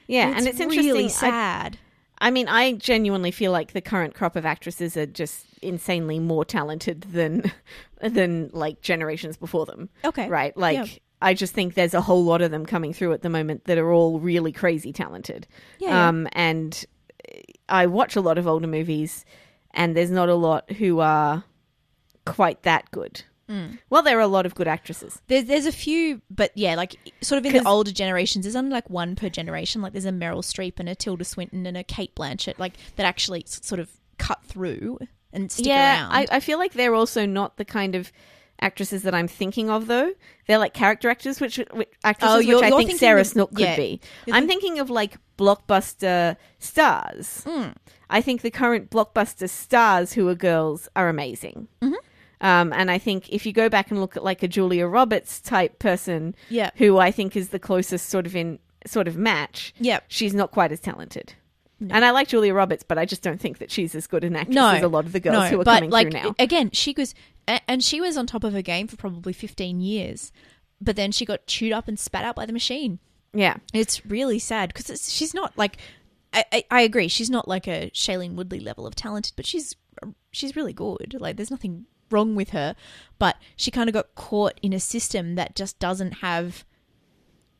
Yeah, 0.06 0.28
and 0.36 0.46
it's 0.46 0.60
interesting. 0.60 0.86
really 0.86 1.04
I- 1.04 1.08
sad. 1.08 1.78
I 2.20 2.32
mean, 2.32 2.48
I 2.48 2.72
genuinely 2.72 3.30
feel 3.30 3.52
like 3.52 3.72
the 3.72 3.80
current 3.80 4.12
crop 4.14 4.34
of 4.34 4.44
actresses 4.44 4.96
are 4.96 5.06
just 5.06 5.44
insanely 5.62 6.18
more 6.18 6.44
talented 6.44 7.02
than 7.12 7.52
than 8.02 8.50
like 8.52 8.80
generations 8.80 9.36
before 9.36 9.66
them. 9.66 9.88
Okay. 10.04 10.28
Right? 10.28 10.56
Like 10.56 10.74
Yeah. 10.76 10.98
I 11.22 11.34
just 11.34 11.52
think 11.54 11.74
there's 11.74 11.94
a 11.94 12.00
whole 12.00 12.24
lot 12.24 12.42
of 12.42 12.50
them 12.50 12.66
coming 12.66 12.92
through 12.92 13.12
at 13.12 13.22
the 13.22 13.28
moment 13.28 13.64
that 13.66 13.78
are 13.78 13.92
all 13.92 14.18
really 14.18 14.50
crazy 14.52 14.92
talented. 14.92 15.46
Yeah, 15.78 15.88
yeah. 15.90 16.08
Um 16.08 16.28
and 16.32 16.84
I 17.68 17.86
watch 17.86 18.16
a 18.16 18.20
lot 18.20 18.36
of 18.38 18.46
older 18.48 18.66
movies 18.66 19.24
and 19.72 19.96
there's 19.96 20.10
not 20.10 20.28
a 20.28 20.34
lot 20.34 20.72
who 20.72 20.98
are 21.00 21.44
quite 22.24 22.62
that 22.62 22.90
good. 22.90 23.22
Mm. 23.48 23.78
Well, 23.90 24.02
there 24.02 24.18
are 24.18 24.22
a 24.22 24.26
lot 24.26 24.44
of 24.46 24.54
good 24.54 24.68
actresses. 24.68 25.20
There's 25.28 25.44
there's 25.46 25.66
a 25.66 25.72
few, 25.72 26.20
but 26.30 26.52
yeah, 26.54 26.74
like 26.74 26.96
sort 27.22 27.38
of 27.38 27.46
in 27.46 27.52
the 27.62 27.68
older 27.68 27.92
generations, 27.92 28.44
there's 28.44 28.56
only 28.56 28.70
like 28.72 28.88
one 28.90 29.16
per 29.16 29.28
generation. 29.28 29.80
Like 29.82 29.92
there's 29.92 30.04
a 30.04 30.10
Meryl 30.10 30.42
Streep 30.44 30.74
and 30.78 30.88
a 30.88 30.94
Tilda 30.94 31.24
Swinton 31.24 31.64
and 31.66 31.76
a 31.76 31.82
Cate 31.84 32.14
Blanchett, 32.14 32.58
like 32.58 32.74
that 32.96 33.06
actually 33.06 33.44
sort 33.46 33.80
of 33.80 33.88
cut 34.18 34.44
through 34.44 34.98
and 35.32 35.50
stick 35.50 35.66
yeah, 35.66 36.00
around. 36.02 36.12
I, 36.12 36.26
I 36.36 36.40
feel 36.40 36.58
like 36.58 36.72
they're 36.74 36.94
also 36.94 37.24
not 37.26 37.56
the 37.56 37.64
kind 37.64 37.94
of 37.94 38.12
actresses 38.60 39.02
that 39.04 39.14
I'm 39.14 39.28
thinking 39.28 39.70
of, 39.70 39.86
though. 39.86 40.12
They're 40.48 40.58
like 40.58 40.74
character 40.74 41.08
actors, 41.08 41.40
which, 41.40 41.58
which 41.72 41.88
actresses 42.02 42.44
Oh, 42.44 42.54
which 42.56 42.64
I 42.64 42.68
think 42.70 42.76
thinking 42.80 42.96
Sarah 42.98 43.20
of- 43.20 43.26
Snook 43.28 43.50
could 43.50 43.60
yeah. 43.60 43.76
be. 43.76 44.00
You're 44.26 44.34
I'm 44.36 44.48
think- 44.48 44.60
thinking 44.62 44.80
of 44.80 44.90
like 44.90 45.16
blockbuster 45.38 46.36
stars. 46.58 47.44
Mm. 47.46 47.74
I 48.10 48.20
think 48.20 48.40
the 48.42 48.50
current 48.50 48.90
blockbuster 48.90 49.48
stars 49.48 50.12
who 50.14 50.26
are 50.28 50.34
girls 50.34 50.88
are 50.96 51.08
amazing. 51.08 51.68
Mhm. 51.82 51.94
Um, 52.40 52.72
and 52.72 52.90
I 52.90 52.98
think 52.98 53.28
if 53.30 53.44
you 53.46 53.52
go 53.52 53.68
back 53.68 53.90
and 53.90 54.00
look 54.00 54.16
at 54.16 54.22
like 54.24 54.42
a 54.42 54.48
Julia 54.48 54.86
Roberts 54.86 55.40
type 55.40 55.78
person, 55.78 56.34
Yeah. 56.48 56.70
who 56.76 56.98
I 56.98 57.10
think 57.10 57.34
is 57.36 57.48
the 57.48 57.58
closest 57.58 58.08
sort 58.08 58.26
of 58.26 58.36
in 58.36 58.58
sort 58.86 59.08
of 59.08 59.16
match, 59.16 59.74
Yep. 59.80 60.04
she's 60.08 60.34
not 60.34 60.50
quite 60.52 60.70
as 60.72 60.80
talented. 60.80 61.34
No. 61.80 61.94
And 61.94 62.04
I 62.04 62.10
like 62.10 62.28
Julia 62.28 62.54
Roberts, 62.54 62.82
but 62.82 62.98
I 62.98 63.04
just 63.04 63.22
don't 63.22 63.40
think 63.40 63.58
that 63.58 63.70
she's 63.70 63.94
as 63.94 64.06
good 64.06 64.24
an 64.24 64.34
actress 64.36 64.54
No. 64.54 64.70
as 64.70 64.82
a 64.82 64.88
lot 64.88 65.04
of 65.04 65.12
the 65.12 65.20
girls 65.20 65.34
no, 65.44 65.48
who 65.48 65.60
are 65.60 65.64
but 65.64 65.74
coming 65.76 65.90
like 65.90 66.10
through 66.10 66.20
now. 66.22 66.34
again, 66.38 66.70
she 66.72 66.92
was, 66.96 67.14
and 67.46 67.82
she 67.84 68.00
was 68.00 68.16
on 68.16 68.26
top 68.26 68.42
of 68.44 68.52
her 68.52 68.62
game 68.62 68.86
for 68.88 68.96
probably 68.96 69.32
fifteen 69.32 69.80
years, 69.80 70.32
but 70.80 70.96
then 70.96 71.12
she 71.12 71.24
got 71.24 71.46
chewed 71.46 71.72
up 71.72 71.86
and 71.88 71.98
spat 71.98 72.24
out 72.24 72.34
by 72.36 72.46
the 72.46 72.52
machine. 72.52 72.98
Yeah. 73.32 73.56
It's 73.72 74.04
really 74.06 74.38
sad 74.38 74.72
because 74.74 75.12
she's 75.12 75.34
not 75.34 75.56
like. 75.58 75.76
I, 76.32 76.44
I, 76.52 76.64
I 76.70 76.80
agree. 76.82 77.08
She's 77.08 77.30
not 77.30 77.48
like 77.48 77.66
a 77.66 77.90
Shailene 77.94 78.34
Woodley 78.34 78.60
level 78.60 78.86
of 78.86 78.94
talented, 78.94 79.32
but 79.36 79.46
she's 79.46 79.76
she's 80.30 80.54
really 80.56 80.72
good. 80.72 81.16
Like 81.18 81.36
there's 81.36 81.50
nothing 81.50 81.86
wrong 82.10 82.34
with 82.34 82.50
her, 82.50 82.74
but 83.18 83.36
she 83.56 83.70
kind 83.70 83.88
of 83.88 83.94
got 83.94 84.14
caught 84.14 84.58
in 84.62 84.72
a 84.72 84.80
system 84.80 85.34
that 85.34 85.54
just 85.54 85.78
doesn't 85.78 86.14
have 86.14 86.64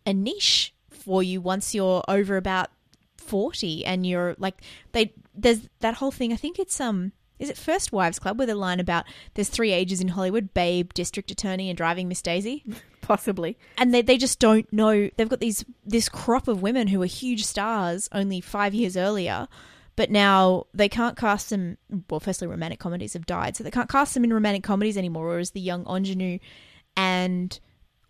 a 0.06 0.12
niche 0.12 0.74
for 0.90 1.22
you 1.22 1.40
once 1.40 1.74
you're 1.74 2.02
over 2.08 2.36
about 2.36 2.70
40 3.16 3.84
and 3.84 4.06
you're 4.06 4.34
like 4.38 4.62
they 4.92 5.12
there's 5.34 5.68
that 5.80 5.94
whole 5.94 6.10
thing 6.10 6.32
I 6.32 6.36
think 6.36 6.58
it's 6.58 6.80
um 6.80 7.12
is 7.38 7.50
it 7.50 7.56
First 7.56 7.92
Wives 7.92 8.18
Club 8.18 8.38
with 8.38 8.50
a 8.50 8.54
line 8.54 8.80
about 8.80 9.04
there's 9.34 9.48
three 9.48 9.72
ages 9.72 10.00
in 10.00 10.08
Hollywood 10.08 10.52
babe 10.54 10.92
district 10.92 11.30
attorney 11.30 11.68
and 11.70 11.76
driving 11.76 12.08
Miss 12.08 12.22
Daisy? 12.22 12.64
Possibly. 13.00 13.56
and 13.78 13.94
they, 13.94 14.02
they 14.02 14.18
just 14.18 14.38
don't 14.38 14.70
know. 14.72 15.08
They've 15.16 15.28
got 15.28 15.40
these 15.40 15.64
this 15.84 16.08
crop 16.08 16.48
of 16.48 16.62
women 16.62 16.88
who 16.88 17.00
are 17.02 17.06
huge 17.06 17.44
stars 17.44 18.08
only 18.12 18.40
five 18.40 18.74
years 18.74 18.96
earlier 18.96 19.48
but 19.98 20.10
now 20.10 20.64
they 20.72 20.88
can't 20.88 21.16
cast 21.16 21.50
them 21.50 21.76
well 22.08 22.20
firstly 22.20 22.46
romantic 22.46 22.78
comedies 22.78 23.12
have 23.14 23.26
died 23.26 23.56
so 23.56 23.62
they 23.64 23.70
can't 23.70 23.90
cast 23.90 24.14
them 24.14 24.24
in 24.24 24.32
romantic 24.32 24.62
comedies 24.62 24.96
anymore 24.96 25.26
whereas 25.28 25.50
the 25.50 25.60
young 25.60 25.84
ingenue 25.86 26.38
and 26.96 27.60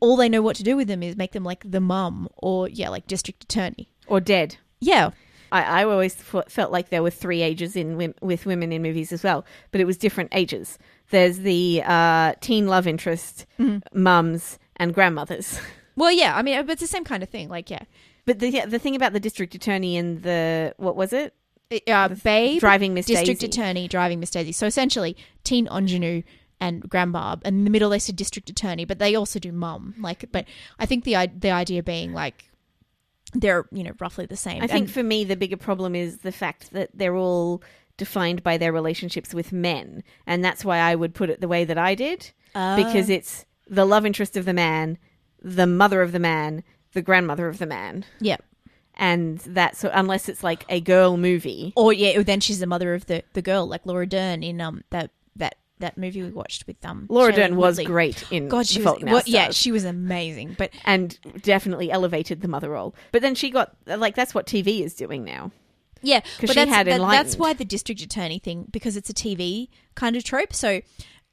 all 0.01 0.17
they 0.17 0.29
know 0.29 0.43
what 0.43 0.55
to 0.57 0.63
do 0.63 0.77
with 0.77 0.87
them 0.89 1.03
is 1.03 1.17
make 1.17 1.33
them 1.33 1.45
like 1.45 1.63
the 1.69 1.81
mum 1.81 2.29
or 2.37 2.69
yeah 2.69 2.89
like 2.89 3.07
district 3.07 3.43
attorney 3.45 3.89
Or 4.07 4.21
dead. 4.21 4.57
yeah 4.81 5.11
I, 5.51 5.63
I 5.81 5.85
always 5.85 6.15
f- 6.33 6.45
felt 6.53 6.71
like 6.73 6.91
there 6.91 7.03
were 7.03 7.11
three 7.11 7.41
ages 7.41 7.75
in 7.75 7.97
with 8.21 8.45
women 8.45 8.71
in 8.71 8.83
movies 8.83 9.13
as 9.13 9.23
well, 9.23 9.47
but 9.71 9.81
it 9.81 9.87
was 9.87 9.97
different 9.97 10.29
ages. 10.35 10.77
There's 11.09 11.39
the 11.39 11.83
uh, 11.87 12.35
teen 12.43 12.67
love 12.67 12.87
interest, 12.87 13.47
mums, 13.95 14.59
and 14.77 14.93
grandmothers. 14.93 15.59
well 15.97 16.13
yeah 16.13 16.37
i 16.37 16.43
mean 16.43 16.55
but 16.67 16.73
it's 16.75 16.83
the 16.83 16.87
same 16.87 17.03
kind 17.03 17.23
of 17.25 17.29
thing 17.31 17.49
like 17.49 17.71
yeah 17.71 17.83
But 18.27 18.39
the 18.41 18.51
yeah, 18.51 18.67
the 18.67 18.79
thing 18.79 18.95
about 18.95 19.15
the 19.15 19.21
district 19.21 19.55
attorney 19.55 19.97
and 19.97 20.23
the 20.23 20.75
what 20.77 20.95
was 20.97 21.13
it? 21.15 21.33
Uh, 21.87 22.09
babe 22.09 22.61
Driving 22.61 22.95
Miss 22.95 23.07
district 23.07 23.41
Daisy. 23.41 23.47
attorney 23.51 23.89
driving 23.89 24.21
Miss 24.21 24.31
Daisy. 24.31 24.53
So 24.53 24.67
essentially, 24.67 25.17
teen 25.45 25.67
ingenue 25.69 26.23
and 26.61 26.83
grandbarb, 26.91 27.43
and 27.45 27.59
in 27.59 27.65
the 27.65 27.71
middle 27.71 27.91
they 27.91 27.99
said 27.99 28.17
district 28.17 28.51
attorney, 28.51 28.85
but 28.85 28.99
they 28.99 29.15
also 29.15 29.39
do 29.39 29.53
mum. 29.53 29.95
Like, 30.01 30.25
but 30.33 30.45
I 30.79 30.87
think 30.87 31.05
the 31.05 31.17
the 31.37 31.51
idea 31.51 31.83
being 31.83 32.13
like 32.13 32.51
they're 33.35 33.67
you 33.71 33.85
know 33.85 33.93
roughly 34.01 34.27
the 34.27 34.37
same. 34.37 34.63
I 34.63 34.67
think 34.67 34.87
And- 34.87 34.91
for 34.91 35.03
me 35.03 35.25
the 35.25 35.37
bigger 35.37 35.57
problem 35.57 35.95
is 35.95 36.19
the 36.19 36.33
fact 36.33 36.73
that 36.73 36.91
they're 36.95 37.17
all 37.17 37.63
defined 37.97 38.43
by 38.43 38.57
their 38.57 38.73
relationships 38.73 39.35
with 39.35 39.53
men, 39.53 40.03
and 40.27 40.45
that's 40.45 40.65
why 40.65 40.79
I 40.79 40.95
would 40.95 41.15
put 41.15 41.31
it 41.31 41.41
the 41.41 41.49
way 41.49 41.65
that 41.65 41.79
I 41.79 41.95
did 41.95 42.31
Ah. 42.55 42.77
because 42.77 43.11
it's 43.11 43.45
the 43.69 43.85
love 43.85 44.07
interest 44.07 44.37
of 44.37 44.45
the 44.47 44.55
man, 44.55 44.97
the 45.43 45.67
mother 45.67 46.01
of 46.01 46.13
the 46.13 46.19
man, 46.21 46.63
the 46.93 47.03
grandmother 47.03 47.49
of 47.49 47.59
the 47.59 47.67
man, 47.67 48.05
yeah, 48.21 48.37
and 48.99 49.39
that's 49.39 49.79
so 49.79 49.91
unless 49.95 50.29
it's 50.29 50.43
like 50.43 50.65
a 50.69 50.81
girl 50.81 51.17
movie. 51.17 51.73
or 51.77 51.93
yeah, 51.93 52.21
then 52.23 52.41
she's 52.41 52.59
the 52.61 52.67
mother 52.67 52.95
of 52.95 53.07
the 53.07 53.23
the 53.33 53.43
girl, 53.43 53.67
like 53.67 53.87
Laura 53.87 54.07
Dern 54.07 54.43
in 54.43 54.61
um 54.61 54.83
that 54.91 55.11
that 55.37 55.55
that 55.79 55.97
movie 55.97 56.23
we 56.23 56.31
watched 56.31 56.67
with 56.67 56.85
um 56.85 57.07
Laura 57.09 57.33
Shailene 57.33 57.37
Dern 57.37 57.57
was 57.57 57.77
Woodley. 57.77 57.85
great 57.87 58.25
in 58.33 58.49
God, 58.49 58.67
she 58.67 58.81
The 58.81 58.81
was 58.81 58.85
Fault 58.93 59.03
in 59.03 59.09
Our 59.09 59.15
well, 59.15 59.23
yeah, 59.27 59.51
she 59.51 59.71
was 59.73 59.85
amazing, 59.85 60.57
but 60.59 60.71
and 60.85 61.17
definitely 61.43 61.91
elevated 61.91 62.41
the 62.41 62.49
mother 62.49 62.71
role. 62.71 62.95
But 63.13 63.23
then 63.23 63.35
she 63.35 63.51
got 63.51 63.77
like 63.87 64.15
that's 64.17 64.35
what 64.35 64.47
TV 64.47 64.81
is 64.83 64.95
doing 64.95 65.23
now. 65.25 65.53
Yeah, 66.03 66.21
but 66.41 66.51
she 66.51 66.55
that's, 66.55 66.71
that- 66.71 67.01
that's 67.11 67.37
why 67.37 67.53
the 67.55 67.65
district 67.65 68.01
attorney 68.03 68.39
thing 68.39 68.67
because 68.71 68.97
it's 68.97 69.11
a 69.11 69.15
TV 69.15 69.69
kind 69.95 70.15
of 70.17 70.23
trope. 70.25 70.53
So 70.55 70.81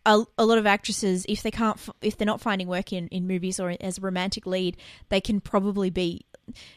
a, 0.06 0.24
a 0.38 0.46
lot 0.46 0.58
of 0.58 0.66
actresses, 0.66 1.26
if 1.28 1.42
they 1.44 1.52
can't, 1.52 1.80
if 2.02 2.18
they're 2.18 2.26
not 2.26 2.42
finding 2.42 2.68
work 2.68 2.94
in, 2.94 3.08
in 3.10 3.28
movies 3.28 3.60
or 3.60 3.76
as 3.82 3.98
a 3.98 4.02
romantic 4.02 4.46
lead, 4.46 4.78
they 5.10 5.22
can 5.22 5.42
probably 5.42 5.90
be 5.90 6.26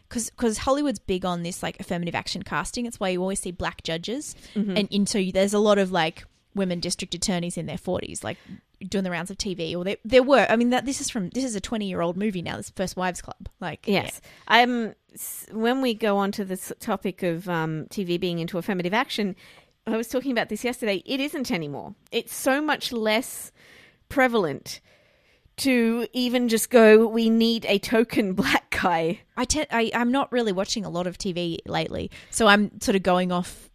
because 0.08 0.30
because 0.30 0.58
Hollywood's 0.58 0.98
big 0.98 1.24
on 1.26 1.42
this 1.42 1.62
like 1.62 1.78
affirmative 1.80 2.14
action 2.14 2.42
casting. 2.42 2.86
It's 2.86 2.98
why 2.98 3.10
you 3.10 3.20
always 3.20 3.40
see 3.40 3.50
black 3.50 3.82
judges, 3.82 4.34
Mm-hmm. 4.54 4.86
and, 4.92 5.08
so 5.08 5.22
there's 5.32 5.52
a 5.54 5.58
lot 5.58 5.78
of 5.78 5.92
like 5.92 6.24
women 6.54 6.80
district 6.80 7.14
attorneys 7.14 7.56
in 7.58 7.66
their 7.66 7.78
forties, 7.78 8.24
like 8.24 8.38
doing 8.88 9.04
the 9.04 9.10
rounds 9.10 9.30
of 9.30 9.36
TV. 9.36 9.76
Or 9.76 9.84
there 9.84 9.96
there 10.04 10.22
were. 10.22 10.46
I 10.48 10.56
mean, 10.56 10.70
that 10.70 10.86
this 10.86 11.00
is 11.02 11.10
from 11.10 11.28
this 11.30 11.44
is 11.44 11.54
a 11.54 11.60
twenty 11.60 11.86
year 11.86 12.00
old 12.00 12.16
movie 12.16 12.40
now. 12.42 12.56
This 12.56 12.70
First 12.70 12.96
Wives 12.96 13.20
Club, 13.20 13.48
like 13.60 13.86
Yes. 13.86 14.22
Um, 14.48 14.94
s- 15.12 15.46
when 15.52 15.82
we 15.82 15.92
go 15.92 16.16
on 16.16 16.32
to 16.32 16.44
this 16.46 16.72
topic 16.80 17.22
of 17.22 17.46
um, 17.48 17.86
TV 17.90 18.18
being 18.18 18.38
into 18.38 18.56
affirmative 18.56 18.94
action, 18.94 19.36
I 19.92 19.96
was 19.96 20.09
talking 20.09 20.33
about 20.33 20.48
this 20.48 20.64
yesterday. 20.64 21.03
It 21.07 21.20
isn't 21.20 21.51
anymore. 21.51 21.94
It's 22.12 22.35
so 22.35 22.61
much 22.61 22.92
less 22.92 23.53
prevalent 24.09 24.81
to 25.59 26.07
even 26.12 26.48
just 26.48 26.70
go, 26.70 27.07
we 27.07 27.31
need 27.31 27.64
a 27.66 27.79
token 27.79 28.33
black 28.35 28.70
guy. 28.83 29.20
I, 29.37 29.44
te- 29.44 29.66
I 29.70 29.90
I'm 29.94 30.12
not 30.12 30.31
really 30.31 30.53
watching 30.53 30.85
a 30.85 30.90
lot 30.90 31.07
of 31.07 31.18
TV 31.18 31.59
lately, 31.66 32.11
so 32.31 32.46
I'm 32.46 32.81
sort 32.81 32.94
of 32.96 33.03
going 33.03 33.33
off, 33.33 33.68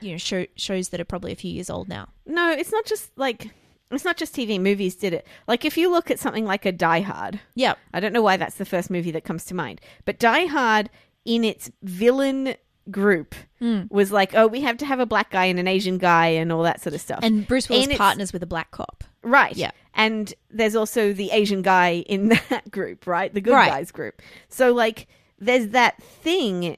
you 0.00 0.12
know, 0.12 0.18
show, 0.18 0.46
shows 0.56 0.88
that 0.88 1.00
are 1.00 1.04
probably 1.04 1.32
a 1.32 1.36
few 1.36 1.52
years 1.52 1.70
old 1.70 1.88
now. 1.88 2.08
No, 2.26 2.50
it's 2.50 2.72
not 2.72 2.84
just 2.86 3.16
like, 3.16 3.50
it's 3.90 4.04
not 4.04 4.16
just 4.16 4.34
TV. 4.34 4.60
Movies 4.60 4.96
did 4.96 5.12
it. 5.12 5.26
Like, 5.46 5.64
if 5.64 5.76
you 5.76 5.90
look 5.90 6.10
at 6.10 6.18
something 6.18 6.44
like 6.44 6.66
a 6.66 6.72
Die 6.72 7.00
Hard, 7.00 7.38
Yeah, 7.54 7.74
I 7.94 8.00
don't 8.00 8.12
know 8.12 8.22
why 8.22 8.36
that's 8.36 8.56
the 8.56 8.64
first 8.64 8.90
movie 8.90 9.12
that 9.12 9.24
comes 9.24 9.44
to 9.46 9.54
mind, 9.54 9.80
but 10.04 10.18
Die 10.18 10.46
Hard 10.46 10.90
in 11.24 11.44
its 11.44 11.70
villain 11.82 12.54
group 12.90 13.34
hmm. 13.58 13.82
was 13.90 14.10
like, 14.12 14.34
oh, 14.34 14.46
we 14.46 14.60
have 14.62 14.76
to 14.78 14.86
have 14.86 15.00
a 15.00 15.06
black 15.06 15.30
guy 15.30 15.44
and 15.46 15.58
an 15.58 15.68
Asian 15.68 15.98
guy 15.98 16.26
and 16.28 16.50
all 16.52 16.62
that 16.62 16.80
sort 16.80 16.94
of 16.94 17.00
stuff. 17.00 17.20
and 17.22 17.46
Bruce 17.46 17.68
Willis 17.68 17.86
And 17.88 17.96
partners 17.96 18.32
with 18.32 18.42
a 18.42 18.46
black 18.46 18.70
cop. 18.70 19.04
right. 19.22 19.56
Yeah. 19.56 19.70
And 19.94 20.32
there's 20.50 20.74
also 20.74 21.12
the 21.12 21.30
Asian 21.32 21.60
guy 21.62 22.04
in 22.08 22.28
that 22.50 22.70
group, 22.70 23.06
right? 23.06 23.32
The 23.32 23.40
good 23.40 23.52
Right. 23.52 23.70
guys 23.70 23.90
group. 23.90 24.20
So 24.48 24.72
like 24.72 25.06
there's 25.38 25.68
that 25.68 26.02
thing 26.02 26.76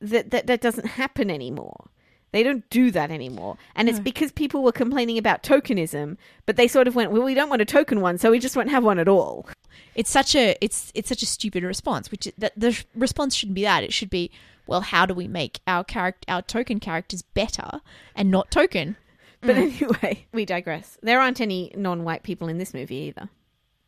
that 0.00 0.30
that, 0.30 0.46
that 0.46 0.60
doesn't 0.60 0.86
happen 0.86 1.30
anymore. 1.30 1.88
They 2.32 2.42
don't 2.42 2.68
do 2.68 2.90
that 2.90 3.10
anymore. 3.10 3.56
And 3.74 3.88
it's 3.88 4.00
because 4.00 4.30
people 4.30 4.62
were 4.62 4.72
complaining 4.72 5.16
about 5.16 5.42
tokenism, 5.42 6.18
but 6.44 6.56
they 6.56 6.68
sort 6.68 6.86
of 6.86 6.94
went, 6.94 7.10
well, 7.10 7.22
we 7.22 7.32
don't 7.32 7.48
want 7.48 7.62
a 7.62 7.64
token 7.64 8.02
one, 8.02 8.18
so 8.18 8.30
we 8.30 8.38
just 8.38 8.56
won't 8.56 8.68
have 8.68 8.84
one 8.84 8.98
at 8.98 9.08
all. 9.08 9.48
It's 9.94 10.10
such 10.10 10.34
a 10.34 10.54
it's 10.60 10.92
it's 10.94 11.08
such 11.08 11.22
a 11.22 11.26
stupid 11.26 11.62
response. 11.62 12.10
Which 12.10 12.30
that 12.36 12.52
the 12.54 12.78
response 12.94 13.34
shouldn't 13.34 13.54
be 13.54 13.62
that. 13.62 13.84
It 13.84 13.92
should 13.94 14.10
be, 14.10 14.30
well, 14.66 14.80
how 14.80 15.06
do 15.06 15.14
we 15.14 15.28
make 15.28 15.60
our 15.66 15.84
character 15.84 16.24
our 16.28 16.42
token 16.42 16.80
characters 16.80 17.22
better 17.22 17.80
and 18.14 18.30
not 18.30 18.50
token? 18.50 18.96
But 19.40 19.56
anyway, 19.56 20.26
we 20.32 20.44
digress. 20.44 20.98
There 21.02 21.20
aren't 21.20 21.40
any 21.40 21.72
non-white 21.76 22.22
people 22.22 22.48
in 22.48 22.58
this 22.58 22.74
movie 22.74 22.96
either. 22.96 23.28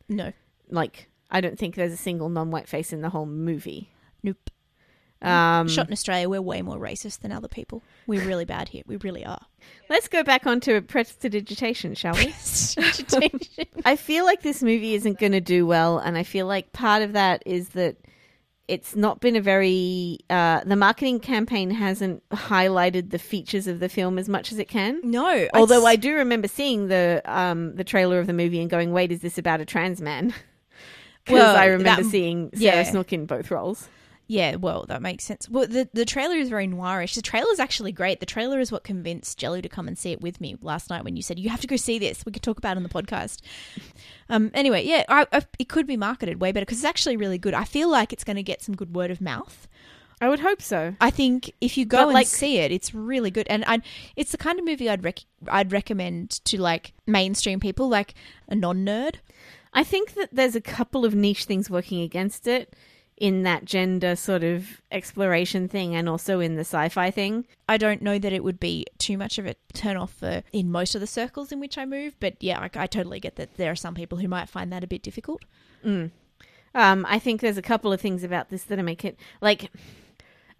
No, 0.07 0.31
Like, 0.69 1.09
I 1.29 1.41
don't 1.41 1.57
think 1.59 1.75
there's 1.75 1.91
a 1.93 1.97
single 1.97 2.29
non-white 2.29 2.67
face 2.67 2.93
in 2.93 3.01
the 3.01 3.09
whole 3.09 3.25
movie. 3.25 3.89
nope. 4.23 4.49
Um, 5.21 5.67
Shot 5.67 5.87
in 5.87 5.91
Australia, 5.93 6.29
we're 6.29 6.41
way 6.41 6.61
more 6.61 6.77
racist 6.77 7.19
than 7.19 7.33
other 7.33 7.49
people. 7.49 7.83
We're 8.07 8.25
really 8.25 8.45
bad 8.45 8.69
here. 8.69 8.83
We 8.87 8.95
really 8.95 9.25
are. 9.25 9.45
let's 9.89 10.07
go 10.07 10.23
back 10.23 10.47
onto 10.47 10.79
prestidigitation, 10.79 11.93
shall 11.93 12.13
we? 12.13 12.27
I 13.85 13.95
feel 13.97 14.23
like 14.25 14.41
this 14.43 14.63
movie 14.63 14.93
isn't 14.95 15.19
going 15.19 15.33
to 15.33 15.41
do 15.41 15.65
well, 15.67 15.97
and 15.97 16.17
I 16.17 16.23
feel 16.23 16.47
like 16.47 16.71
part 16.71 17.01
of 17.01 17.13
that 17.13 17.43
is 17.45 17.69
that 17.69 17.97
it's 18.69 18.95
not 18.95 19.19
been 19.19 19.35
a 19.35 19.41
very 19.41 20.19
uh, 20.29 20.61
the 20.65 20.75
marketing 20.75 21.19
campaign 21.19 21.71
hasn't 21.71 22.21
highlighted 22.29 23.09
the 23.09 23.19
features 23.19 23.67
of 23.67 23.79
the 23.79 23.89
film 23.89 24.17
as 24.19 24.29
much 24.29 24.51
as 24.51 24.59
it 24.59 24.67
can. 24.69 25.01
no, 25.03 25.47
Although 25.53 25.85
I 25.85 25.93
it's- 25.93 26.03
do 26.03 26.15
remember 26.15 26.47
seeing 26.47 26.87
the 26.87 27.21
um, 27.25 27.75
the 27.75 27.83
trailer 27.83 28.19
of 28.19 28.27
the 28.27 28.33
movie 28.33 28.61
and 28.61 28.69
going, 28.69 28.91
"Wait, 28.93 29.11
is 29.11 29.21
this 29.21 29.37
about 29.37 29.59
a 29.61 29.65
trans 29.65 29.99
man?" 30.01 30.33
Because 31.25 31.41
Well, 31.41 31.55
I 31.57 31.65
remember 31.65 32.03
that- 32.03 32.09
seeing 32.09 32.49
Sarah 32.55 32.77
yeah. 32.77 32.83
Snook 32.83 33.13
in 33.13 33.25
both 33.27 33.51
roles. 33.51 33.87
Yeah, 34.31 34.57
well, 34.57 34.85
that 34.89 35.01
makes 35.01 35.23
sense. 35.23 35.49
Well, 35.49 35.65
the 35.65 35.89
the 35.91 36.05
trailer 36.05 36.35
is 36.35 36.49
very 36.49 36.67
noirish. 36.67 37.15
The 37.15 37.21
trailer 37.23 37.51
is 37.51 37.59
actually 37.59 37.91
great. 37.91 38.19
The 38.19 38.27
trailer 38.27 38.59
is 38.59 38.71
what 38.71 38.83
convinced 38.83 39.39
Jelly 39.39 39.59
to 39.63 39.67
come 39.69 39.87
and 39.87 39.97
see 39.97 40.11
it 40.11 40.21
with 40.21 40.39
me 40.39 40.55
last 40.61 40.91
night 40.91 41.03
when 41.03 41.15
you 41.15 41.23
said 41.23 41.39
you 41.39 41.49
have 41.49 41.61
to 41.61 41.67
go 41.67 41.75
see 41.77 41.97
this. 41.97 42.23
We 42.27 42.31
could 42.31 42.43
talk 42.43 42.59
about 42.59 42.73
it 42.73 42.77
on 42.77 42.83
the 42.83 42.89
podcast. 42.89 43.41
Um. 44.29 44.51
Anyway, 44.53 44.85
yeah, 44.85 45.03
I, 45.09 45.25
I, 45.33 45.41
it 45.57 45.67
could 45.67 45.87
be 45.87 45.97
marketed 45.97 46.39
way 46.39 46.51
better 46.51 46.63
because 46.63 46.77
it's 46.77 46.85
actually 46.85 47.17
really 47.17 47.39
good. 47.39 47.55
I 47.55 47.63
feel 47.63 47.89
like 47.89 48.13
it's 48.13 48.23
going 48.23 48.35
to 48.37 48.43
get 48.43 48.61
some 48.61 48.75
good 48.75 48.95
word 48.95 49.09
of 49.09 49.19
mouth. 49.19 49.67
I 50.21 50.29
would 50.29 50.41
hope 50.41 50.61
so. 50.61 50.95
I 51.01 51.09
think 51.09 51.51
if 51.59 51.75
you 51.75 51.85
go 51.85 51.97
But, 51.97 52.03
and 52.09 52.13
like- 52.13 52.27
see 52.27 52.57
it, 52.57 52.71
it's 52.71 52.93
really 52.93 53.31
good, 53.31 53.47
and 53.49 53.63
I, 53.65 53.79
it's 54.15 54.31
the 54.31 54.37
kind 54.37 54.59
of 54.59 54.65
movie 54.65 54.87
I'd 54.89 55.03
rec- 55.03 55.25
I'd 55.47 55.71
recommend 55.71 56.29
to 56.45 56.61
like 56.61 56.93
mainstream 57.07 57.59
people, 57.59 57.89
like 57.89 58.13
a 58.47 58.53
non 58.53 58.85
nerd. 58.85 59.15
I 59.73 59.83
think 59.83 60.13
that 60.13 60.29
there's 60.31 60.55
a 60.55 60.61
couple 60.61 61.03
of 61.03 61.15
niche 61.15 61.45
things 61.45 61.67
working 61.67 62.01
against 62.01 62.45
it. 62.47 62.75
In 63.19 63.43
that 63.43 63.65
gender 63.65 64.15
sort 64.15 64.43
of 64.43 64.81
exploration 64.91 65.67
thing 65.67 65.93
and 65.93 66.07
also 66.07 66.39
in 66.39 66.55
the 66.55 66.61
sci-fi 66.61 67.11
thing. 67.11 67.45
I 67.67 67.77
don't 67.77 68.01
know 68.01 68.17
that 68.17 68.33
it 68.33 68.43
would 68.43 68.59
be 68.59 68.85
too 68.97 69.17
much 69.17 69.37
of 69.37 69.45
a 69.45 69.55
turn 69.73 69.97
off 69.97 70.13
for 70.13 70.41
in 70.53 70.71
most 70.71 70.95
of 70.95 71.01
the 71.01 71.07
circles 71.07 71.51
in 71.51 71.59
which 71.59 71.77
I 71.77 71.85
move, 71.85 72.15
but 72.19 72.35
yeah, 72.39 72.59
I, 72.59 72.83
I 72.83 72.87
totally 72.87 73.19
get 73.19 73.35
that 73.35 73.57
there 73.57 73.71
are 73.71 73.75
some 73.75 73.93
people 73.93 74.17
who 74.19 74.27
might 74.27 74.49
find 74.49 74.71
that 74.71 74.83
a 74.83 74.87
bit 74.87 75.03
difficult. 75.03 75.43
Um, 76.73 77.05
I 77.09 77.19
think 77.19 77.41
there's 77.41 77.57
a 77.57 77.63
couple 77.63 77.91
of 77.91 77.99
things 77.99 78.23
about 78.23 78.49
this 78.49 78.63
that 78.63 78.81
make 78.83 79.03
it 79.03 79.17
like 79.41 79.71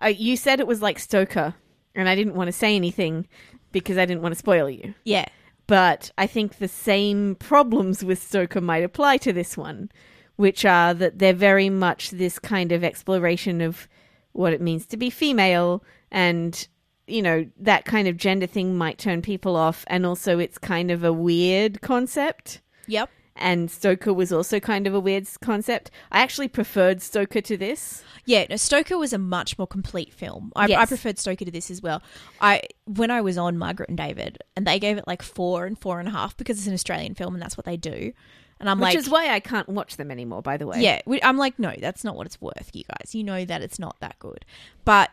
uh, 0.01 0.07
you 0.07 0.35
said 0.35 0.59
it 0.59 0.67
was 0.67 0.81
like 0.81 0.99
Stoker, 0.99 1.55
and 1.95 2.09
I 2.09 2.15
didn't 2.15 2.35
want 2.35 2.47
to 2.47 2.51
say 2.53 2.75
anything 2.75 3.27
because 3.71 3.97
I 3.97 4.05
didn't 4.05 4.21
want 4.21 4.33
to 4.33 4.39
spoil 4.39 4.69
you. 4.69 4.95
Yeah. 5.03 5.25
But 5.67 6.11
I 6.17 6.25
think 6.25 6.57
the 6.57 6.67
same 6.67 7.35
problems 7.35 8.03
with 8.03 8.21
Stoker 8.21 8.59
might 8.59 8.83
apply 8.83 9.17
to 9.17 9.31
this 9.31 9.55
one, 9.55 9.91
which 10.39 10.63
are 10.63 10.93
that 10.93 11.19
they're 11.19 11.33
very 11.33 11.69
much 11.69 12.11
this 12.11 12.39
kind 12.39 12.71
of 12.71 12.81
exploration 12.81 13.59
of 13.59 13.89
what 14.31 14.53
it 14.53 14.61
means 14.61 14.85
to 14.85 14.95
be 14.95 15.09
female 15.09 15.83
and 16.11 16.69
you 17.07 17.21
know 17.21 17.45
that 17.57 17.83
kind 17.83 18.07
of 18.07 18.15
gender 18.15 18.47
thing 18.47 18.77
might 18.77 18.97
turn 18.97 19.21
people 19.21 19.57
off 19.57 19.83
and 19.87 20.05
also 20.05 20.39
it's 20.39 20.57
kind 20.57 20.91
of 20.91 21.03
a 21.03 21.11
weird 21.11 21.81
concept 21.81 22.61
Yep. 22.87 23.09
and 23.35 23.69
Stoker 23.69 24.13
was 24.13 24.31
also 24.31 24.61
kind 24.61 24.87
of 24.87 24.93
a 24.93 24.99
weird 25.01 25.27
concept. 25.41 25.91
I 26.09 26.21
actually 26.21 26.47
preferred 26.47 27.01
Stoker 27.01 27.41
to 27.41 27.57
this. 27.57 28.05
Yeah, 28.25 28.45
no, 28.49 28.55
Stoker 28.55 28.97
was 28.97 29.11
a 29.11 29.17
much 29.17 29.57
more 29.57 29.67
complete 29.67 30.13
film. 30.13 30.53
I, 30.55 30.73
I 30.73 30.85
preferred 30.85 31.19
Stoker 31.19 31.43
to 31.43 31.51
this 31.51 31.69
as 31.69 31.81
well. 31.81 32.01
I 32.39 32.61
when 32.85 33.11
I 33.11 33.19
was 33.19 33.37
on 33.37 33.57
Margaret 33.57 33.89
and 33.89 33.97
David, 33.97 34.37
and 34.55 34.65
they 34.65 34.79
gave 34.79 34.97
it 34.97 35.03
like 35.05 35.21
four 35.21 35.65
and 35.65 35.77
four 35.77 35.99
and 35.99 36.07
a 36.07 36.11
half 36.11 36.37
because 36.37 36.57
it's 36.57 36.67
an 36.67 36.73
Australian 36.73 37.13
film 37.13 37.33
and 37.35 37.41
that's 37.43 37.57
what 37.57 37.65
they 37.65 37.75
do. 37.77 38.13
And 38.59 38.69
I'm 38.69 38.79
Which 38.79 38.87
like, 38.89 38.97
is 38.97 39.09
why 39.09 39.29
I 39.29 39.39
can't 39.39 39.69
watch 39.69 39.95
them 39.97 40.11
anymore, 40.11 40.41
by 40.41 40.57
the 40.57 40.67
way. 40.67 40.81
yeah, 40.81 41.01
we- 41.05 41.21
I'm 41.23 41.37
like, 41.37 41.57
no, 41.59 41.73
that's 41.79 42.03
not 42.03 42.15
what 42.15 42.25
it's 42.27 42.41
worth, 42.41 42.71
you 42.73 42.83
guys. 42.83 43.15
You 43.15 43.23
know 43.23 43.45
that 43.45 43.61
it's 43.61 43.79
not 43.79 43.97
that 44.01 44.19
good. 44.19 44.43
But 44.83 45.11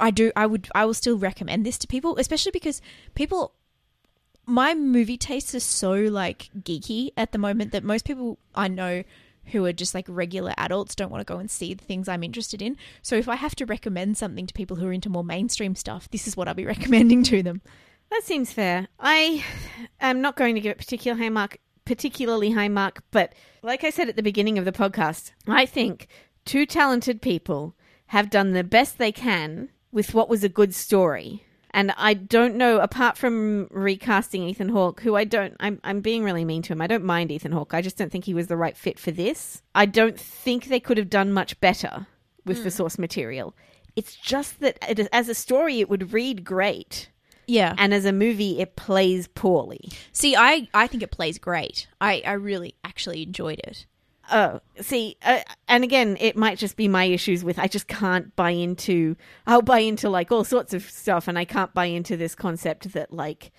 I 0.00 0.10
do, 0.10 0.32
I 0.34 0.46
would, 0.46 0.68
I 0.74 0.86
will 0.86 0.94
still 0.94 1.18
recommend 1.18 1.66
this 1.66 1.76
to 1.78 1.86
people, 1.86 2.16
especially 2.16 2.52
because 2.52 2.80
people. 3.14 3.52
My 4.48 4.74
movie 4.76 5.16
tastes 5.18 5.56
are 5.56 5.60
so 5.60 5.92
like 5.92 6.50
geeky 6.60 7.10
at 7.16 7.32
the 7.32 7.38
moment 7.38 7.72
that 7.72 7.82
most 7.82 8.04
people 8.04 8.38
I 8.54 8.68
know 8.68 9.02
who 9.46 9.64
are 9.64 9.72
just 9.72 9.92
like 9.92 10.06
regular 10.08 10.54
adults 10.56 10.94
don't 10.94 11.10
want 11.10 11.20
to 11.26 11.32
go 11.32 11.40
and 11.40 11.50
see 11.50 11.74
the 11.74 11.84
things 11.84 12.08
I'm 12.08 12.22
interested 12.22 12.62
in. 12.62 12.76
So 13.02 13.16
if 13.16 13.28
I 13.28 13.34
have 13.34 13.56
to 13.56 13.66
recommend 13.66 14.16
something 14.16 14.46
to 14.46 14.54
people 14.54 14.76
who 14.76 14.86
are 14.86 14.92
into 14.92 15.08
more 15.08 15.24
mainstream 15.24 15.74
stuff, 15.74 16.08
this 16.10 16.28
is 16.28 16.36
what 16.36 16.46
I'll 16.46 16.54
be 16.54 16.64
recommending 16.74 17.24
to 17.24 17.42
them. 17.42 17.60
That 18.10 18.22
seems 18.22 18.52
fair. 18.52 18.86
I 19.00 19.44
am 20.00 20.20
not 20.20 20.36
going 20.36 20.54
to 20.54 20.60
give 20.60 20.70
it 20.70 20.78
particular 20.78 21.18
high 21.18 21.28
mark, 21.28 21.58
particularly 21.86 22.50
high 22.50 22.68
mark, 22.68 23.02
but 23.10 23.32
like 23.62 23.84
I 23.84 23.90
said 23.90 24.08
at 24.10 24.16
the 24.16 24.22
beginning 24.22 24.58
of 24.58 24.66
the 24.66 24.72
podcast, 24.72 25.32
I 25.48 25.64
think 25.64 26.08
two 26.44 26.66
talented 26.66 27.22
people 27.22 27.74
have 28.08 28.28
done 28.28 28.52
the 28.52 28.64
best 28.64 28.98
they 28.98 29.12
can 29.12 29.70
with 29.90 30.12
what 30.12 30.28
was 30.28 30.44
a 30.44 30.48
good 30.48 30.74
story. 30.74 31.42
And 31.70 31.92
I 31.96 32.14
don't 32.14 32.56
know, 32.56 32.78
apart 32.80 33.18
from 33.18 33.68
recasting 33.70 34.42
Ethan 34.42 34.70
Hawke, 34.70 35.00
who 35.00 35.14
I 35.14 35.24
don't, 35.24 35.54
I'm, 35.60 35.80
I'm 35.84 36.00
being 36.00 36.24
really 36.24 36.44
mean 36.44 36.62
to 36.62 36.72
him. 36.72 36.80
I 36.80 36.86
don't 36.86 37.04
mind 37.04 37.30
Ethan 37.30 37.52
Hawke. 37.52 37.74
I 37.74 37.82
just 37.82 37.98
don't 37.98 38.10
think 38.10 38.24
he 38.24 38.34
was 38.34 38.46
the 38.46 38.56
right 38.56 38.76
fit 38.76 38.98
for 38.98 39.10
this. 39.10 39.62
I 39.74 39.84
don't 39.84 40.18
think 40.18 40.66
they 40.66 40.80
could 40.80 40.96
have 40.96 41.10
done 41.10 41.32
much 41.32 41.60
better 41.60 42.06
with 42.46 42.58
the 42.58 42.70
hmm. 42.70 42.76
source 42.76 42.98
material. 42.98 43.54
It's 43.94 44.14
just 44.14 44.60
that 44.60 44.78
it, 44.88 45.08
as 45.12 45.28
a 45.28 45.34
story, 45.34 45.80
it 45.80 45.90
would 45.90 46.12
read 46.12 46.44
great 46.44 47.10
Yeah. 47.46 47.74
and 47.78 47.94
as 47.94 48.04
a 48.04 48.12
movie 48.12 48.60
it 48.60 48.76
plays 48.76 49.28
poorly 49.28 49.90
See, 50.12 50.34
I 50.36 50.68
I 50.74 50.86
think 50.86 51.02
it 51.02 51.10
plays 51.10 51.38
great. 51.38 51.86
I 52.00 52.22
I 52.26 52.32
really 52.32 52.74
actually 52.84 53.22
enjoyed 53.22 53.60
it. 53.60 53.86
oh 54.32 54.60
see 54.80 55.16
uh, 55.22 55.40
and 55.68 55.84
again 55.84 56.16
it 56.20 56.36
might 56.36 56.58
just 56.58 56.76
be 56.76 56.88
my 56.88 57.04
issues 57.04 57.44
with 57.44 57.58
i 57.60 57.68
just 57.68 57.86
can't 57.86 58.34
buy 58.34 58.50
into 58.50 59.14
i'll 59.46 59.62
buy 59.62 59.78
into 59.78 60.08
like 60.10 60.32
all 60.32 60.42
sorts 60.42 60.74
of 60.74 60.82
stuff 60.90 61.28
and 61.28 61.38
i 61.38 61.44
can't 61.44 61.72
buy 61.74 61.84
into 61.84 62.16
this 62.16 62.34
concept 62.34 62.92
that 62.92 63.12
like 63.12 63.52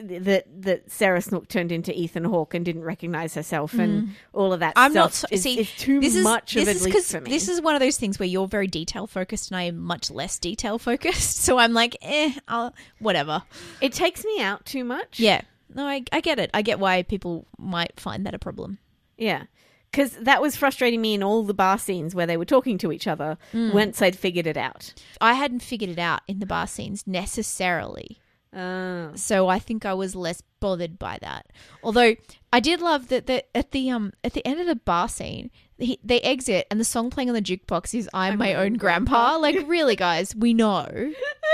that 0.00 0.44
that 0.62 0.90
Sarah 0.90 1.20
Snook 1.20 1.48
turned 1.48 1.72
into 1.72 1.92
Ethan 1.98 2.24
Hawke 2.24 2.54
and 2.54 2.64
didn't 2.64 2.84
recognize 2.84 3.34
herself 3.34 3.74
and 3.74 4.10
all 4.32 4.52
of 4.52 4.60
that 4.60 4.72
I'm 4.76 4.92
not 4.92 5.12
so, 5.12 5.26
is, 5.30 5.42
see. 5.42 5.60
is 5.60 5.70
too 5.76 6.00
this 6.00 6.14
is, 6.14 6.24
much 6.24 6.54
this 6.54 6.62
of 6.62 6.68
a 6.68 6.70
is 6.72 6.84
leap 6.84 7.04
for 7.04 7.20
me. 7.20 7.30
This 7.30 7.48
is 7.48 7.60
one 7.60 7.74
of 7.74 7.80
those 7.80 7.96
things 7.98 8.18
where 8.18 8.28
you're 8.28 8.46
very 8.48 8.66
detail 8.66 9.06
focused 9.06 9.50
and 9.50 9.56
I 9.58 9.62
am 9.64 9.78
much 9.78 10.10
less 10.10 10.38
detail 10.38 10.78
focused. 10.78 11.38
So 11.42 11.58
I'm 11.58 11.72
like, 11.74 11.96
eh, 12.02 12.32
I'll, 12.48 12.74
whatever. 12.98 13.42
it 13.80 13.92
takes 13.92 14.24
me 14.24 14.40
out 14.40 14.64
too 14.64 14.84
much. 14.84 15.18
Yeah, 15.20 15.42
no, 15.74 15.86
I 15.86 16.04
I 16.12 16.20
get 16.20 16.38
it. 16.38 16.50
I 16.54 16.62
get 16.62 16.78
why 16.78 17.02
people 17.02 17.46
might 17.58 17.98
find 17.98 18.24
that 18.26 18.34
a 18.34 18.38
problem. 18.38 18.78
Yeah. 19.18 19.44
Because 19.90 20.12
that 20.12 20.40
was 20.40 20.56
frustrating 20.56 21.02
me 21.02 21.12
in 21.12 21.22
all 21.22 21.42
the 21.42 21.52
bar 21.52 21.76
scenes 21.78 22.14
where 22.14 22.26
they 22.26 22.38
were 22.38 22.46
talking 22.46 22.78
to 22.78 22.92
each 22.92 23.06
other 23.06 23.36
Mm. 23.52 23.74
once 23.74 24.00
I'd 24.00 24.16
figured 24.16 24.46
it 24.46 24.56
out. 24.56 24.94
I 25.20 25.34
hadn't 25.34 25.60
figured 25.60 25.90
it 25.90 25.98
out 25.98 26.22
in 26.26 26.38
the 26.38 26.46
bar 26.46 26.66
scenes 26.66 27.06
necessarily. 27.06 28.18
Oh. 28.54 29.12
so 29.14 29.48
I 29.48 29.58
think 29.58 29.86
I 29.86 29.94
was 29.94 30.14
less 30.14 30.42
bothered 30.60 30.98
by 30.98 31.18
that. 31.22 31.46
Although 31.82 32.16
I 32.52 32.60
did 32.60 32.80
love 32.80 33.08
that 33.08 33.26
the, 33.26 33.44
at 33.56 33.72
the 33.72 33.90
um 33.90 34.12
at 34.22 34.34
the 34.34 34.46
end 34.46 34.60
of 34.60 34.66
the 34.66 34.76
bar 34.76 35.08
scene, 35.08 35.50
he, 35.78 35.98
they 36.04 36.20
exit 36.20 36.66
and 36.70 36.78
the 36.78 36.84
song 36.84 37.10
playing 37.10 37.30
on 37.30 37.34
the 37.34 37.42
jukebox 37.42 37.94
is 37.94 38.08
"I'm, 38.12 38.38
my 38.38 38.54
own 38.54 38.74
grandpa." 38.74 39.36
Like, 39.42 39.66
really, 39.66 39.96
guys, 39.96 40.34
we 40.36 40.54
know. 40.54 40.86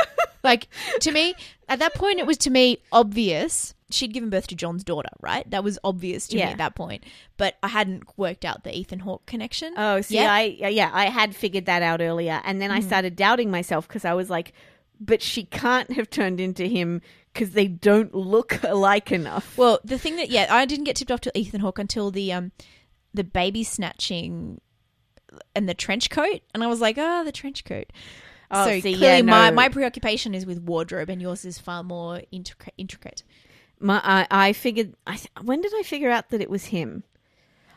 like 0.44 0.68
to 1.00 1.12
me, 1.12 1.34
at 1.68 1.78
that 1.78 1.94
point, 1.94 2.18
it 2.18 2.26
was 2.26 2.38
to 2.38 2.50
me 2.50 2.78
obvious 2.92 3.74
she'd 3.90 4.12
given 4.12 4.28
birth 4.28 4.46
to 4.48 4.54
John's 4.54 4.84
daughter. 4.84 5.08
Right, 5.20 5.48
that 5.50 5.64
was 5.64 5.78
obvious 5.84 6.28
to 6.28 6.36
me 6.36 6.42
at 6.42 6.58
that 6.58 6.74
point. 6.74 7.04
But 7.36 7.56
I 7.62 7.68
hadn't 7.68 8.04
worked 8.18 8.44
out 8.44 8.64
the 8.64 8.76
Ethan 8.76 9.00
Hawke 9.00 9.24
connection. 9.26 9.74
Oh, 9.76 10.00
see, 10.00 10.14
yet. 10.14 10.30
I 10.30 10.42
yeah, 10.42 10.90
I 10.92 11.06
had 11.06 11.34
figured 11.34 11.66
that 11.66 11.82
out 11.82 12.00
earlier, 12.00 12.40
and 12.44 12.60
then 12.60 12.70
I 12.70 12.80
started 12.80 13.16
doubting 13.16 13.50
myself 13.50 13.86
because 13.88 14.04
I 14.04 14.14
was 14.14 14.28
like, 14.28 14.52
"But 15.00 15.22
she 15.22 15.44
can't 15.44 15.92
have 15.92 16.10
turned 16.10 16.40
into 16.40 16.66
him 16.66 17.02
because 17.32 17.50
they 17.52 17.68
don't 17.68 18.14
look 18.14 18.62
alike 18.62 19.12
enough." 19.12 19.56
Well, 19.56 19.80
the 19.84 19.98
thing 19.98 20.16
that 20.16 20.30
yeah, 20.30 20.46
I 20.50 20.64
didn't 20.64 20.84
get 20.84 20.96
tipped 20.96 21.10
off 21.10 21.20
to 21.22 21.38
Ethan 21.38 21.60
Hawke 21.60 21.78
until 21.78 22.10
the 22.10 22.32
um 22.32 22.52
the 23.14 23.24
baby 23.24 23.64
snatching 23.64 24.60
and 25.54 25.68
the 25.68 25.74
trench 25.74 26.10
coat, 26.10 26.40
and 26.54 26.62
I 26.62 26.66
was 26.66 26.80
like, 26.80 26.96
oh, 26.98 27.24
the 27.24 27.32
trench 27.32 27.64
coat. 27.64 27.92
Oh, 28.50 28.66
so 28.66 28.80
see, 28.80 28.94
clearly, 28.94 29.16
yeah, 29.16 29.22
my 29.22 29.50
no. 29.50 29.56
my 29.56 29.68
preoccupation 29.68 30.34
is 30.34 30.46
with 30.46 30.60
wardrobe, 30.60 31.10
and 31.10 31.20
yours 31.20 31.44
is 31.44 31.58
far 31.58 31.82
more 31.82 32.22
intricate. 32.30 32.74
intricate. 32.78 33.22
My, 33.80 34.00
I, 34.02 34.26
I 34.30 34.52
figured. 34.52 34.94
I 35.06 35.18
when 35.42 35.60
did 35.60 35.72
I 35.76 35.82
figure 35.82 36.10
out 36.10 36.30
that 36.30 36.40
it 36.40 36.50
was 36.50 36.66
him? 36.66 37.04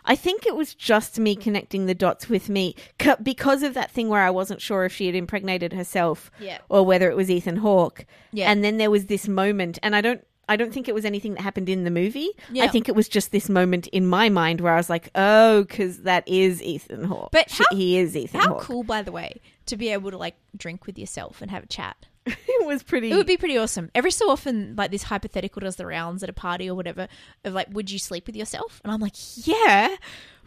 I 0.06 0.16
think 0.16 0.46
it 0.46 0.56
was 0.56 0.74
just 0.74 1.20
me 1.20 1.36
connecting 1.36 1.86
the 1.86 1.94
dots 1.96 2.28
with 2.30 2.50
me 2.50 2.76
c- 3.02 3.12
because 3.22 3.62
of 3.64 3.74
that 3.76 3.92
thing 3.92 4.10
where 4.10 4.22
I 4.24 4.30
wasn't 4.30 4.62
sure 4.62 4.84
if 4.86 4.94
she 4.94 5.06
had 5.06 5.16
impregnated 5.16 5.74
herself 5.74 6.32
Yeah. 6.40 6.58
or 6.70 6.84
whether 6.86 7.10
it 7.10 7.16
was 7.16 7.30
Ethan 7.30 7.58
Hawke. 7.58 8.06
Yeah. 8.32 8.52
And 8.52 8.64
then 8.64 8.78
there 8.78 8.90
was 8.92 9.06
this 9.06 9.28
moment, 9.28 9.78
and 9.84 9.96
I 9.96 10.02
don't. 10.02 10.26
I 10.50 10.58
don't 10.58 10.74
think 10.74 10.90
it 10.90 10.96
was 10.96 11.06
anything 11.06 11.36
that 11.36 11.42
happened 11.44 11.70
in 11.70 11.86
the 11.86 11.92
movie. 11.92 12.28
Yeah. 12.52 12.66
I 12.66 12.68
think 12.68 12.90
it 12.90 12.96
was 12.96 13.08
just 13.08 13.32
this 13.32 13.48
moment 13.48 13.88
in 13.88 14.06
my 14.06 14.28
mind 14.28 14.60
where 14.60 14.74
I 14.74 14.78
was 14.78 14.90
like, 14.90 15.10
"Oh, 15.16 15.62
because 15.62 16.00
that 16.00 16.28
is 16.28 16.62
Ethan 16.62 17.06
Hawke. 17.06 17.30
But 17.32 17.50
She- 17.50 17.64
he 17.72 17.98
is 17.98 18.18
Ethan 18.18 18.42
How 18.42 18.48
Hawke." 18.56 18.64
cool, 18.64 18.84
by 18.84 19.02
the 19.02 19.14
way, 19.14 19.40
to 19.68 19.78
be 19.78 19.90
able 19.90 20.12
to 20.12 20.18
like 20.18 20.36
drink 20.58 20.86
with 20.86 20.98
yourself 21.00 21.42
and 21.42 21.52
have 21.52 21.64
a 21.64 21.68
chat. 21.68 22.08
It 22.26 22.38
was 22.66 22.84
pretty. 22.84 23.12
It 23.12 23.16
would 23.16 23.28
be 23.28 23.38
pretty 23.38 23.58
awesome. 23.58 23.90
Every 23.96 24.12
so 24.12 24.30
often, 24.30 24.76
like 24.76 24.92
this 24.92 25.04
hypothetical 25.04 25.62
does 25.62 25.76
the 25.76 25.86
rounds 25.86 26.24
at 26.24 26.30
a 26.30 26.34
party 26.34 26.70
or 26.70 26.76
whatever 26.76 27.08
of 27.44 27.54
like, 27.54 27.68
would 27.72 27.90
you 27.90 28.00
sleep 28.00 28.28
with 28.28 28.36
yourself? 28.36 28.82
And 28.84 28.92
I'm 28.94 29.00
like, 29.00 29.16
yeah, 29.48 29.96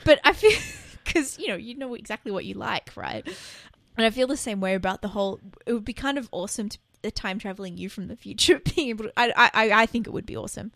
but 0.05 0.21
I 0.25 0.33
feel 0.33 0.59
because 1.05 1.39
you 1.39 1.49
know 1.49 1.57
you 1.57 1.75
know 1.77 1.95
exactly 1.95 2.33
what 2.33 2.45
you 2.45 2.55
like, 2.55 2.91
right? 2.97 3.27
And 3.97 4.05
I 4.07 4.11
feel 4.11 4.27
the 4.27 4.37
same 4.37 4.61
way 4.61 4.75
about 4.75 5.03
the 5.03 5.09
whole. 5.09 5.41
It 5.67 5.73
would 5.73 5.85
be 5.85 5.93
kind 5.93 6.19
of 6.19 6.29
awesome 6.33 6.69
to 6.69 6.79
the 7.03 7.11
time 7.11 7.39
traveling 7.39 7.77
you 7.77 7.89
from 7.89 8.09
the 8.09 8.17
future 8.17 8.61
being 8.75 8.89
able. 8.89 9.05
To, 9.07 9.13
I 9.17 9.33
I 9.37 9.83
I 9.83 9.87
think 9.87 10.07
it 10.07 10.11
would 10.11 10.27
be 10.27 10.37
awesome. 10.37 10.73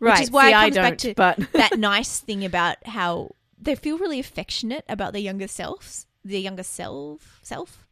right. 0.00 0.12
Which 0.14 0.22
is 0.22 0.30
why 0.30 0.46
See, 0.46 0.52
it 0.52 0.56
I 0.56 0.70
don't, 0.70 0.82
back 0.84 0.98
to 0.98 1.14
but 1.14 1.52
that 1.52 1.78
nice 1.78 2.20
thing 2.20 2.44
about 2.44 2.86
how 2.86 3.34
they 3.60 3.74
feel 3.74 3.98
really 3.98 4.20
affectionate 4.20 4.84
about 4.88 5.12
their 5.12 5.22
younger 5.22 5.48
selves, 5.48 6.06
their 6.24 6.40
younger 6.40 6.62
self 6.62 7.40
self. 7.42 7.83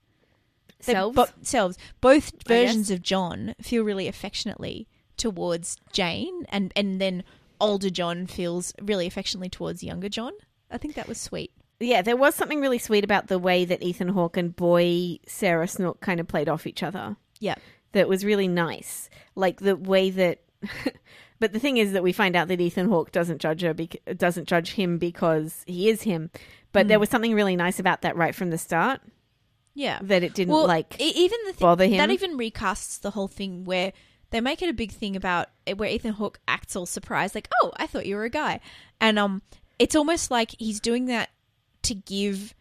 Selves. 0.84 1.16
bo- 1.16 1.26
selves. 1.42 1.78
Both 2.00 2.32
versions 2.46 2.90
of 2.90 3.02
John 3.02 3.54
feel 3.62 3.82
really 3.84 4.08
affectionately 4.08 4.88
towards 5.16 5.76
Jane, 5.92 6.44
and 6.48 6.72
and 6.76 7.00
then 7.00 7.24
older 7.60 7.90
John 7.90 8.26
feels 8.26 8.72
really 8.82 9.06
affectionately 9.06 9.48
towards 9.48 9.82
younger 9.84 10.08
John. 10.08 10.32
I 10.70 10.78
think 10.78 10.94
that 10.94 11.06
was 11.08 11.20
sweet. 11.20 11.52
yeah, 11.80 12.02
there 12.02 12.16
was 12.16 12.34
something 12.34 12.60
really 12.60 12.78
sweet 12.78 13.04
about 13.04 13.26
the 13.28 13.38
way 13.38 13.64
that 13.64 13.82
Ethan 13.82 14.08
Hawke 14.08 14.36
and 14.36 14.54
boy 14.56 15.18
Sarah 15.26 15.68
Snook 15.68 16.00
kind 16.00 16.18
of 16.20 16.26
played 16.28 16.48
off 16.48 16.66
each 16.66 16.82
other. 16.82 17.16
Yeah, 17.40 17.56
That 17.92 18.08
was 18.08 18.24
really 18.24 18.48
nice. 18.48 19.10
Like 19.34 19.60
the 19.60 19.76
way 19.76 20.10
that. 20.10 20.40
but 21.40 21.52
the 21.52 21.58
thing 21.58 21.76
is 21.76 21.92
that 21.92 22.02
we 22.04 22.12
find 22.12 22.36
out 22.36 22.48
that 22.48 22.60
Ethan 22.60 22.88
Hawke 22.88 23.10
doesn't 23.12 23.40
judge 23.40 23.62
her, 23.62 23.74
bec- 23.74 23.96
doesn't 24.16 24.46
judge 24.48 24.72
him 24.74 24.96
because 24.98 25.64
he 25.66 25.88
is 25.88 26.02
him. 26.02 26.30
But 26.72 26.84
Hmm. 26.84 26.88
there 26.88 27.00
was 27.00 27.08
something 27.10 27.34
really 27.34 27.56
nice 27.56 27.78
about 27.80 28.02
that 28.02 28.16
right 28.16 28.34
from 28.34 28.50
the 28.50 28.58
start. 28.58 29.00
Yeah. 29.74 29.98
That 30.02 30.22
it 30.22 30.34
didn't 30.34 30.52
well, 30.54 30.66
like. 30.66 31.00
e- 31.00 31.12
even 31.16 31.38
the 31.46 31.52
thing, 31.52 31.64
bother 31.66 31.86
him. 31.86 31.98
that 31.98 32.10
even 32.10 32.36
recasts 32.36 33.00
the 33.00 33.10
whole 33.12 33.28
thing 33.28 33.64
where 33.64 33.92
they 34.30 34.40
make 34.40 34.62
it 34.62 34.68
a 34.68 34.72
big 34.72 34.92
thing 34.92 35.14
about 35.16 35.48
eh, 35.66 35.72
where 35.74 35.88
Ethan 35.88 36.12
Hawke 36.14 36.40
acts 36.48 36.74
all 36.76 36.86
surprised, 36.86 37.34
like, 37.34 37.48
"Oh, 37.62 37.72
I 37.76 37.86
thought 37.86 38.06
you 38.06 38.16
were 38.16 38.24
a 38.24 38.30
guy," 38.30 38.60
and 39.00 39.18
um, 39.18 39.42
it's 39.78 39.94
almost 39.96 40.30
like 40.30 40.52
he's 40.58 40.80
doing 40.80 41.06
that 41.06 41.30
to 41.82 41.94
give 41.94 42.54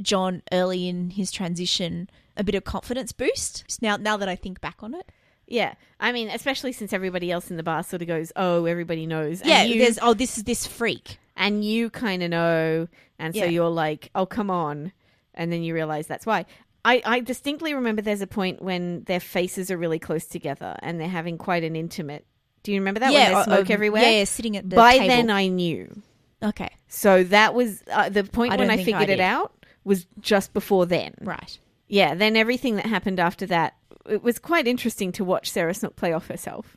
John 0.00 0.42
early 0.52 0.88
in 0.88 1.10
his 1.10 1.30
transition 1.30 2.10
a 2.36 2.44
bit 2.44 2.54
of 2.54 2.64
confidence 2.64 3.12
boost. 3.12 3.64
Now, 3.80 3.96
now 3.96 4.16
that 4.16 4.28
I 4.28 4.36
think 4.36 4.60
back 4.60 4.82
on 4.82 4.94
it, 4.94 5.10
Yeah, 5.46 5.74
I 6.00 6.12
mean, 6.12 6.28
especially 6.28 6.72
since 6.72 6.92
everybody 6.92 7.30
else 7.30 7.50
in 7.50 7.56
the 7.56 7.62
bar 7.62 7.82
sort 7.82 8.02
of 8.02 8.08
goes, 8.08 8.32
"Oh, 8.36 8.64
everybody 8.66 9.06
knows." 9.06 9.40
And 9.40 9.48
yeah, 9.50 9.62
you, 9.62 9.78
there's 9.78 9.98
oh, 10.02 10.12
this 10.14 10.36
is 10.38 10.44
this 10.44 10.66
freak. 10.66 11.18
and 11.36 11.64
you 11.64 11.88
kind 11.90 12.22
of 12.22 12.30
know, 12.30 12.88
and 13.18 13.34
so 13.34 13.40
Yeah. 13.44 13.50
you're 13.50 13.68
like, 13.70 14.10
"Oh, 14.14 14.26
come 14.26 14.50
on," 14.50 14.92
and 15.36 15.52
then 15.52 15.62
you 15.62 15.74
realize 15.74 16.06
that's 16.06 16.26
why. 16.26 16.46
I, 16.84 17.02
I 17.04 17.20
distinctly 17.20 17.74
remember 17.74 18.00
there's 18.00 18.20
a 18.20 18.28
point 18.28 18.62
when 18.62 19.02
their 19.04 19.18
faces 19.18 19.70
are 19.72 19.76
really 19.76 19.98
close 19.98 20.24
together 20.26 20.76
and 20.80 21.00
they're 21.00 21.08
having 21.08 21.36
quite 21.36 21.64
an 21.64 21.74
intimate. 21.74 22.24
Do 22.62 22.72
you 22.72 22.80
remember 22.80 23.00
that 23.00 23.12
when 23.12 23.14
yeah, 23.14 23.26
there's 23.26 23.38
uh, 23.38 23.44
smoke 23.44 23.70
uh, 23.70 23.72
everywhere? 23.72 24.02
Yeah, 24.02 24.10
yeah, 24.18 24.24
sitting 24.24 24.56
at 24.56 24.70
the 24.70 24.76
By 24.76 24.98
table. 24.98 25.08
then, 25.08 25.30
I 25.30 25.48
knew. 25.48 26.02
okay, 26.42 26.70
So 26.88 27.24
that 27.24 27.54
was 27.54 27.82
uh, 27.90 28.08
the 28.08 28.24
point 28.24 28.52
I 28.52 28.56
when 28.56 28.70
I 28.70 28.76
think 28.76 28.96
I 28.96 29.00
figured 29.00 29.18
it 29.18 29.22
out 29.22 29.52
was 29.84 30.06
just 30.20 30.52
before 30.54 30.86
then. 30.86 31.14
right. 31.20 31.58
Yeah, 31.88 32.14
then 32.16 32.34
everything 32.36 32.76
that 32.76 32.86
happened 32.86 33.20
after 33.20 33.46
that, 33.46 33.76
it 34.08 34.22
was 34.22 34.38
quite 34.40 34.66
interesting 34.66 35.12
to 35.12 35.24
watch 35.24 35.50
Sarah 35.50 35.74
Snook 35.74 35.94
play 35.94 36.12
off 36.12 36.26
herself. 36.26 36.76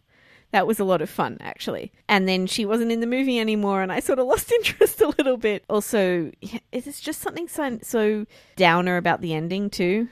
That 0.51 0.65
was 0.65 0.79
a 0.79 0.83
lot 0.83 1.01
of 1.01 1.09
fun, 1.09 1.37
actually. 1.41 1.91
And 2.07 2.27
then 2.27 2.47
she 2.47 2.65
wasn't 2.65 2.91
in 2.91 3.01
the 3.01 3.07
movie 3.07 3.39
anymore, 3.39 3.81
and 3.83 3.91
I 3.91 3.99
sort 3.99 4.17
of 4.19 4.27
lost 4.33 4.51
interest 4.51 4.99
a 5.01 5.09
little 5.09 5.37
bit. 5.37 5.63
Also, 5.69 6.31
it's 6.71 6.99
just 6.99 7.21
something 7.21 7.47
so, 7.47 7.77
so 7.83 8.25
downer 8.55 8.97
about 8.97 9.21
the 9.21 9.33
ending, 9.33 9.69
too. 9.69 10.07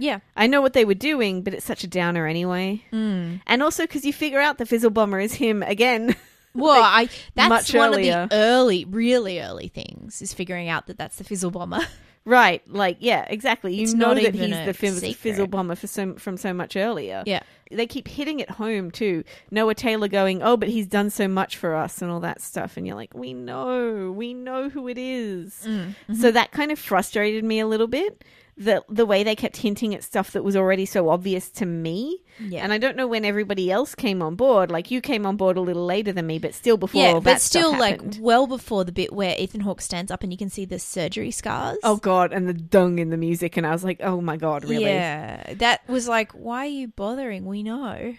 Yeah, 0.00 0.20
I 0.36 0.46
know 0.46 0.60
what 0.60 0.74
they 0.74 0.84
were 0.84 0.94
doing, 0.94 1.42
but 1.42 1.54
it's 1.54 1.66
such 1.66 1.82
a 1.84 1.88
downer 1.88 2.26
anyway. 2.26 2.84
mm. 2.92 3.40
And 3.46 3.62
also 3.62 3.82
because 3.84 4.04
you 4.04 4.12
figure 4.12 4.38
out 4.40 4.58
the 4.58 4.66
Fizzle 4.66 4.90
Bomber 4.90 5.18
is 5.20 5.34
him 5.34 5.62
again. 5.62 6.14
Well, 6.54 6.82
I 6.82 7.08
that's 7.36 7.72
one 7.72 7.90
earlier. 7.94 8.16
of 8.22 8.30
the 8.30 8.36
early, 8.36 8.84
really 8.86 9.38
early 9.38 9.68
things 9.68 10.20
is 10.22 10.32
figuring 10.34 10.68
out 10.68 10.86
that 10.88 10.98
that's 10.98 11.16
the 11.16 11.22
fizzle 11.22 11.52
bomber. 11.52 11.80
right, 12.24 12.62
like, 12.68 12.96
yeah, 12.98 13.26
exactly. 13.28 13.74
You 13.76 13.82
It's 13.84 13.92
know 13.92 14.08
not 14.08 14.14
that 14.16 14.34
even 14.34 14.52
he's 14.52 14.66
the 14.66 14.74
fizz- 14.74 15.00
secret. 15.00 15.16
Fizzle 15.18 15.46
Bomber 15.46 15.76
for 15.76 15.86
so, 15.86 16.14
from 16.14 16.36
so 16.36 16.52
much 16.52 16.74
earlier. 16.74 17.22
yeah, 17.26 17.42
they 17.70 17.86
keep 17.86 18.08
hitting 18.08 18.40
it 18.40 18.50
home 18.50 18.90
too. 18.90 19.24
Noah 19.50 19.74
Taylor 19.74 20.08
going, 20.08 20.42
"Oh, 20.42 20.56
but 20.56 20.68
he's 20.68 20.86
done 20.86 21.10
so 21.10 21.28
much 21.28 21.56
for 21.56 21.74
us 21.74 22.02
and 22.02 22.10
all 22.10 22.20
that 22.20 22.40
stuff." 22.40 22.76
And 22.76 22.86
you're 22.86 22.96
like, 22.96 23.14
"We 23.14 23.32
know, 23.32 24.12
we 24.12 24.34
know 24.34 24.68
who 24.68 24.88
it 24.88 24.98
is." 24.98 25.66
Mm. 25.66 25.94
So 26.16 26.30
that 26.30 26.52
kind 26.52 26.70
of 26.72 26.78
frustrated 26.78 27.44
me 27.44 27.60
a 27.60 27.66
little 27.66 27.86
bit. 27.86 28.24
The 28.60 28.82
the 28.88 29.06
way 29.06 29.22
they 29.22 29.36
kept 29.36 29.56
hinting 29.58 29.94
at 29.94 30.02
stuff 30.02 30.32
that 30.32 30.42
was 30.42 30.56
already 30.56 30.84
so 30.84 31.08
obvious 31.10 31.48
to 31.52 31.64
me. 31.66 32.18
yeah, 32.40 32.64
And 32.64 32.72
I 32.72 32.78
don't 32.78 32.96
know 32.96 33.06
when 33.06 33.24
everybody 33.24 33.70
else 33.70 33.94
came 33.94 34.20
on 34.20 34.34
board. 34.34 34.68
Like 34.70 34.90
you 34.90 35.00
came 35.00 35.24
on 35.26 35.36
board 35.36 35.56
a 35.56 35.60
little 35.60 35.84
later 35.86 36.12
than 36.12 36.26
me, 36.26 36.40
but 36.40 36.54
still 36.54 36.76
before 36.76 37.00
yeah, 37.00 37.08
all 37.12 37.20
that 37.20 37.34
but 37.34 37.40
still, 37.40 37.70
like 37.78 38.00
well 38.18 38.48
before 38.48 38.84
the 38.84 38.90
bit 38.90 39.12
where 39.12 39.36
Ethan 39.38 39.60
Hawke 39.60 39.80
stands 39.80 40.10
up 40.10 40.24
and 40.24 40.32
you 40.32 40.36
can 40.36 40.50
see 40.50 40.64
the 40.64 40.80
surgery 40.80 41.30
scars. 41.30 41.78
Oh 41.84 41.96
god, 41.96 42.32
and 42.32 42.48
the 42.48 42.52
dung 42.52 42.98
in 42.98 43.10
the 43.10 43.16
music, 43.16 43.56
and 43.56 43.64
I 43.64 43.70
was 43.70 43.84
like, 43.84 44.00
"Oh 44.02 44.20
my 44.20 44.36
god, 44.36 44.64
really?" 44.64 44.86
Yeah, 44.86 45.54
that 45.54 45.88
was 45.88 46.08
like, 46.08 46.32
why 46.32 46.64
are 46.64 46.66
you 46.66 46.88
bothering? 46.88 47.44
We 47.44 47.62
know. 47.62 48.16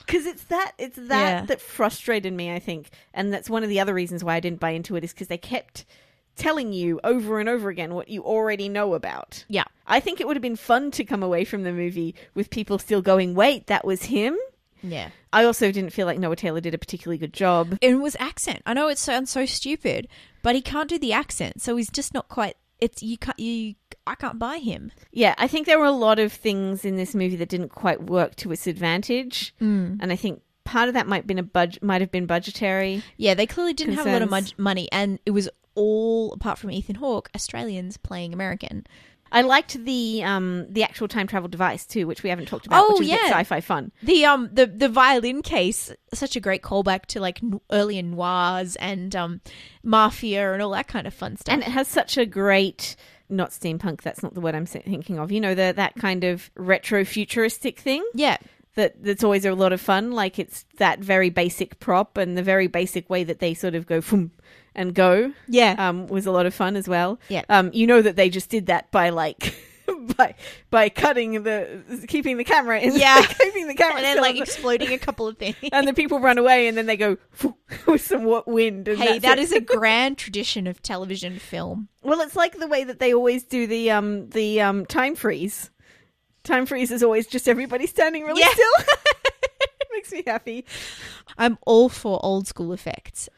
because 0.00 0.26
it's 0.26 0.44
that 0.44 0.72
it's 0.78 0.96
that 0.96 1.30
Yeah. 1.40 1.44
that 1.46 1.60
frustrated 1.60 2.32
me 2.32 2.52
i 2.52 2.60
think 2.60 2.88
and 3.12 3.32
that's 3.32 3.50
one 3.50 3.64
of 3.64 3.68
the 3.68 3.80
other 3.80 3.92
reasons 3.92 4.22
why 4.22 4.36
i 4.36 4.40
didn't 4.40 4.60
buy 4.60 4.70
into 4.70 4.94
it 4.94 5.02
is 5.02 5.12
because 5.12 5.26
they 5.26 5.36
kept 5.38 5.84
telling 6.36 6.72
you 6.72 7.00
over 7.02 7.40
and 7.40 7.48
over 7.48 7.68
again 7.68 7.94
what 7.94 8.08
you 8.08 8.22
already 8.22 8.68
know 8.68 8.94
about 8.94 9.44
Yeah, 9.48 9.64
i 9.86 10.00
think 10.00 10.20
it 10.20 10.26
would 10.26 10.36
have 10.36 10.42
been 10.42 10.56
fun 10.56 10.90
to 10.92 11.04
come 11.04 11.22
away 11.22 11.44
from 11.44 11.62
the 11.64 11.72
movie 11.72 12.14
with 12.34 12.50
people 12.50 12.78
still 12.78 13.02
going 13.02 13.34
wait 13.34 13.66
that 13.68 13.84
was 13.84 14.04
him 14.04 14.36
yeah. 14.82 15.08
i 15.32 15.42
also 15.44 15.72
didn't 15.72 15.90
feel 15.94 16.06
like 16.06 16.18
noah 16.18 16.36
taylor 16.36 16.60
did 16.60 16.74
a 16.74 16.78
particularly 16.78 17.18
good 17.18 17.32
job 17.32 17.76
It 17.80 17.94
was 17.96 18.16
accent. 18.20 18.62
I 18.66 18.74
know 18.74 18.88
it 18.88 18.98
sounds 18.98 19.30
so 19.30 19.46
stupid, 19.46 20.06
but 20.42 20.54
he 20.54 20.60
can't 20.62 20.88
do 20.88 20.98
the 20.98 21.12
accent, 21.12 21.60
so 21.62 21.76
he's 21.76 21.90
just 21.90 22.14
not 22.14 22.28
quite. 22.28 22.56
It's 22.78 23.02
you 23.02 23.16
can't 23.18 23.38
you. 23.38 23.74
I 24.06 24.14
can't 24.14 24.38
buy 24.38 24.58
him. 24.58 24.92
yeah 25.10 25.34
i 25.38 25.48
think 25.48 25.66
there 25.66 25.80
were 25.80 25.86
a 25.86 25.90
lot 26.06 26.18
of 26.20 26.32
things 26.32 26.84
in 26.84 26.94
this 26.96 27.14
movie 27.14 27.34
that 27.36 27.48
didn't 27.48 27.70
quite 27.70 28.02
work 28.04 28.36
to 28.36 28.52
its 28.52 28.66
advantage 28.68 29.52
Mm. 29.60 29.98
and 30.00 30.12
i 30.12 30.16
think 30.16 30.42
part 30.66 30.88
of 30.88 30.94
that 30.94 31.06
might 31.06 31.26
been 31.26 31.38
a 31.38 31.42
budget 31.42 31.82
might 31.82 32.00
have 32.02 32.10
been 32.10 32.26
budgetary 32.26 33.02
Yeah, 33.16 33.32
they 33.34 33.46
clearly 33.46 33.72
didn't 33.72 33.94
have 33.94 34.06
a 34.06 34.12
lot 34.12 34.22
of 34.22 34.28
Concerns. 34.28 34.58
money, 34.58 34.88
and 34.92 35.18
it 35.24 35.30
was 35.30 35.48
all 35.74 36.32
apart 36.34 36.58
from 36.58 36.70
Ethan 36.70 36.96
Hawke, 36.96 37.30
Australians 37.34 37.96
playing 37.96 38.34
American. 38.34 38.86
I 39.32 39.42
liked 39.42 39.84
the 39.84 40.22
um 40.22 40.66
the 40.70 40.84
actual 40.84 41.08
time 41.08 41.26
travel 41.26 41.48
device 41.48 41.84
too, 41.84 42.06
which 42.06 42.22
we 42.22 42.30
haven't 42.30 42.46
talked 42.46 42.66
about, 42.66 42.84
Oh, 42.88 42.92
which 42.94 43.02
is 43.02 43.08
yeah. 43.08 43.28
sci-fi 43.30 43.60
fun. 43.60 43.90
The 44.02 44.24
um 44.24 44.48
the 44.52 44.66
the 44.66 44.88
violin 44.88 45.42
case, 45.42 45.90
such 46.14 46.36
a 46.36 46.40
great 46.40 46.62
callback 46.62 47.06
to 47.06 47.20
like 47.20 47.40
early 47.70 48.00
noirs 48.00 48.76
and 48.76 49.14
um 49.16 49.40
mafia 49.82 50.52
and 50.52 50.62
all 50.62 50.70
that 50.70 50.88
kind 50.88 51.06
of 51.06 51.14
fun 51.14 51.36
stuff. 51.36 51.52
And 51.52 51.62
it 51.62 51.68
has 51.68 51.88
such 51.88 52.16
a 52.16 52.26
great 52.26 52.96
not 53.28 53.50
steampunk, 53.50 54.02
that's 54.02 54.22
not 54.22 54.34
the 54.34 54.40
word 54.40 54.54
I'm 54.54 54.66
thinking 54.66 55.18
of. 55.18 55.32
You 55.32 55.40
know, 55.40 55.54
the 55.56 55.72
that 55.76 55.96
kind 55.96 56.22
of 56.22 56.48
retro 56.54 57.04
futuristic 57.04 57.80
thing 57.80 58.04
yeah, 58.14 58.36
that 58.76 59.02
that's 59.02 59.24
always 59.24 59.44
a 59.44 59.54
lot 59.54 59.72
of 59.72 59.80
fun. 59.80 60.12
Like 60.12 60.38
it's 60.38 60.64
that 60.78 61.00
very 61.00 61.28
basic 61.30 61.78
prop 61.80 62.16
and 62.16 62.36
the 62.38 62.42
very 62.42 62.66
basic 62.68 63.10
way 63.10 63.24
that 63.24 63.40
they 63.40 63.52
sort 63.52 63.74
of 63.74 63.86
go 63.86 64.00
from 64.00 64.30
and 64.74 64.94
go 64.94 65.32
yeah, 65.48 65.74
um 65.78 66.06
was 66.06 66.26
a 66.26 66.30
lot 66.30 66.46
of 66.46 66.54
fun 66.54 66.76
as 66.76 66.88
well. 66.88 67.18
Yeah. 67.28 67.42
Um 67.48 67.70
you 67.74 67.86
know 67.86 68.00
that 68.02 68.16
they 68.16 68.30
just 68.30 68.48
did 68.50 68.66
that 68.66 68.90
by 68.90 69.10
like 69.10 69.54
by 70.16 70.34
by 70.70 70.88
cutting 70.88 71.42
the 71.44 72.04
keeping 72.08 72.36
the 72.36 72.44
camera 72.44 72.78
in 72.80 72.94
Yeah. 72.98 73.22
keeping 73.24 73.66
the 73.68 73.74
camera 73.74 73.96
and 73.96 74.04
then 74.04 74.20
like 74.20 74.36
exploding 74.40 74.92
a 74.92 74.98
couple 74.98 75.26
of 75.28 75.38
things. 75.38 75.56
and 75.72 75.86
the 75.88 75.94
people 75.94 76.18
run 76.20 76.38
away 76.38 76.68
and 76.68 76.76
then 76.76 76.86
they 76.86 76.96
go 76.96 77.16
with 77.86 78.02
some 78.04 78.24
wind. 78.46 78.88
And 78.88 78.98
hey, 78.98 79.18
that 79.20 79.38
it. 79.38 79.42
is 79.42 79.52
a 79.52 79.60
grand 79.60 80.18
tradition 80.18 80.66
of 80.66 80.82
television 80.82 81.38
film. 81.38 81.88
well, 82.02 82.20
it's 82.20 82.36
like 82.36 82.58
the 82.58 82.66
way 82.68 82.84
that 82.84 82.98
they 82.98 83.14
always 83.14 83.44
do 83.44 83.66
the 83.66 83.90
um 83.92 84.28
the 84.30 84.60
um 84.60 84.84
time 84.86 85.14
freeze. 85.14 85.70
Time 86.46 86.64
freeze 86.64 86.90
is 86.90 87.02
always 87.02 87.26
just 87.26 87.48
everybody 87.48 87.86
standing 87.86 88.22
really 88.24 88.40
Yeah. 88.40 88.48
still. 88.52 88.72
Makes 89.92 90.12
me 90.12 90.22
happy. 90.26 90.64
I'm 91.36 91.58
all 91.66 91.88
for 91.88 92.18
old 92.24 92.46
school 92.46 92.72
effects. 92.72 93.28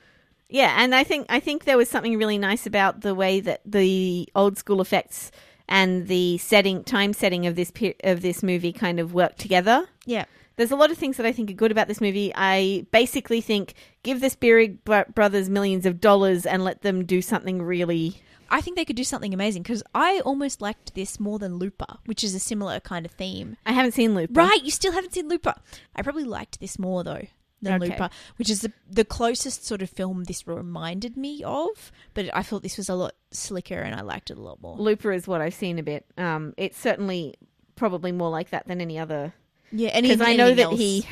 Yeah, 0.49 0.75
and 0.79 0.95
I 0.95 1.05
think 1.05 1.27
I 1.29 1.41
think 1.41 1.65
there 1.65 1.77
was 1.77 1.89
something 1.89 2.17
really 2.19 2.39
nice 2.39 2.67
about 2.67 3.01
the 3.03 3.15
way 3.15 3.41
that 3.41 3.61
the 3.65 4.29
old 4.35 4.57
school 4.59 4.81
effects 4.81 5.31
and 5.69 6.09
the 6.09 6.39
setting 6.39 6.83
time 6.85 7.13
setting 7.13 7.47
of 7.47 7.55
this 7.55 7.71
pe- 7.71 7.95
of 8.03 8.23
this 8.23 8.43
movie 8.43 8.73
kind 8.73 8.99
of 9.01 9.13
work 9.15 9.37
together. 9.37 9.87
Yeah. 10.07 10.25
There's 10.57 10.71
a 10.73 10.77
lot 10.77 10.91
of 10.91 10.99
things 10.99 11.17
that 11.19 11.27
I 11.27 11.31
think 11.33 11.51
are 11.51 11.55
good 11.55 11.71
about 11.71 11.87
this 11.87 12.01
movie. 12.01 12.33
I 12.35 12.87
basically 12.91 13.41
think 13.41 13.75
give 14.03 14.21
the 14.21 14.29
Spierig 14.31 14.83
brothers 14.85 15.49
millions 15.49 15.87
of 15.87 16.01
dollars 16.01 16.45
and 16.47 16.65
let 16.65 16.83
them 16.83 17.05
do 17.05 17.23
something 17.23 17.63
really. 17.63 18.21
I 18.51 18.61
think 18.61 18.77
they 18.77 18.85
could 18.85 18.97
do 18.97 19.05
something 19.05 19.35
amazing 19.35 19.63
because 19.63 19.83
I 19.95 20.21
almost 20.21 20.61
liked 20.61 20.95
this 20.95 21.21
more 21.21 21.39
than 21.39 21.57
Looper, 21.57 21.99
which 22.07 22.25
is 22.25 22.35
a 22.35 22.39
similar 22.39 22.81
kind 22.81 23.05
of 23.07 23.13
theme. 23.13 23.57
I 23.67 23.73
haven't 23.73 23.93
seen 23.93 24.15
Looper. 24.15 24.33
Right, 24.33 24.63
you 24.65 24.71
still 24.71 24.93
haven't 24.93 25.15
seen 25.15 25.29
Looper. 25.29 25.55
I 25.95 26.03
probably 26.03 26.25
liked 26.25 26.61
this 26.61 26.79
more 26.79 27.05
though 27.05 27.27
than 27.61 27.83
Okay. 27.83 27.91
Looper, 27.93 28.11
which 28.37 28.51
is 28.51 28.61
the, 28.61 28.73
the 28.89 29.05
closest 29.05 29.67
sort 29.67 29.83
of 29.83 29.91
film 29.91 30.25
this 30.25 30.47
reminded 30.47 31.17
me 31.17 31.43
of. 31.45 31.93
But 32.15 32.31
I 32.35 32.43
thought 32.43 32.63
this 32.63 32.77
was 32.77 32.89
a 32.89 32.95
lot 32.95 33.15
slicker 33.31 33.79
and 33.79 33.95
I 33.95 34.03
liked 34.03 34.31
it 34.31 34.39
a 34.39 34.43
lot 34.43 34.61
more. 34.63 34.77
Looper 34.77 35.13
is 35.13 35.27
what 35.27 35.41
I've 35.41 35.55
seen 35.55 35.79
a 35.79 35.83
bit. 35.83 36.07
Um, 36.17 36.55
it's 36.57 36.79
certainly 36.79 37.35
probably 37.77 38.13
more 38.13 38.31
like 38.31 38.51
that 38.51 38.67
than 38.67 38.81
any 38.81 38.99
other. 38.99 39.35
Yeah, 39.71 39.91
and 39.91 40.05
Because 40.05 40.21
I 40.27 40.35
know 40.37 40.55
that 40.55 40.63
else 40.63 40.79
he, 40.79 41.07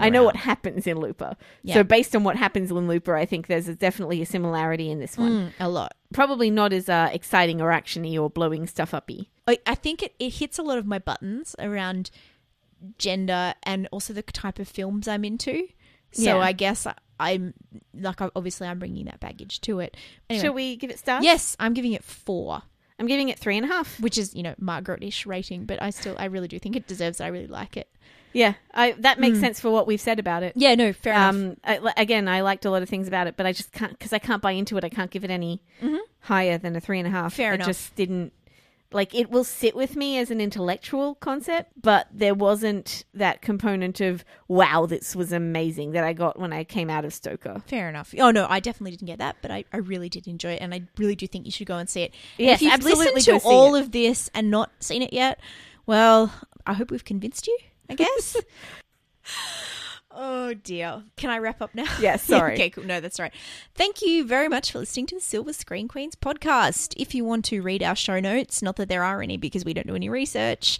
I 0.00 0.08
know 0.10 0.18
around. 0.20 0.24
what 0.26 0.36
happens 0.36 0.86
in 0.86 0.98
Looper. 0.98 1.36
Yeah. 1.62 1.74
So 1.74 1.84
based 1.84 2.14
on 2.14 2.22
what 2.24 2.36
happens 2.36 2.70
in 2.70 2.86
Looper, 2.88 3.16
I 3.16 3.24
think 3.26 3.46
there's 3.46 3.66
a, 3.68 3.74
definitely 3.74 4.20
a 4.22 4.26
similarity 4.26 4.90
in 4.90 4.98
this 5.00 5.16
one. 5.16 5.30
Mm, 5.30 5.52
a 5.60 5.68
lot. 5.68 5.94
Probably 6.12 6.50
not 6.50 6.72
as 6.72 6.88
uh, 6.88 7.08
exciting 7.12 7.60
or 7.60 7.70
actiony 7.70 8.20
or 8.20 8.28
blowing 8.30 8.66
stuff 8.66 8.92
uppy. 8.94 9.30
I, 9.48 9.58
I 9.66 9.74
think 9.74 10.02
it, 10.02 10.14
it 10.18 10.30
hits 10.34 10.58
a 10.58 10.62
lot 10.62 10.78
of 10.78 10.86
my 10.86 10.98
buttons 10.98 11.54
around 11.58 12.10
gender 12.98 13.54
and 13.62 13.88
also 13.90 14.12
the 14.12 14.22
type 14.22 14.58
of 14.58 14.68
films 14.68 15.08
I'm 15.08 15.24
into. 15.24 15.68
So 16.12 16.22
Yeah. 16.22 16.38
I 16.38 16.52
guess 16.52 16.86
I, 16.86 16.94
I'm 17.18 17.54
like 17.94 18.20
obviously 18.20 18.66
I'm 18.68 18.78
bringing 18.78 19.06
that 19.06 19.20
baggage 19.20 19.60
to 19.62 19.80
it. 19.80 19.96
Anyway, 20.28 20.44
Shall 20.44 20.52
we 20.54 20.76
give 20.76 20.90
it 20.90 20.98
stars? 20.98 21.24
yes, 21.24 21.56
I'm 21.58 21.74
giving 21.74 21.92
it 21.92 22.04
four, 22.04 22.62
I'm 22.98 23.06
giving 23.06 23.28
it 23.28 23.38
three 23.38 23.56
and 23.56 23.64
a 23.64 23.68
half. 23.68 23.98
which 24.00 24.16
is 24.18 24.34
you 24.34 24.42
know 24.42 24.54
Margaret-ish 24.58 25.26
rating, 25.26 25.64
but 25.66 25.82
I 25.82 25.90
still 25.90 26.14
I 26.18 26.26
really 26.26 26.48
do 26.48 26.58
think 26.58 26.76
it 26.76 26.86
deserves. 26.86 27.20
it. 27.20 27.24
I 27.24 27.28
really 27.28 27.46
like 27.48 27.76
it. 27.76 27.88
Yeah, 28.32 28.54
I, 28.72 28.92
that 28.98 29.20
makes 29.20 29.38
Mm. 29.38 29.42
sense 29.42 29.60
for 29.60 29.70
what 29.70 29.86
we've 29.86 30.00
said 30.00 30.18
about 30.18 30.42
it. 30.42 30.54
Yeah, 30.56 30.74
no, 30.74 30.92
fair 30.92 31.12
enough. 31.12 31.34
Um, 31.36 31.56
I, 31.62 31.92
again, 31.96 32.26
I 32.26 32.40
liked 32.40 32.64
a 32.64 32.70
lot 32.70 32.82
of 32.82 32.88
things 32.88 33.06
about 33.06 33.28
it, 33.28 33.36
but 33.36 33.46
I 33.46 33.52
just 33.52 33.70
can't 33.72 33.92
because 33.96 34.12
I 34.12 34.18
can't 34.18 34.42
buy 34.42 34.50
into 34.52 34.76
it. 34.76 34.82
I 34.84 34.88
can't 34.88 35.10
give 35.10 35.22
it 35.24 35.30
any 35.30 35.62
Mhm. 35.80 35.98
higher 36.20 36.58
than 36.58 36.74
a 36.74 36.80
three 36.80 36.98
and 36.98 37.06
a 37.06 37.10
half. 37.12 37.34
Fair 37.34 37.52
it 37.52 37.56
enough. 37.56 37.68
just 37.68 37.94
didn't 37.94 38.32
like 38.92 39.14
it 39.14 39.28
will 39.30 39.44
sit 39.44 39.74
with 39.74 39.96
me 39.96 40.18
as 40.18 40.30
an 40.30 40.40
intellectual 40.40 41.16
concept, 41.16 41.72
but 41.80 42.06
there 42.12 42.34
wasn't 42.34 43.04
that 43.14 43.42
component 43.42 44.00
of 44.00 44.24
wow, 44.46 44.86
this 44.86 45.16
was 45.16 45.32
amazing 45.32 45.92
that 45.92 46.04
I 46.04 46.12
got 46.12 46.38
when 46.38 46.52
I 46.52 46.62
came 46.64 46.88
out 46.90 47.04
of 47.04 47.12
Stoker. 47.12 47.62
Fair 47.66 47.88
enough. 47.88 48.14
Oh 48.18 48.30
no, 48.30 48.46
I 48.48 48.60
definitely 48.60 48.92
didn't 48.92 49.06
get 49.06 49.18
that, 49.18 49.36
but 49.42 49.50
I, 49.50 49.64
I 49.72 49.78
really 49.78 50.08
did 50.08 50.26
enjoy 50.28 50.52
it, 50.52 50.60
and 50.60 50.72
I 50.72 50.82
really 50.96 51.16
do 51.16 51.26
think 51.26 51.44
you 51.46 51.52
should 51.52 51.66
go 51.66 51.76
and 51.76 51.88
see 51.88 52.02
it. 52.02 52.14
And 52.38 52.46
Yes, 52.46 52.56
if 52.58 52.62
you've 52.62 52.72
absolutely 52.72 53.14
listened 53.14 53.40
to 53.40 53.46
all 53.48 53.74
it. 53.74 53.80
of 53.80 53.90
this 53.92 54.30
and 54.34 54.50
not 54.50 54.70
seen 54.78 55.02
it 55.02 55.12
yet, 55.12 55.40
well, 55.86 56.32
I 56.66 56.74
hope 56.74 56.90
we've 56.90 57.04
convinced 57.04 57.46
you. 57.46 57.58
I 57.90 57.94
guess. 57.96 58.36
Oh 60.16 60.54
dear. 60.54 61.02
Can 61.16 61.30
I 61.30 61.38
wrap 61.38 61.60
up 61.60 61.74
now? 61.74 61.86
Yeah, 62.00 62.16
sorry. 62.18 62.54
okay, 62.54 62.70
cool. 62.70 62.84
No, 62.84 63.00
that's 63.00 63.18
right. 63.18 63.32
Thank 63.74 64.00
you 64.00 64.24
very 64.24 64.48
much 64.48 64.70
for 64.70 64.78
listening 64.78 65.06
to 65.06 65.16
the 65.16 65.20
Silver 65.20 65.52
Screen 65.52 65.88
Queens 65.88 66.14
podcast. 66.14 66.94
If 66.96 67.14
you 67.14 67.24
want 67.24 67.44
to 67.46 67.62
read 67.62 67.82
our 67.82 67.96
show 67.96 68.20
notes, 68.20 68.62
not 68.62 68.76
that 68.76 68.88
there 68.88 69.02
are 69.02 69.22
any 69.22 69.36
because 69.36 69.64
we 69.64 69.74
don't 69.74 69.88
do 69.88 69.96
any 69.96 70.08
research, 70.08 70.78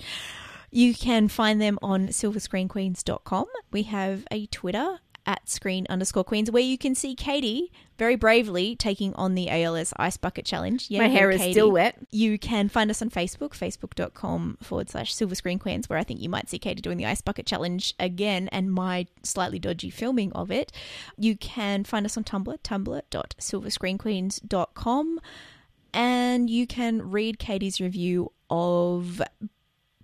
you 0.70 0.94
can 0.94 1.28
find 1.28 1.60
them 1.60 1.78
on 1.82 2.08
silverscreenqueens.com. 2.08 3.46
We 3.72 3.82
have 3.84 4.24
a 4.30 4.46
Twitter 4.46 5.00
at 5.26 5.48
screen 5.48 5.86
underscore 5.88 6.24
queens 6.24 6.50
where 6.50 6.62
you 6.62 6.76
can 6.76 6.94
see 6.94 7.14
Katie 7.14 7.72
very 7.96 8.16
bravely 8.16 8.76
taking 8.76 9.14
on 9.14 9.34
the 9.34 9.48
ALS 9.48 9.92
Ice 9.96 10.16
Bucket 10.16 10.44
Challenge. 10.44 10.84
Yeah, 10.88 11.00
My 11.00 11.08
hair 11.08 11.30
is 11.30 11.40
still 11.40 11.70
wet. 11.70 11.96
You 12.10 12.38
can 12.38 12.68
find 12.68 12.90
us 12.90 13.00
on 13.00 13.10
Facebook, 13.10 13.50
facebook.com 13.50 14.58
forward 14.62 14.90
slash 14.90 15.14
silver 15.14 15.34
screen 15.34 15.58
queens, 15.58 15.88
where 15.88 15.98
I 15.98 16.04
think 16.04 16.20
you 16.20 16.28
might 16.28 16.48
see 16.48 16.58
Katie 16.58 16.82
doing 16.82 16.98
the 16.98 17.06
ice 17.06 17.20
bucket 17.20 17.46
challenge 17.46 17.94
again 17.98 18.48
and 18.48 18.72
my 18.72 19.06
slightly 19.22 19.58
dodgy 19.58 19.90
filming 19.90 20.32
of 20.32 20.50
it. 20.50 20.72
You 21.16 21.36
can 21.36 21.84
find 21.84 22.04
us 22.04 22.16
on 22.16 22.24
Tumblr, 22.24 22.58
tumblr.silverscreenqueens.com, 22.58 25.20
and 25.92 26.50
you 26.50 26.66
can 26.66 27.10
read 27.10 27.38
Katie's 27.38 27.80
review 27.80 28.32
of 28.50 29.22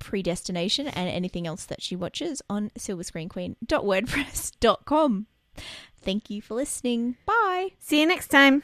Predestination 0.01 0.89
and 0.89 1.09
anything 1.09 1.47
else 1.47 1.65
that 1.67 1.81
she 1.81 1.95
watches 1.95 2.43
on 2.51 2.71
silverscreenqueen.wordpress.com. 2.79 5.27
Thank 6.03 6.31
you 6.31 6.43
for 6.43 6.55
listening. 6.55 7.17
Bye. 7.27 7.71
See 7.79 8.01
you 8.01 8.07
next 8.07 8.29
time. 8.29 8.59